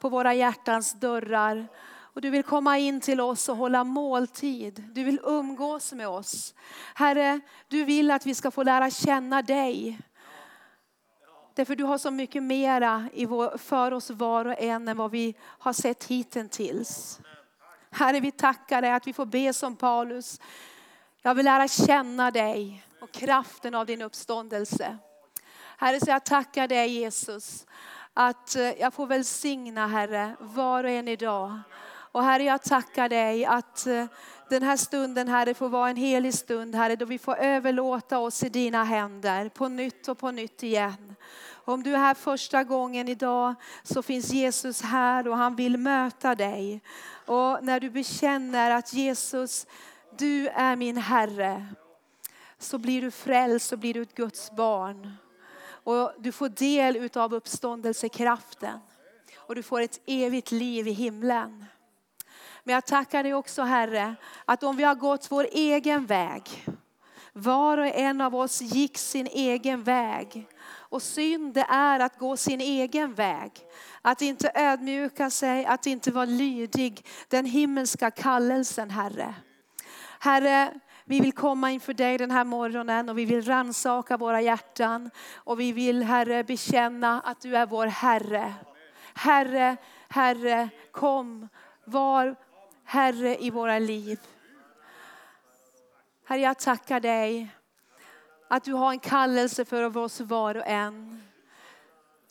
på 0.00 0.08
våra 0.08 0.34
hjärtans 0.34 0.92
dörrar. 0.92 1.68
Och 1.88 2.20
du 2.20 2.30
vill 2.30 2.42
komma 2.42 2.78
in 2.78 3.00
till 3.00 3.20
oss 3.20 3.48
och 3.48 3.56
hålla 3.56 3.84
måltid. 3.84 4.84
Du 4.92 5.04
vill 5.04 5.20
umgås 5.24 5.92
med 5.92 6.08
oss. 6.08 6.54
Herre, 6.94 7.40
du 7.68 7.84
vill 7.84 8.10
att 8.10 8.26
vi 8.26 8.34
ska 8.34 8.50
få 8.50 8.62
lära 8.62 8.90
känna 8.90 9.42
dig. 9.42 9.98
Därför 11.54 11.76
du 11.76 11.84
har 11.84 11.98
så 11.98 12.10
mycket 12.10 12.42
mera 12.42 13.08
för 13.58 13.92
oss 13.92 14.10
var 14.10 14.44
och 14.44 14.62
en 14.62 14.88
än 14.88 14.96
vad 14.96 15.10
vi 15.10 15.34
har 15.42 15.72
sett 15.72 16.04
hittills. 16.04 17.20
Herre, 17.90 18.20
vi 18.20 18.32
tackar 18.32 18.82
dig 18.82 18.92
att 18.92 19.06
vi 19.06 19.12
får 19.12 19.26
be 19.26 19.52
som 19.52 19.76
Paulus. 19.76 20.40
Jag 21.22 21.34
vill 21.34 21.44
lära 21.44 21.68
känna 21.68 22.30
dig 22.30 22.84
och 23.00 23.12
kraften 23.12 23.74
av 23.74 23.86
din 23.86 24.02
uppståndelse. 24.02 24.98
Herre, 25.80 26.00
så 26.00 26.10
jag 26.10 26.24
tackar 26.24 26.68
dig 26.68 26.88
Jesus 26.88 27.66
att 28.14 28.56
eh, 28.56 28.62
jag 28.62 28.94
får 28.94 29.06
välsigna 29.06 29.86
Herre 29.86 30.36
var 30.40 30.84
och 30.84 30.90
en 30.90 31.08
idag. 31.08 31.60
Och 32.12 32.24
Herre, 32.24 32.42
jag 32.42 32.62
tackar 32.62 33.08
dig 33.08 33.44
att 33.44 33.86
eh, 33.86 34.06
den 34.50 34.62
här 34.62 34.76
stunden 34.76 35.28
Herre 35.28 35.54
får 35.54 35.68
vara 35.68 35.90
en 35.90 35.96
helig 35.96 36.34
stund 36.34 36.74
Herre 36.74 36.96
då 36.96 37.04
vi 37.04 37.18
får 37.18 37.36
överlåta 37.36 38.18
oss 38.18 38.42
i 38.42 38.48
dina 38.48 38.84
händer 38.84 39.48
på 39.48 39.68
nytt 39.68 40.08
och 40.08 40.18
på 40.18 40.30
nytt 40.30 40.62
igen. 40.62 41.14
Om 41.50 41.82
du 41.82 41.94
är 41.94 41.98
här 41.98 42.14
första 42.14 42.64
gången 42.64 43.08
idag 43.08 43.54
så 43.82 44.02
finns 44.02 44.32
Jesus 44.32 44.82
här 44.82 45.28
och 45.28 45.36
han 45.36 45.56
vill 45.56 45.76
möta 45.76 46.34
dig. 46.34 46.80
Och 47.26 47.64
när 47.64 47.80
du 47.80 47.90
bekänner 47.90 48.70
att 48.70 48.92
Jesus, 48.92 49.66
du 50.18 50.48
är 50.48 50.76
min 50.76 50.96
Herre 50.96 51.66
så 52.58 52.78
blir 52.78 53.02
du 53.02 53.10
frälst 53.10 53.72
och 53.72 53.78
blir 53.78 53.94
du 53.94 54.02
ett 54.02 54.14
Guds 54.14 54.50
barn. 54.50 55.16
Och 55.84 56.12
du 56.18 56.32
får 56.32 56.48
del 56.48 57.10
av 57.14 57.34
uppståndelsekraften. 57.34 58.78
Och 59.36 59.54
du 59.54 59.62
får 59.62 59.80
ett 59.80 60.00
evigt 60.06 60.52
liv 60.52 60.88
i 60.88 60.92
himlen. 60.92 61.64
Men 62.64 62.74
jag 62.74 62.86
tackar 62.86 63.22
dig 63.22 63.34
också 63.34 63.62
Herre, 63.62 64.14
att 64.44 64.62
om 64.62 64.76
vi 64.76 64.84
har 64.84 64.94
gått 64.94 65.30
vår 65.30 65.46
egen 65.52 66.06
väg, 66.06 66.66
Var 67.32 67.78
och 67.78 67.86
en 67.86 68.20
av 68.20 68.34
oss 68.34 68.60
gick 68.60 68.98
sin 68.98 69.26
egen 69.26 69.82
väg. 69.82 70.48
Och 70.66 71.02
synd 71.02 71.54
det 71.54 71.66
är 71.68 72.00
att 72.00 72.18
gå 72.18 72.36
sin 72.36 72.60
egen 72.60 73.14
väg. 73.14 73.52
Att 74.02 74.22
inte 74.22 74.52
ödmjuka 74.54 75.30
sig, 75.30 75.64
att 75.64 75.86
inte 75.86 76.10
vara 76.10 76.24
lydig 76.24 77.06
den 77.28 77.44
himmelska 77.44 78.10
kallelsen 78.10 78.90
Herre. 78.90 79.34
Herre, 80.18 80.80
vi 81.10 81.20
vill 81.20 81.32
komma 81.32 81.70
inför 81.70 81.94
dig 81.94 82.18
den 82.18 82.30
här 82.30 82.44
morgonen 82.44 83.08
och 83.08 83.18
vi 83.18 83.24
vill 83.24 83.44
ransaka 83.44 84.16
våra 84.16 84.40
hjärtan. 84.40 85.10
Och 85.34 85.60
vi 85.60 85.72
vill 85.72 86.02
Herre 86.02 86.44
bekänna 86.44 87.20
att 87.20 87.40
du 87.40 87.56
är 87.56 87.66
vår 87.66 87.86
Herre. 87.86 88.54
Herre, 89.14 89.76
Herre, 90.08 90.68
kom, 90.90 91.48
var 91.84 92.36
Herre 92.84 93.44
i 93.44 93.50
våra 93.50 93.78
liv. 93.78 94.20
Herre, 96.26 96.40
jag 96.40 96.58
tackar 96.58 97.00
dig 97.00 97.48
att 98.48 98.64
du 98.64 98.72
har 98.72 98.90
en 98.90 98.98
kallelse 98.98 99.64
för 99.64 99.96
oss 99.96 100.20
var 100.20 100.56
och 100.56 100.66
en. 100.66 101.22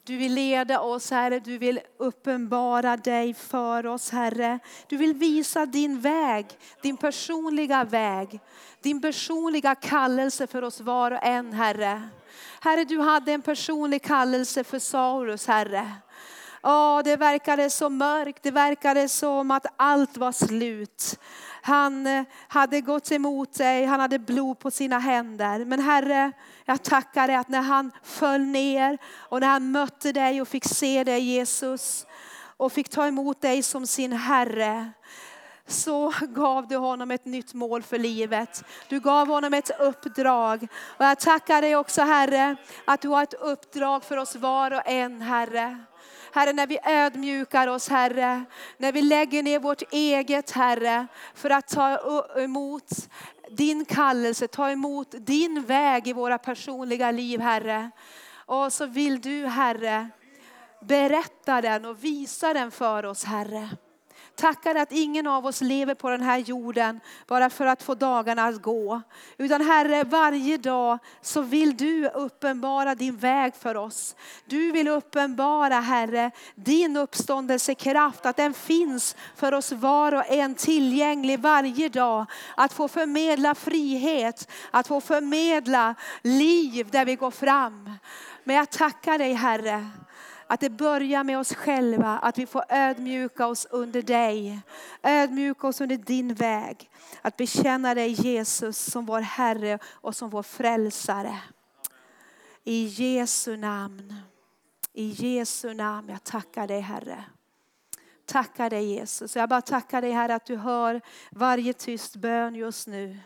Du 0.09 0.17
vill 0.17 0.33
leda 0.33 0.79
oss 0.79 1.11
Herre, 1.11 1.39
du 1.39 1.57
vill 1.57 1.79
uppenbara 1.97 2.97
dig 2.97 3.33
för 3.33 3.85
oss 3.85 4.09
Herre. 4.09 4.59
Du 4.87 4.97
vill 4.97 5.13
visa 5.13 5.65
din 5.65 5.99
väg, 5.99 6.45
din 6.81 6.97
personliga 6.97 7.83
väg, 7.83 8.39
din 8.81 9.01
personliga 9.01 9.75
kallelse 9.75 10.47
för 10.47 10.61
oss 10.61 10.81
var 10.81 11.11
och 11.11 11.23
en 11.23 11.53
Herre. 11.53 12.09
Herre 12.61 12.83
du 12.83 12.99
hade 12.99 13.31
en 13.31 13.41
personlig 13.41 14.03
kallelse 14.03 14.63
för 14.63 14.79
Saurus 14.79 15.47
Herre. 15.47 15.91
Oh, 16.63 17.03
det 17.03 17.15
verkade 17.15 17.69
så 17.69 17.89
mörkt, 17.89 18.43
det 18.43 18.51
verkade 18.51 19.09
som 19.09 19.51
att 19.51 19.65
allt 19.77 20.17
var 20.17 20.31
slut. 20.31 21.19
Han 21.61 22.07
eh, 22.07 22.23
hade 22.47 22.81
gått 22.81 23.11
emot 23.11 23.53
dig, 23.53 23.85
han 23.85 23.99
hade 23.99 24.19
blod 24.19 24.59
på 24.59 24.71
sina 24.71 24.99
händer. 24.99 25.65
Men 25.65 25.79
Herre, 25.79 26.31
jag 26.65 26.83
tackar 26.83 27.27
dig 27.27 27.35
att 27.35 27.49
när 27.49 27.61
han 27.61 27.91
föll 28.03 28.41
ner 28.41 28.97
och 29.15 29.39
när 29.39 29.47
han 29.47 29.71
mötte 29.71 30.11
dig 30.11 30.41
och 30.41 30.47
fick 30.47 30.65
se 30.65 31.03
dig 31.03 31.19
Jesus 31.19 32.05
och 32.57 32.71
fick 32.71 32.89
ta 32.89 33.07
emot 33.07 33.41
dig 33.41 33.63
som 33.63 33.87
sin 33.87 34.13
Herre 34.13 34.91
så 35.71 36.13
gav 36.21 36.67
du 36.67 36.77
honom 36.77 37.11
ett 37.11 37.25
nytt 37.25 37.53
mål 37.53 37.83
för 37.83 37.97
livet. 37.97 38.63
Du 38.87 38.99
gav 38.99 39.27
honom 39.27 39.53
ett 39.53 39.71
uppdrag. 39.79 40.67
Och 40.97 41.05
jag 41.05 41.19
tackar 41.19 41.61
dig 41.61 41.75
också 41.75 42.01
Herre 42.01 42.55
att 42.85 43.01
du 43.01 43.07
har 43.07 43.23
ett 43.23 43.33
uppdrag 43.33 44.03
för 44.03 44.17
oss 44.17 44.35
var 44.35 44.71
och 44.71 44.87
en 44.87 45.21
Herre. 45.21 45.77
Herre, 46.31 46.53
när 46.53 46.67
vi 46.67 46.79
ödmjukar 46.85 47.67
oss 47.67 47.89
Herre, 47.89 48.45
när 48.77 48.91
vi 48.91 49.01
lägger 49.01 49.43
ner 49.43 49.59
vårt 49.59 49.81
eget 49.91 50.51
Herre 50.51 51.07
för 51.33 51.49
att 51.49 51.67
ta 51.67 52.25
emot 52.37 52.89
din 53.51 53.85
kallelse, 53.85 54.47
ta 54.47 54.71
emot 54.71 55.15
din 55.17 55.63
väg 55.63 56.07
i 56.07 56.13
våra 56.13 56.37
personliga 56.37 57.11
liv 57.11 57.39
Herre. 57.39 57.91
Och 58.45 58.73
så 58.73 58.85
vill 58.85 59.21
du 59.21 59.45
Herre 59.45 60.09
berätta 60.81 61.61
den 61.61 61.85
och 61.85 62.03
visa 62.03 62.53
den 62.53 62.71
för 62.71 63.05
oss 63.05 63.23
Herre. 63.23 63.69
Tackar 64.39 64.75
att 64.75 64.91
ingen 64.91 65.27
av 65.27 65.45
oss 65.45 65.61
lever 65.61 65.95
på 65.95 66.09
den 66.09 66.21
här 66.21 66.37
jorden 66.37 66.99
bara 67.27 67.49
för 67.49 67.65
att 67.65 67.83
få 67.83 67.95
dagarna 67.95 68.43
att 68.43 68.61
gå. 68.61 69.01
Utan 69.37 69.61
Herre, 69.61 70.03
varje 70.03 70.57
dag 70.57 70.99
så 71.21 71.41
vill 71.41 71.77
du 71.77 72.09
uppenbara 72.09 72.95
din 72.95 73.17
väg 73.17 73.55
för 73.55 73.77
oss. 73.77 74.15
Du 74.45 74.71
vill 74.71 74.87
uppenbara 74.87 75.79
Herre, 75.79 76.31
din 76.55 76.97
uppståndelsekraft, 76.97 78.25
att 78.25 78.37
den 78.37 78.53
finns 78.53 79.15
för 79.35 79.53
oss 79.53 79.71
var 79.71 80.15
och 80.15 80.31
en 80.31 80.55
tillgänglig 80.55 81.39
varje 81.39 81.89
dag. 81.89 82.25
Att 82.57 82.73
få 82.73 82.87
förmedla 82.87 83.55
frihet, 83.55 84.49
att 84.71 84.87
få 84.87 85.01
förmedla 85.01 85.95
liv 86.21 86.89
där 86.91 87.05
vi 87.05 87.15
går 87.15 87.31
fram. 87.31 87.91
Men 88.43 88.55
jag 88.55 88.69
tackar 88.69 89.17
dig 89.17 89.33
Herre 89.33 89.89
att 90.51 90.59
det 90.59 90.69
börjar 90.69 91.23
med 91.23 91.39
oss 91.39 91.53
själva, 91.53 92.19
att 92.19 92.37
vi 92.37 92.45
får 92.45 92.63
ödmjuka 92.69 93.47
oss 93.47 93.67
under 93.69 94.01
dig. 94.01 94.59
Ödmjuka 95.03 95.67
oss 95.67 95.81
under 95.81 95.97
din 95.97 96.33
väg. 96.33 96.89
Att 97.21 97.37
bekänna 97.37 97.95
dig 97.95 98.11
Jesus 98.11 98.77
som 98.77 99.05
vår 99.05 99.19
Herre 99.19 99.79
och 99.85 100.15
som 100.15 100.29
vår 100.29 100.43
frälsare. 100.43 101.39
I 102.63 102.85
Jesu 102.85 103.57
namn. 103.57 104.15
I 104.93 105.05
Jesu 105.05 105.73
namn. 105.73 106.09
Jag 106.09 106.23
tackar 106.23 106.67
dig 106.67 106.79
Herre. 106.79 107.23
Tackar 108.25 108.69
dig 108.69 108.85
Jesus. 108.85 109.35
Jag 109.35 109.49
bara 109.49 109.61
tackar 109.61 110.01
dig 110.01 110.11
Herre 110.11 110.35
att 110.35 110.45
du 110.45 110.55
hör 110.55 111.01
varje 111.31 111.73
tyst 111.73 112.15
bön 112.15 112.55
just 112.55 112.87
nu. 112.87 113.19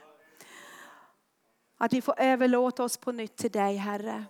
Att 1.77 1.93
vi 1.93 2.01
får 2.01 2.19
överlåta 2.19 2.83
oss 2.83 2.97
på 2.97 3.11
nytt 3.11 3.35
till 3.35 3.51
dig 3.51 3.75
Herre. 3.75 4.25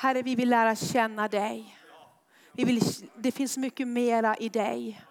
Herre, 0.00 0.22
vi 0.22 0.34
vill 0.34 0.50
lära 0.50 0.76
känna 0.76 1.28
dig. 1.28 1.78
Vi 2.52 2.64
vill, 2.64 2.80
det 3.16 3.32
finns 3.32 3.56
mycket 3.56 3.88
mera 3.88 4.36
i 4.36 4.48
dig. 4.48 5.04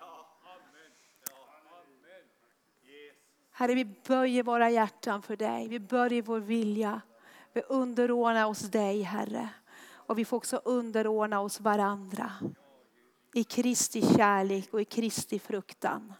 Herre, 3.51 3.75
vi 3.75 3.85
böjer 3.85 4.43
våra 4.43 4.69
hjärtan 4.69 5.21
för 5.21 5.35
dig. 5.35 5.67
Vi 5.67 5.79
böjer 5.79 6.21
vår 6.21 6.39
vilja. 6.39 7.01
Vi 7.53 7.61
underordnar 7.61 8.45
oss 8.45 8.59
dig, 8.59 9.01
Herre. 9.01 9.49
Och 9.89 10.19
vi 10.19 10.25
får 10.25 10.37
också 10.37 10.61
underordna 10.65 11.39
oss 11.39 11.61
varandra. 11.61 12.31
I 13.33 13.43
Kristi 13.43 14.01
kärlek 14.01 14.73
och 14.73 14.81
i 14.81 14.85
Kristi 14.85 15.39
fruktan. 15.39 16.13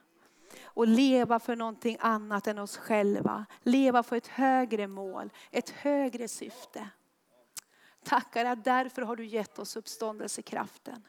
Och 0.64 0.88
leva 0.88 1.40
för 1.40 1.56
någonting 1.56 1.98
annat 2.00 2.48
än 2.48 2.60
oss 2.60 2.78
själva. 2.78 3.46
Leva 3.64 4.04
för 4.04 4.16
ett 4.16 4.28
högre 4.28 4.88
mål, 4.88 5.30
ett 5.52 5.70
högre 5.70 6.28
syfte. 6.28 6.90
Tackar 8.08 8.46
att 8.46 8.64
därför 8.64 9.02
har 9.02 9.16
du 9.16 9.26
gett 9.26 9.60
oss 9.60 9.76
uppståndelsekraften. 9.76 11.04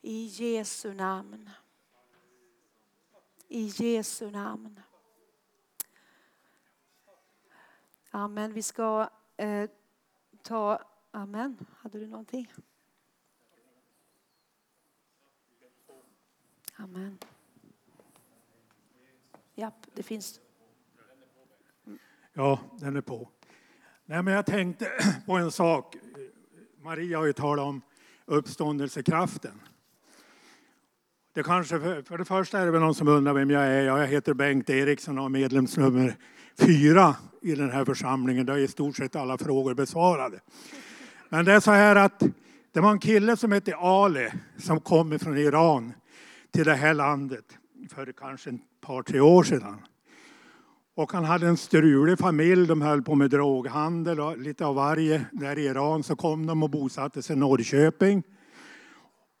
I 0.00 0.24
Jesu 0.24 0.94
namn. 0.94 1.50
I 3.48 3.72
Jesu 3.76 4.30
namn. 4.30 4.80
Amen. 8.10 8.52
Vi 8.52 8.62
ska 8.62 9.10
eh, 9.36 9.70
ta, 10.42 10.82
amen. 11.10 11.66
Hade 11.78 11.98
du 11.98 12.06
någonting? 12.06 12.52
Amen. 16.76 17.18
Japp, 19.54 19.86
det 19.94 20.02
finns. 20.02 20.40
Ja, 22.32 22.60
den 22.80 22.96
är 22.96 23.00
på. 23.00 23.28
Nej, 24.06 24.22
men 24.22 24.34
jag 24.34 24.46
tänkte 24.46 24.88
på 25.26 25.32
en 25.32 25.50
sak. 25.50 25.96
Maria 26.82 27.18
har 27.18 27.26
ju 27.26 27.32
talat 27.32 27.64
om 27.64 27.82
uppståndelsekraften. 28.26 29.60
Det 31.34 31.42
kanske, 31.42 31.80
för, 31.80 32.02
för 32.02 32.18
det 32.18 32.24
första 32.24 32.58
är 32.58 32.64
det 32.64 32.72
väl 32.72 32.80
någon 32.80 32.94
som 32.94 33.08
undrar 33.08 33.32
vem 33.32 33.50
jag 33.50 33.66
är. 33.66 33.82
Jag 33.82 34.06
heter 34.06 34.34
Bengt 34.34 34.70
Eriksson 34.70 35.18
och 35.18 35.24
har 35.24 35.28
medlemsnummer 35.28 36.16
fyra 36.58 37.16
i 37.42 37.54
den 37.54 37.70
här 37.70 37.84
församlingen. 37.84 38.46
Där 38.46 38.54
är 38.54 38.58
i 38.58 38.68
stort 38.68 38.96
sett 38.96 39.16
alla 39.16 39.38
frågor 39.38 39.74
besvarade. 39.74 40.40
Men 41.28 41.44
det 41.44 41.52
är 41.52 41.60
så 41.60 41.70
här 41.70 41.96
att 41.96 42.22
det 42.72 42.80
var 42.80 42.90
en 42.90 42.98
kille 42.98 43.36
som 43.36 43.52
hette 43.52 43.76
Ali 43.76 44.30
som 44.58 44.80
kom 44.80 45.18
från 45.18 45.38
Iran 45.38 45.92
till 46.50 46.64
det 46.64 46.74
här 46.74 46.94
landet 46.94 47.44
för 47.94 48.12
kanske 48.12 48.50
ett 48.50 48.60
par, 48.80 49.02
tre 49.02 49.20
år 49.20 49.42
sedan. 49.42 49.78
Och 50.96 51.12
han 51.12 51.24
hade 51.24 51.48
en 51.48 51.56
strulig 51.56 52.18
familj, 52.18 52.66
de 52.66 52.82
höll 52.82 53.02
på 53.02 53.14
med 53.14 53.30
droghandel 53.30 54.20
och 54.20 54.38
lite 54.38 54.66
av 54.66 54.74
varje 54.74 55.26
där 55.32 55.58
i 55.58 55.64
Iran. 55.64 56.02
Så 56.02 56.16
kom 56.16 56.46
de 56.46 56.62
och 56.62 56.70
bosatte 56.70 57.22
sig 57.22 57.36
i 57.36 57.38
Norrköping. 57.38 58.22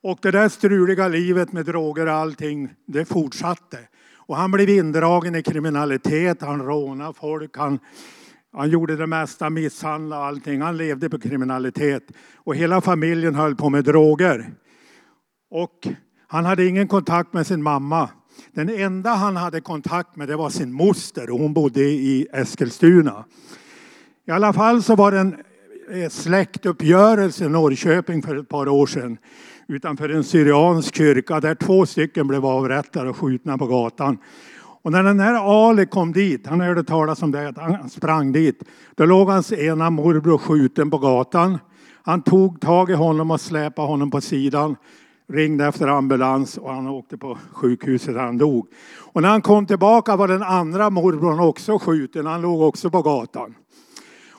Och 0.02 0.18
det 0.22 0.30
där 0.30 0.48
struliga 0.48 1.08
livet 1.08 1.52
med 1.52 1.66
droger 1.66 2.06
och 2.06 2.12
allting, 2.12 2.70
det 2.86 3.04
fortsatte. 3.04 3.78
Och 4.16 4.36
han 4.36 4.50
blev 4.50 4.68
indragen 4.68 5.34
i 5.34 5.42
kriminalitet, 5.42 6.42
han 6.42 6.62
rånade 6.62 7.14
folk, 7.14 7.56
han, 7.56 7.78
han 8.52 8.70
gjorde 8.70 8.96
det 8.96 9.06
mesta, 9.06 9.50
misshandlade 9.50 10.24
allting. 10.24 10.60
Han 10.60 10.76
levde 10.76 11.10
på 11.10 11.18
kriminalitet. 11.18 12.02
Och 12.36 12.56
hela 12.56 12.80
familjen 12.80 13.34
höll 13.34 13.56
på 13.56 13.70
med 13.70 13.84
droger. 13.84 14.52
Och 15.50 15.88
han 16.26 16.44
hade 16.44 16.66
ingen 16.66 16.88
kontakt 16.88 17.32
med 17.32 17.46
sin 17.46 17.62
mamma. 17.62 18.10
Den 18.52 18.68
enda 18.68 19.10
han 19.10 19.36
hade 19.36 19.60
kontakt 19.60 20.16
med 20.16 20.28
det 20.28 20.36
var 20.36 20.50
sin 20.50 20.72
moster 20.72 21.30
och 21.30 21.38
hon 21.38 21.54
bodde 21.54 21.80
i 21.80 22.26
Eskilstuna. 22.32 23.24
I 24.26 24.30
alla 24.30 24.52
fall 24.52 24.82
så 24.82 24.96
var 24.96 25.12
det 25.12 25.18
en 25.18 25.36
eh, 25.92 26.08
släktuppgörelse 26.08 27.44
i 27.44 27.48
Norrköping 27.48 28.22
för 28.22 28.36
ett 28.36 28.48
par 28.48 28.68
år 28.68 28.86
sedan 28.86 29.18
utanför 29.66 30.08
en 30.08 30.24
syriansk 30.24 30.96
kyrka 30.96 31.40
där 31.40 31.54
två 31.54 31.86
stycken 31.86 32.26
blev 32.28 32.46
avrättade 32.46 33.10
och 33.10 33.16
skjutna 33.16 33.58
på 33.58 33.66
gatan. 33.66 34.18
Och 34.82 34.92
när 34.92 35.02
den 35.02 35.20
här 35.20 35.68
Ali 35.68 35.86
kom 35.86 36.12
dit, 36.12 36.46
han 36.46 36.60
hörde 36.60 36.84
talas 36.84 37.22
om 37.22 37.30
det, 37.30 37.54
han 37.56 37.90
sprang 37.90 38.32
dit. 38.32 38.62
Då 38.94 39.04
låg 39.04 39.28
hans 39.28 39.52
ena 39.52 39.90
morbror 39.90 40.38
skjuten 40.38 40.90
på 40.90 40.98
gatan. 40.98 41.58
Han 42.02 42.22
tog 42.22 42.60
tag 42.60 42.90
i 42.90 42.94
honom 42.94 43.30
och 43.30 43.40
släpade 43.40 43.88
honom 43.88 44.10
på 44.10 44.20
sidan 44.20 44.76
ringde 45.32 45.66
efter 45.66 45.88
ambulans 45.88 46.58
och 46.58 46.74
han 46.74 46.88
åkte 46.88 47.18
på 47.18 47.38
sjukhuset 47.52 48.16
han 48.16 48.38
dog. 48.38 48.66
Och 48.94 49.22
när 49.22 49.28
han 49.28 49.42
kom 49.42 49.66
tillbaka 49.66 50.16
var 50.16 50.28
den 50.28 50.42
andra 50.42 50.90
morbrorn 50.90 51.40
också 51.40 51.78
skjuten. 51.78 52.26
Han 52.26 52.42
låg 52.42 52.60
också 52.62 52.90
på 52.90 53.02
gatan. 53.02 53.54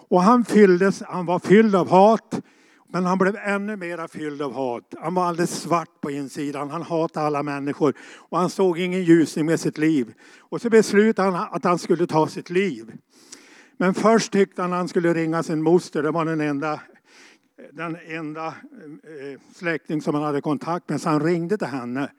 Och 0.10 0.22
han, 0.22 0.46
fylldes, 0.46 1.04
han 1.08 1.26
var 1.26 1.40
fylld 1.40 1.76
av 1.76 1.90
hat 1.90 2.42
men 2.94 3.06
han 3.06 3.18
blev 3.18 3.36
ännu 3.36 3.76
mer 3.76 4.08
fylld 4.08 4.42
av 4.42 4.54
hat. 4.54 4.94
Han 5.02 5.14
var 5.14 5.26
alldeles 5.26 5.62
svart 5.62 6.02
på 6.02 6.12
insidan. 6.12 6.70
Han 6.70 6.82
hatade 6.82 7.26
alla 7.26 7.44
människor 7.44 7.94
och 8.16 8.38
han 8.38 8.50
såg 8.50 8.80
ingen 8.80 9.04
ljusning 9.04 9.46
med 9.46 9.60
sitt 9.60 9.78
liv. 9.78 10.14
Och 10.40 10.62
så 10.62 10.70
beslutade 10.70 11.32
han 11.32 11.48
att 11.52 11.64
han 11.64 11.80
skulle 11.80 12.08
ta 12.08 12.28
sitt 12.28 12.50
liv. 12.50 12.92
Men 13.78 13.94
först 13.94 14.32
tyckte 14.32 14.62
han 14.62 14.74
att 14.74 14.78
han 14.78 14.88
skulle 14.88 15.14
ringa 15.14 15.44
sin 15.44 15.62
moster. 15.62 16.04
Det 16.04 16.12
var 16.12 16.26
den 16.26 16.42
enda, 16.42 16.80
den 17.72 17.98
enda 18.08 18.48
eh, 18.48 19.42
släkting 19.56 20.02
som 20.02 20.16
han 20.16 20.24
hade 20.24 20.42
kontakt 20.42 20.90
med. 20.90 21.02
Så 21.02 21.10
han 21.10 21.24
ringde 21.24 21.58
till 21.58 21.68
henne. 21.68 22.12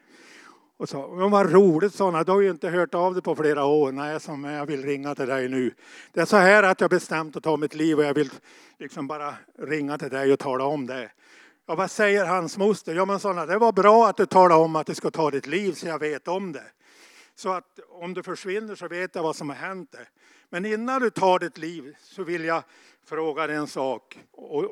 Och 0.76 0.88
sa, 0.88 1.06
vad 1.06 1.52
roligt, 1.52 1.94
sa 1.94 2.10
han. 2.10 2.24
Du 2.24 2.32
har 2.32 2.40
ju 2.40 2.50
inte 2.50 2.68
hört 2.68 2.94
av 2.94 3.14
dig 3.14 3.22
på 3.22 3.36
flera 3.36 3.64
år. 3.64 3.92
Nej, 3.92 4.20
sa 4.20 4.36
jag 4.36 4.66
vill 4.66 4.82
ringa 4.82 5.14
till 5.14 5.26
dig 5.26 5.48
nu. 5.48 5.74
Det 6.12 6.20
är 6.20 6.24
så 6.24 6.36
här 6.36 6.62
att 6.62 6.80
jag 6.80 6.90
bestämt 6.90 7.36
att 7.36 7.42
ta 7.42 7.56
mitt 7.56 7.74
liv 7.74 7.98
och 7.98 8.04
jag 8.04 8.14
vill 8.14 8.30
liksom 8.78 9.06
bara 9.06 9.34
ringa 9.58 9.98
till 9.98 10.10
dig 10.10 10.32
och 10.32 10.38
tala 10.38 10.64
om 10.64 10.86
det. 10.86 11.10
Ja, 11.66 11.74
vad 11.74 11.90
säger 11.90 12.26
hans 12.26 12.58
moster? 12.58 12.94
Ja, 12.94 13.04
men 13.04 13.20
såna, 13.20 13.46
det 13.46 13.58
var 13.58 13.72
bra 13.72 14.08
att 14.08 14.16
du 14.16 14.26
talade 14.26 14.60
om 14.60 14.76
att 14.76 14.86
du 14.86 14.94
ska 14.94 15.10
ta 15.10 15.30
ditt 15.30 15.46
liv 15.46 15.72
så 15.72 15.86
jag 15.86 15.98
vet 15.98 16.28
om 16.28 16.52
det. 16.52 16.64
Så 17.34 17.52
att 17.52 17.80
om 17.88 18.14
du 18.14 18.22
försvinner 18.22 18.74
så 18.74 18.88
vet 18.88 19.14
jag 19.14 19.22
vad 19.22 19.36
som 19.36 19.48
har 19.48 19.56
hänt 19.56 19.92
dig. 19.92 20.06
Men 20.54 20.64
innan 20.64 21.02
du 21.02 21.10
tar 21.10 21.38
ditt 21.38 21.58
liv 21.58 21.96
så 22.00 22.22
vill 22.22 22.44
jag 22.44 22.62
fråga 23.06 23.46
dig 23.46 23.56
en 23.56 23.66
sak. 23.66 24.18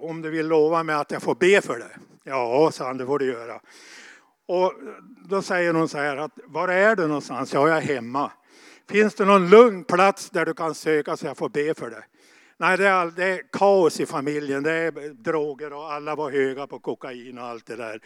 Om 0.01 0.23
du 0.23 0.31
vill 0.31 0.47
lova 0.47 0.83
mig 0.83 0.95
att 0.95 1.11
jag 1.11 1.23
får 1.23 1.35
be 1.35 1.61
för 1.61 1.79
det? 1.79 1.91
Ja, 2.25 2.71
sa 2.73 2.87
han, 2.87 2.97
det 2.97 3.07
får 3.07 3.19
du 3.19 3.33
göra. 3.33 3.61
Och 4.47 4.73
då 5.29 5.43
säger 5.43 5.75
hon 5.75 5.89
så 5.89 5.99
här 5.99 6.17
att 6.17 6.39
var 6.45 6.69
är 6.69 6.97
du 6.97 7.07
någonstans? 7.07 7.53
Ja, 7.53 7.69
jag 7.69 7.77
är 7.77 7.81
hemma. 7.81 8.33
Finns 8.89 9.15
det 9.15 9.25
någon 9.25 9.51
lugn 9.51 9.85
plats 9.85 10.31
där 10.31 10.47
du 10.47 10.55
kan 10.55 10.75
söka 10.75 11.17
så 11.17 11.27
jag 11.27 11.37
får 11.37 11.49
be 11.49 11.75
för 11.75 11.91
dig? 11.91 12.03
Nej, 12.57 12.79
det 12.79 12.87
är, 12.87 12.93
all, 12.93 13.15
det 13.15 13.25
är 13.25 13.43
kaos 13.53 14.01
i 14.01 14.07
familjen. 14.07 14.63
Det 14.63 14.73
är 14.73 15.15
droger 15.15 15.73
och 15.73 15.93
alla 15.93 16.15
var 16.15 16.31
höga 16.31 16.67
på 16.67 16.79
kokain 16.79 17.39
och 17.39 17.45
allt 17.45 17.67
det 17.67 17.77
där. 17.77 17.97
I 17.97 18.01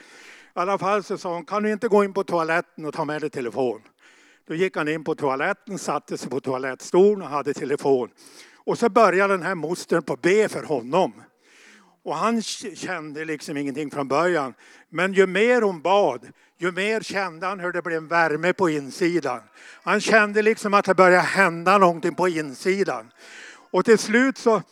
alla 0.54 0.78
fall 0.78 1.02
så 1.02 1.18
sa 1.18 1.34
hon, 1.34 1.44
kan 1.44 1.62
du 1.62 1.72
inte 1.72 1.88
gå 1.88 2.04
in 2.04 2.12
på 2.12 2.24
toaletten 2.24 2.84
och 2.84 2.94
ta 2.94 3.04
med 3.04 3.20
dig 3.20 3.30
telefon? 3.30 3.82
Då 4.48 4.54
gick 4.54 4.76
han 4.76 4.88
in 4.88 5.04
på 5.04 5.14
toaletten, 5.14 5.78
satte 5.78 6.18
sig 6.18 6.30
på 6.30 6.40
toalettstolen 6.40 7.22
och 7.22 7.28
hade 7.28 7.54
telefon. 7.54 8.10
Och 8.54 8.78
så 8.78 8.88
började 8.88 9.34
den 9.34 9.42
här 9.42 9.54
mostern 9.54 10.02
på 10.02 10.16
B 10.16 10.48
för 10.48 10.62
honom. 10.62 11.12
Och 12.04 12.16
han 12.16 12.42
kände 12.42 13.24
liksom 13.24 13.56
ingenting 13.56 13.90
från 13.90 14.08
början. 14.08 14.54
Men 14.88 15.12
ju 15.12 15.26
mer 15.26 15.62
hon 15.62 15.80
bad, 15.80 16.28
ju 16.58 16.72
mer 16.72 17.00
kände 17.00 17.46
han 17.46 17.60
hur 17.60 17.72
det 17.72 17.82
blev 17.82 17.98
en 17.98 18.08
värme 18.08 18.52
på 18.52 18.70
insidan. 18.70 19.40
Han 19.82 20.00
kände 20.00 20.42
liksom 20.42 20.74
att 20.74 20.84
det 20.84 20.94
började 20.94 21.22
hända 21.22 21.78
någonting 21.78 22.14
på 22.14 22.28
insidan. 22.28 23.10
Och 23.70 23.84
till 23.84 23.98
slut 23.98 24.38
så 24.38 24.62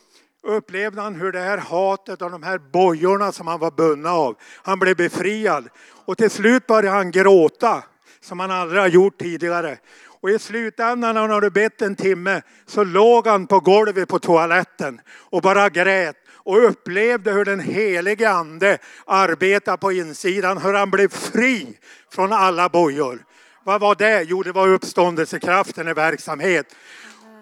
upplevde 0.43 1.01
han 1.01 1.15
hur 1.15 1.31
det 1.31 1.39
här 1.39 1.57
hatet 1.57 2.21
och 2.21 2.31
de 2.31 2.43
här 2.43 2.57
bojorna 2.57 3.31
som 3.31 3.47
han 3.47 3.59
var 3.59 3.71
bunden 3.71 4.11
av, 4.11 4.35
han 4.63 4.79
blev 4.79 4.97
befriad. 4.97 5.69
Och 6.05 6.17
till 6.17 6.29
slut 6.29 6.67
började 6.67 6.97
han 6.97 7.11
gråta 7.11 7.83
som 8.25 8.39
han 8.39 8.51
aldrig 8.51 8.81
har 8.81 8.87
gjort 8.87 9.17
tidigare. 9.17 9.77
Och 10.21 10.29
i 10.29 10.39
slutändan 10.39 11.13
när 11.15 11.21
han 11.21 11.31
hade 11.31 11.49
bett 11.49 11.81
en 11.81 11.95
timme 11.95 12.41
så 12.65 12.83
låg 12.83 13.27
han 13.27 13.47
på 13.47 13.59
golvet 13.59 14.09
på 14.09 14.19
toaletten 14.19 15.01
och 15.17 15.41
bara 15.41 15.69
grät 15.69 16.15
och 16.33 16.69
upplevde 16.69 17.31
hur 17.31 17.45
den 17.45 17.59
helige 17.59 18.29
ande 18.29 18.77
arbetade 19.05 19.77
på 19.77 19.91
insidan, 19.91 20.57
hur 20.57 20.73
han 20.73 20.91
blev 20.91 21.09
fri 21.09 21.77
från 22.11 22.33
alla 22.33 22.69
bojor. 22.69 23.19
Vad 23.63 23.81
var 23.81 23.95
det? 23.95 24.23
Jo, 24.23 24.43
det 24.43 24.51
var 24.51 24.67
uppståndelsekraften 24.67 25.87
i 25.87 25.93
verksamhet. 25.93 26.75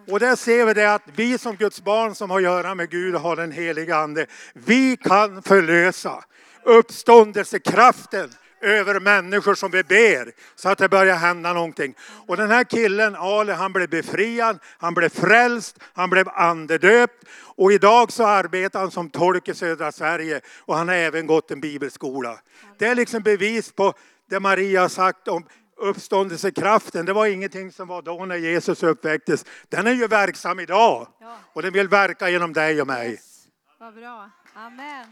Och 0.08 0.20
där 0.20 0.36
ser 0.36 0.66
vi 0.66 0.74
det 0.74 0.94
att 0.94 1.04
vi 1.16 1.38
som 1.38 1.56
Guds 1.56 1.82
barn 1.84 2.16
som 2.16 2.30
har 2.30 2.38
att 2.38 2.44
göra 2.44 2.76
med 2.76 2.90
Gud 2.90 3.16
och 3.16 3.22
har 3.22 3.36
den 3.36 3.52
heliga 3.52 3.96
ande, 3.96 4.26
vi 4.54 4.98
kan 4.98 5.44
förlösa 5.44 6.24
uppståndelsekraften 6.64 8.30
över 8.64 9.00
människor 9.00 9.56
som 9.56 9.72
vi 9.72 9.84
ber 9.84 10.32
så 10.56 10.70
att 10.70 10.78
det 10.78 10.90
börjar 10.90 11.16
hända 11.16 11.54
någonting. 11.54 11.96
Och 12.28 12.38
den 12.38 12.52
här 12.52 12.64
killen, 12.64 13.16
Ale, 13.16 13.54
han 13.54 13.74
blev 13.74 13.90
befriad, 13.90 14.60
han 14.78 14.94
blev 14.94 15.10
frälst, 15.10 15.80
han 15.94 16.10
blev 16.10 16.30
andedöpt 16.30 17.24
och 17.56 17.74
idag 17.74 18.12
så 18.12 18.28
arbetar 18.28 18.80
han 18.80 18.92
som 18.92 19.10
tolk 19.10 19.48
i 19.48 19.54
södra 19.54 19.92
Sverige 19.92 20.42
och 20.60 20.76
han 20.76 20.88
har 20.88 20.96
även 20.96 21.28
gått 21.28 21.52
en 21.52 21.62
bibelskola. 21.62 22.40
Det 22.78 22.86
är 22.86 22.96
liksom 22.96 23.24
bevis 23.24 23.72
på 23.72 23.94
det 24.30 24.40
Maria 24.40 24.82
har 24.82 24.90
sagt 24.90 25.28
om 25.28 25.46
uppståndelsekraften. 25.78 27.06
Det 27.06 27.14
var 27.14 27.26
ingenting 27.26 27.72
som 27.72 27.88
var 27.88 28.02
då 28.02 28.26
när 28.26 28.36
Jesus 28.36 28.84
uppväcktes. 28.84 29.46
Den 29.70 29.88
är 29.88 29.92
ju 29.92 30.08
verksam 30.08 30.60
idag 30.60 31.08
och 31.54 31.62
den 31.62 31.74
vill 31.74 31.88
verka 31.88 32.30
genom 32.30 32.54
dig 32.54 32.82
och 32.82 32.88
mig. 32.88 33.12
Yes. 33.12 33.48
Vad 33.80 33.94
bra. 33.94 34.30
Amen. 34.54 35.06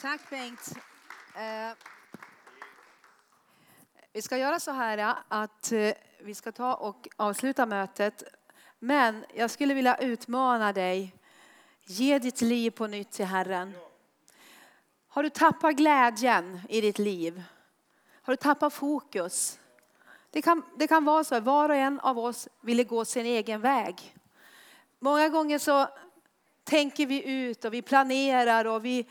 Tack 0.00 0.20
Bengt. 0.30 0.74
Eh, 1.38 1.72
vi 4.12 4.22
ska 4.22 4.38
göra 4.38 4.60
så 4.60 4.70
här 4.70 5.16
att 5.28 5.72
eh, 5.72 5.92
vi 6.20 6.34
ska 6.34 6.52
ta 6.52 6.74
och 6.74 7.08
avsluta 7.16 7.66
mötet. 7.66 8.22
Men 8.78 9.24
jag 9.34 9.50
skulle 9.50 9.74
vilja 9.74 9.96
utmana 9.96 10.72
dig. 10.72 11.14
Ge 11.84 12.18
ditt 12.18 12.40
liv 12.40 12.70
på 12.70 12.86
nytt 12.86 13.10
till 13.10 13.24
Herren. 13.24 13.74
Har 15.08 15.22
du 15.22 15.30
tappat 15.30 15.76
glädjen 15.76 16.60
i 16.68 16.80
ditt 16.80 16.98
liv? 16.98 17.42
Har 18.22 18.32
du 18.32 18.36
tappat 18.36 18.74
fokus? 18.74 19.60
Det 20.30 20.42
kan, 20.42 20.62
det 20.76 20.86
kan 20.86 21.04
vara 21.04 21.24
så 21.24 21.34
att 21.34 21.44
var 21.44 21.68
och 21.68 21.76
en 21.76 22.00
av 22.00 22.18
oss 22.18 22.48
ville 22.60 22.84
gå 22.84 23.04
sin 23.04 23.26
egen 23.26 23.60
väg. 23.60 24.14
Många 24.98 25.28
gånger 25.28 25.58
så 25.58 25.88
tänker 26.64 27.06
vi 27.06 27.30
ut 27.30 27.64
och 27.64 27.74
vi 27.74 27.82
planerar 27.82 28.64
och 28.64 28.84
vi 28.84 29.06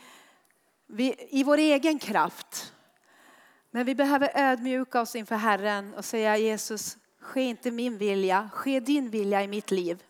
vi, 0.87 1.15
i 1.29 1.43
vår 1.43 1.57
egen 1.57 1.99
kraft. 1.99 2.73
Men 3.71 3.85
vi 3.85 3.95
behöver 3.95 4.31
ödmjuka 4.35 5.01
oss 5.01 5.15
inför 5.15 5.35
Herren 5.35 5.93
och 5.93 6.05
säga 6.05 6.37
Jesus, 6.37 6.97
ske 7.19 7.41
inte 7.41 7.71
min 7.71 7.97
vilja, 7.97 8.49
ske 8.53 8.79
din 8.79 9.09
vilja 9.09 9.43
i 9.43 9.47
mitt 9.47 9.71
liv. 9.71 10.03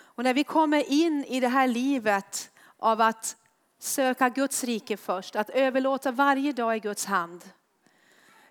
Och 0.00 0.24
när 0.24 0.34
vi 0.34 0.44
kommer 0.44 0.90
in 0.90 1.24
i 1.24 1.40
det 1.40 1.48
här 1.48 1.68
livet 1.68 2.50
av 2.78 3.00
att 3.00 3.36
söka 3.78 4.28
Guds 4.28 4.64
rike 4.64 4.96
först, 4.96 5.36
att 5.36 5.50
överlåta 5.50 6.12
varje 6.12 6.52
dag 6.52 6.76
i 6.76 6.80
Guds 6.80 7.04
hand. 7.04 7.44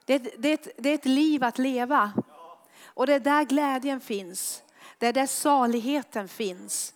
Det, 0.06 0.18
det, 0.18 0.68
det 0.78 0.90
är 0.90 0.96
ett 0.96 1.06
liv 1.06 1.44
att 1.44 1.58
leva. 1.58 2.12
Och 2.84 3.08
det 3.08 3.14
är 3.14 3.20
där 3.20 3.44
glädjen 3.44 4.02
finns. 4.02 4.64
Det 4.98 5.08
är 5.08 5.14
där 5.14 5.28
saligheten 5.28 6.28
finns. 6.28 6.94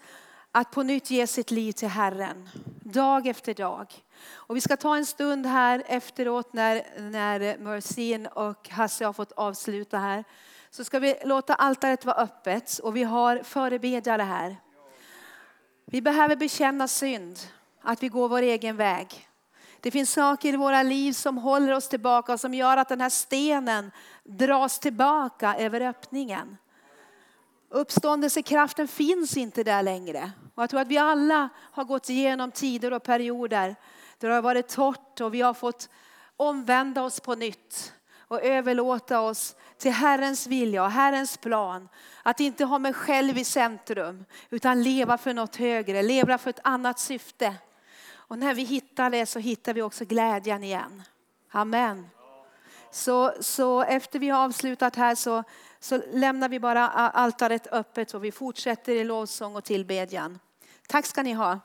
Att 0.52 0.72
på 0.72 0.84
nytt 0.84 1.12
ge 1.12 1.28
sitt 1.28 1.52
liv 1.52 1.72
till 1.72 1.88
Herren, 1.88 2.50
dag 2.84 3.28
efter 3.28 3.54
dag. 3.54 4.04
Och 4.30 4.56
vi 4.56 4.62
ska 4.62 4.78
ta 4.78 4.98
en 4.98 5.06
stund 5.06 5.46
här 5.46 5.84
efteråt 5.88 6.54
när, 6.54 6.84
när 7.12 7.58
Mercin 7.58 8.28
och 8.28 8.70
Hasse 8.70 9.06
har 9.06 9.14
fått 9.14 9.32
avsluta 9.32 9.98
här. 9.98 10.24
Så 10.70 10.84
ska 10.84 11.00
vi 11.00 11.16
låta 11.26 11.54
altaret 11.54 12.06
vara 12.06 12.16
öppet 12.16 12.80
och 12.80 12.96
vi 12.96 13.04
har 13.04 13.44
förebedjare 13.44 14.22
här. 14.22 14.56
Vi 15.86 16.02
behöver 16.02 16.36
bekänna 16.36 16.88
synd, 16.88 17.40
att 17.82 18.04
vi 18.04 18.08
går 18.08 18.30
vår 18.30 18.42
egen 18.42 18.78
väg. 18.78 19.28
Det 19.80 19.92
finns 19.92 20.12
saker 20.12 20.54
i 20.54 20.58
våra 20.58 20.84
liv 20.84 21.14
som 21.14 21.38
håller 21.38 21.74
oss 21.74 21.90
tillbaka 21.90 22.34
och 22.34 22.40
som 22.40 22.54
gör 22.54 22.78
att 22.78 22.90
den 22.90 23.02
här 23.02 23.10
stenen 23.10 23.92
dras 24.24 24.80
tillbaka 24.80 25.56
över 25.56 25.82
öppningen. 25.82 26.58
Uppståndelsekraften 27.70 28.88
finns 28.88 29.38
inte 29.38 29.64
där 29.64 29.84
längre. 29.84 30.32
Och 30.56 30.64
jag 30.64 30.70
tror 30.70 30.80
att 30.80 30.88
vi 30.88 30.98
alla 30.98 31.50
har 31.72 31.84
gått 31.84 32.10
igenom 32.10 32.52
tider 32.52 32.94
och 32.94 33.04
perioder 33.04 33.76
det 34.28 34.34
har 34.34 34.42
varit 34.42 34.68
torrt 34.68 35.22
och 35.22 35.34
vi 35.34 35.42
har 35.42 35.54
fått 35.54 35.90
omvända 36.38 37.04
oss 37.04 37.20
på 37.20 37.36
nytt 37.36 37.94
och 38.18 38.44
överlåta 38.44 39.20
oss 39.20 39.56
till 39.78 39.92
Herrens 39.92 40.48
vilja 40.48 40.84
och 40.84 40.92
Herrens 40.92 41.38
plan. 41.38 41.90
Att 42.24 42.40
inte 42.40 42.66
ha 42.66 42.80
mig 42.80 42.94
själv 42.94 43.38
i 43.38 43.44
centrum 43.44 44.26
utan 44.50 44.84
leva 44.84 45.18
för 45.18 45.34
något 45.34 45.56
högre, 45.56 46.02
leva 46.02 46.38
för 46.38 46.50
ett 46.50 46.60
annat 46.64 47.00
syfte. 47.00 47.56
Och 48.14 48.38
när 48.38 48.54
vi 48.54 48.64
hittar 48.64 49.10
det 49.10 49.26
så 49.26 49.40
hittar 49.40 49.74
vi 49.74 49.82
också 49.82 50.06
glädjen 50.06 50.64
igen. 50.64 51.04
Amen. 51.52 52.10
Så, 52.92 53.34
så 53.40 53.82
efter 53.82 54.20
vi 54.20 54.30
har 54.30 54.46
avslutat 54.46 54.96
här 54.96 55.16
så, 55.16 55.44
så 55.80 56.02
lämnar 56.14 56.50
vi 56.50 56.60
bara 56.60 56.90
altaret 56.90 57.68
öppet 57.68 58.14
och 58.14 58.24
vi 58.24 58.32
fortsätter 58.32 58.92
i 58.92 59.04
lovsång 59.04 59.56
och 59.56 59.64
tillbedjan. 59.64 60.40
Tack 60.88 61.06
ska 61.06 61.24
ni 61.24 61.34
ha. 61.34 61.60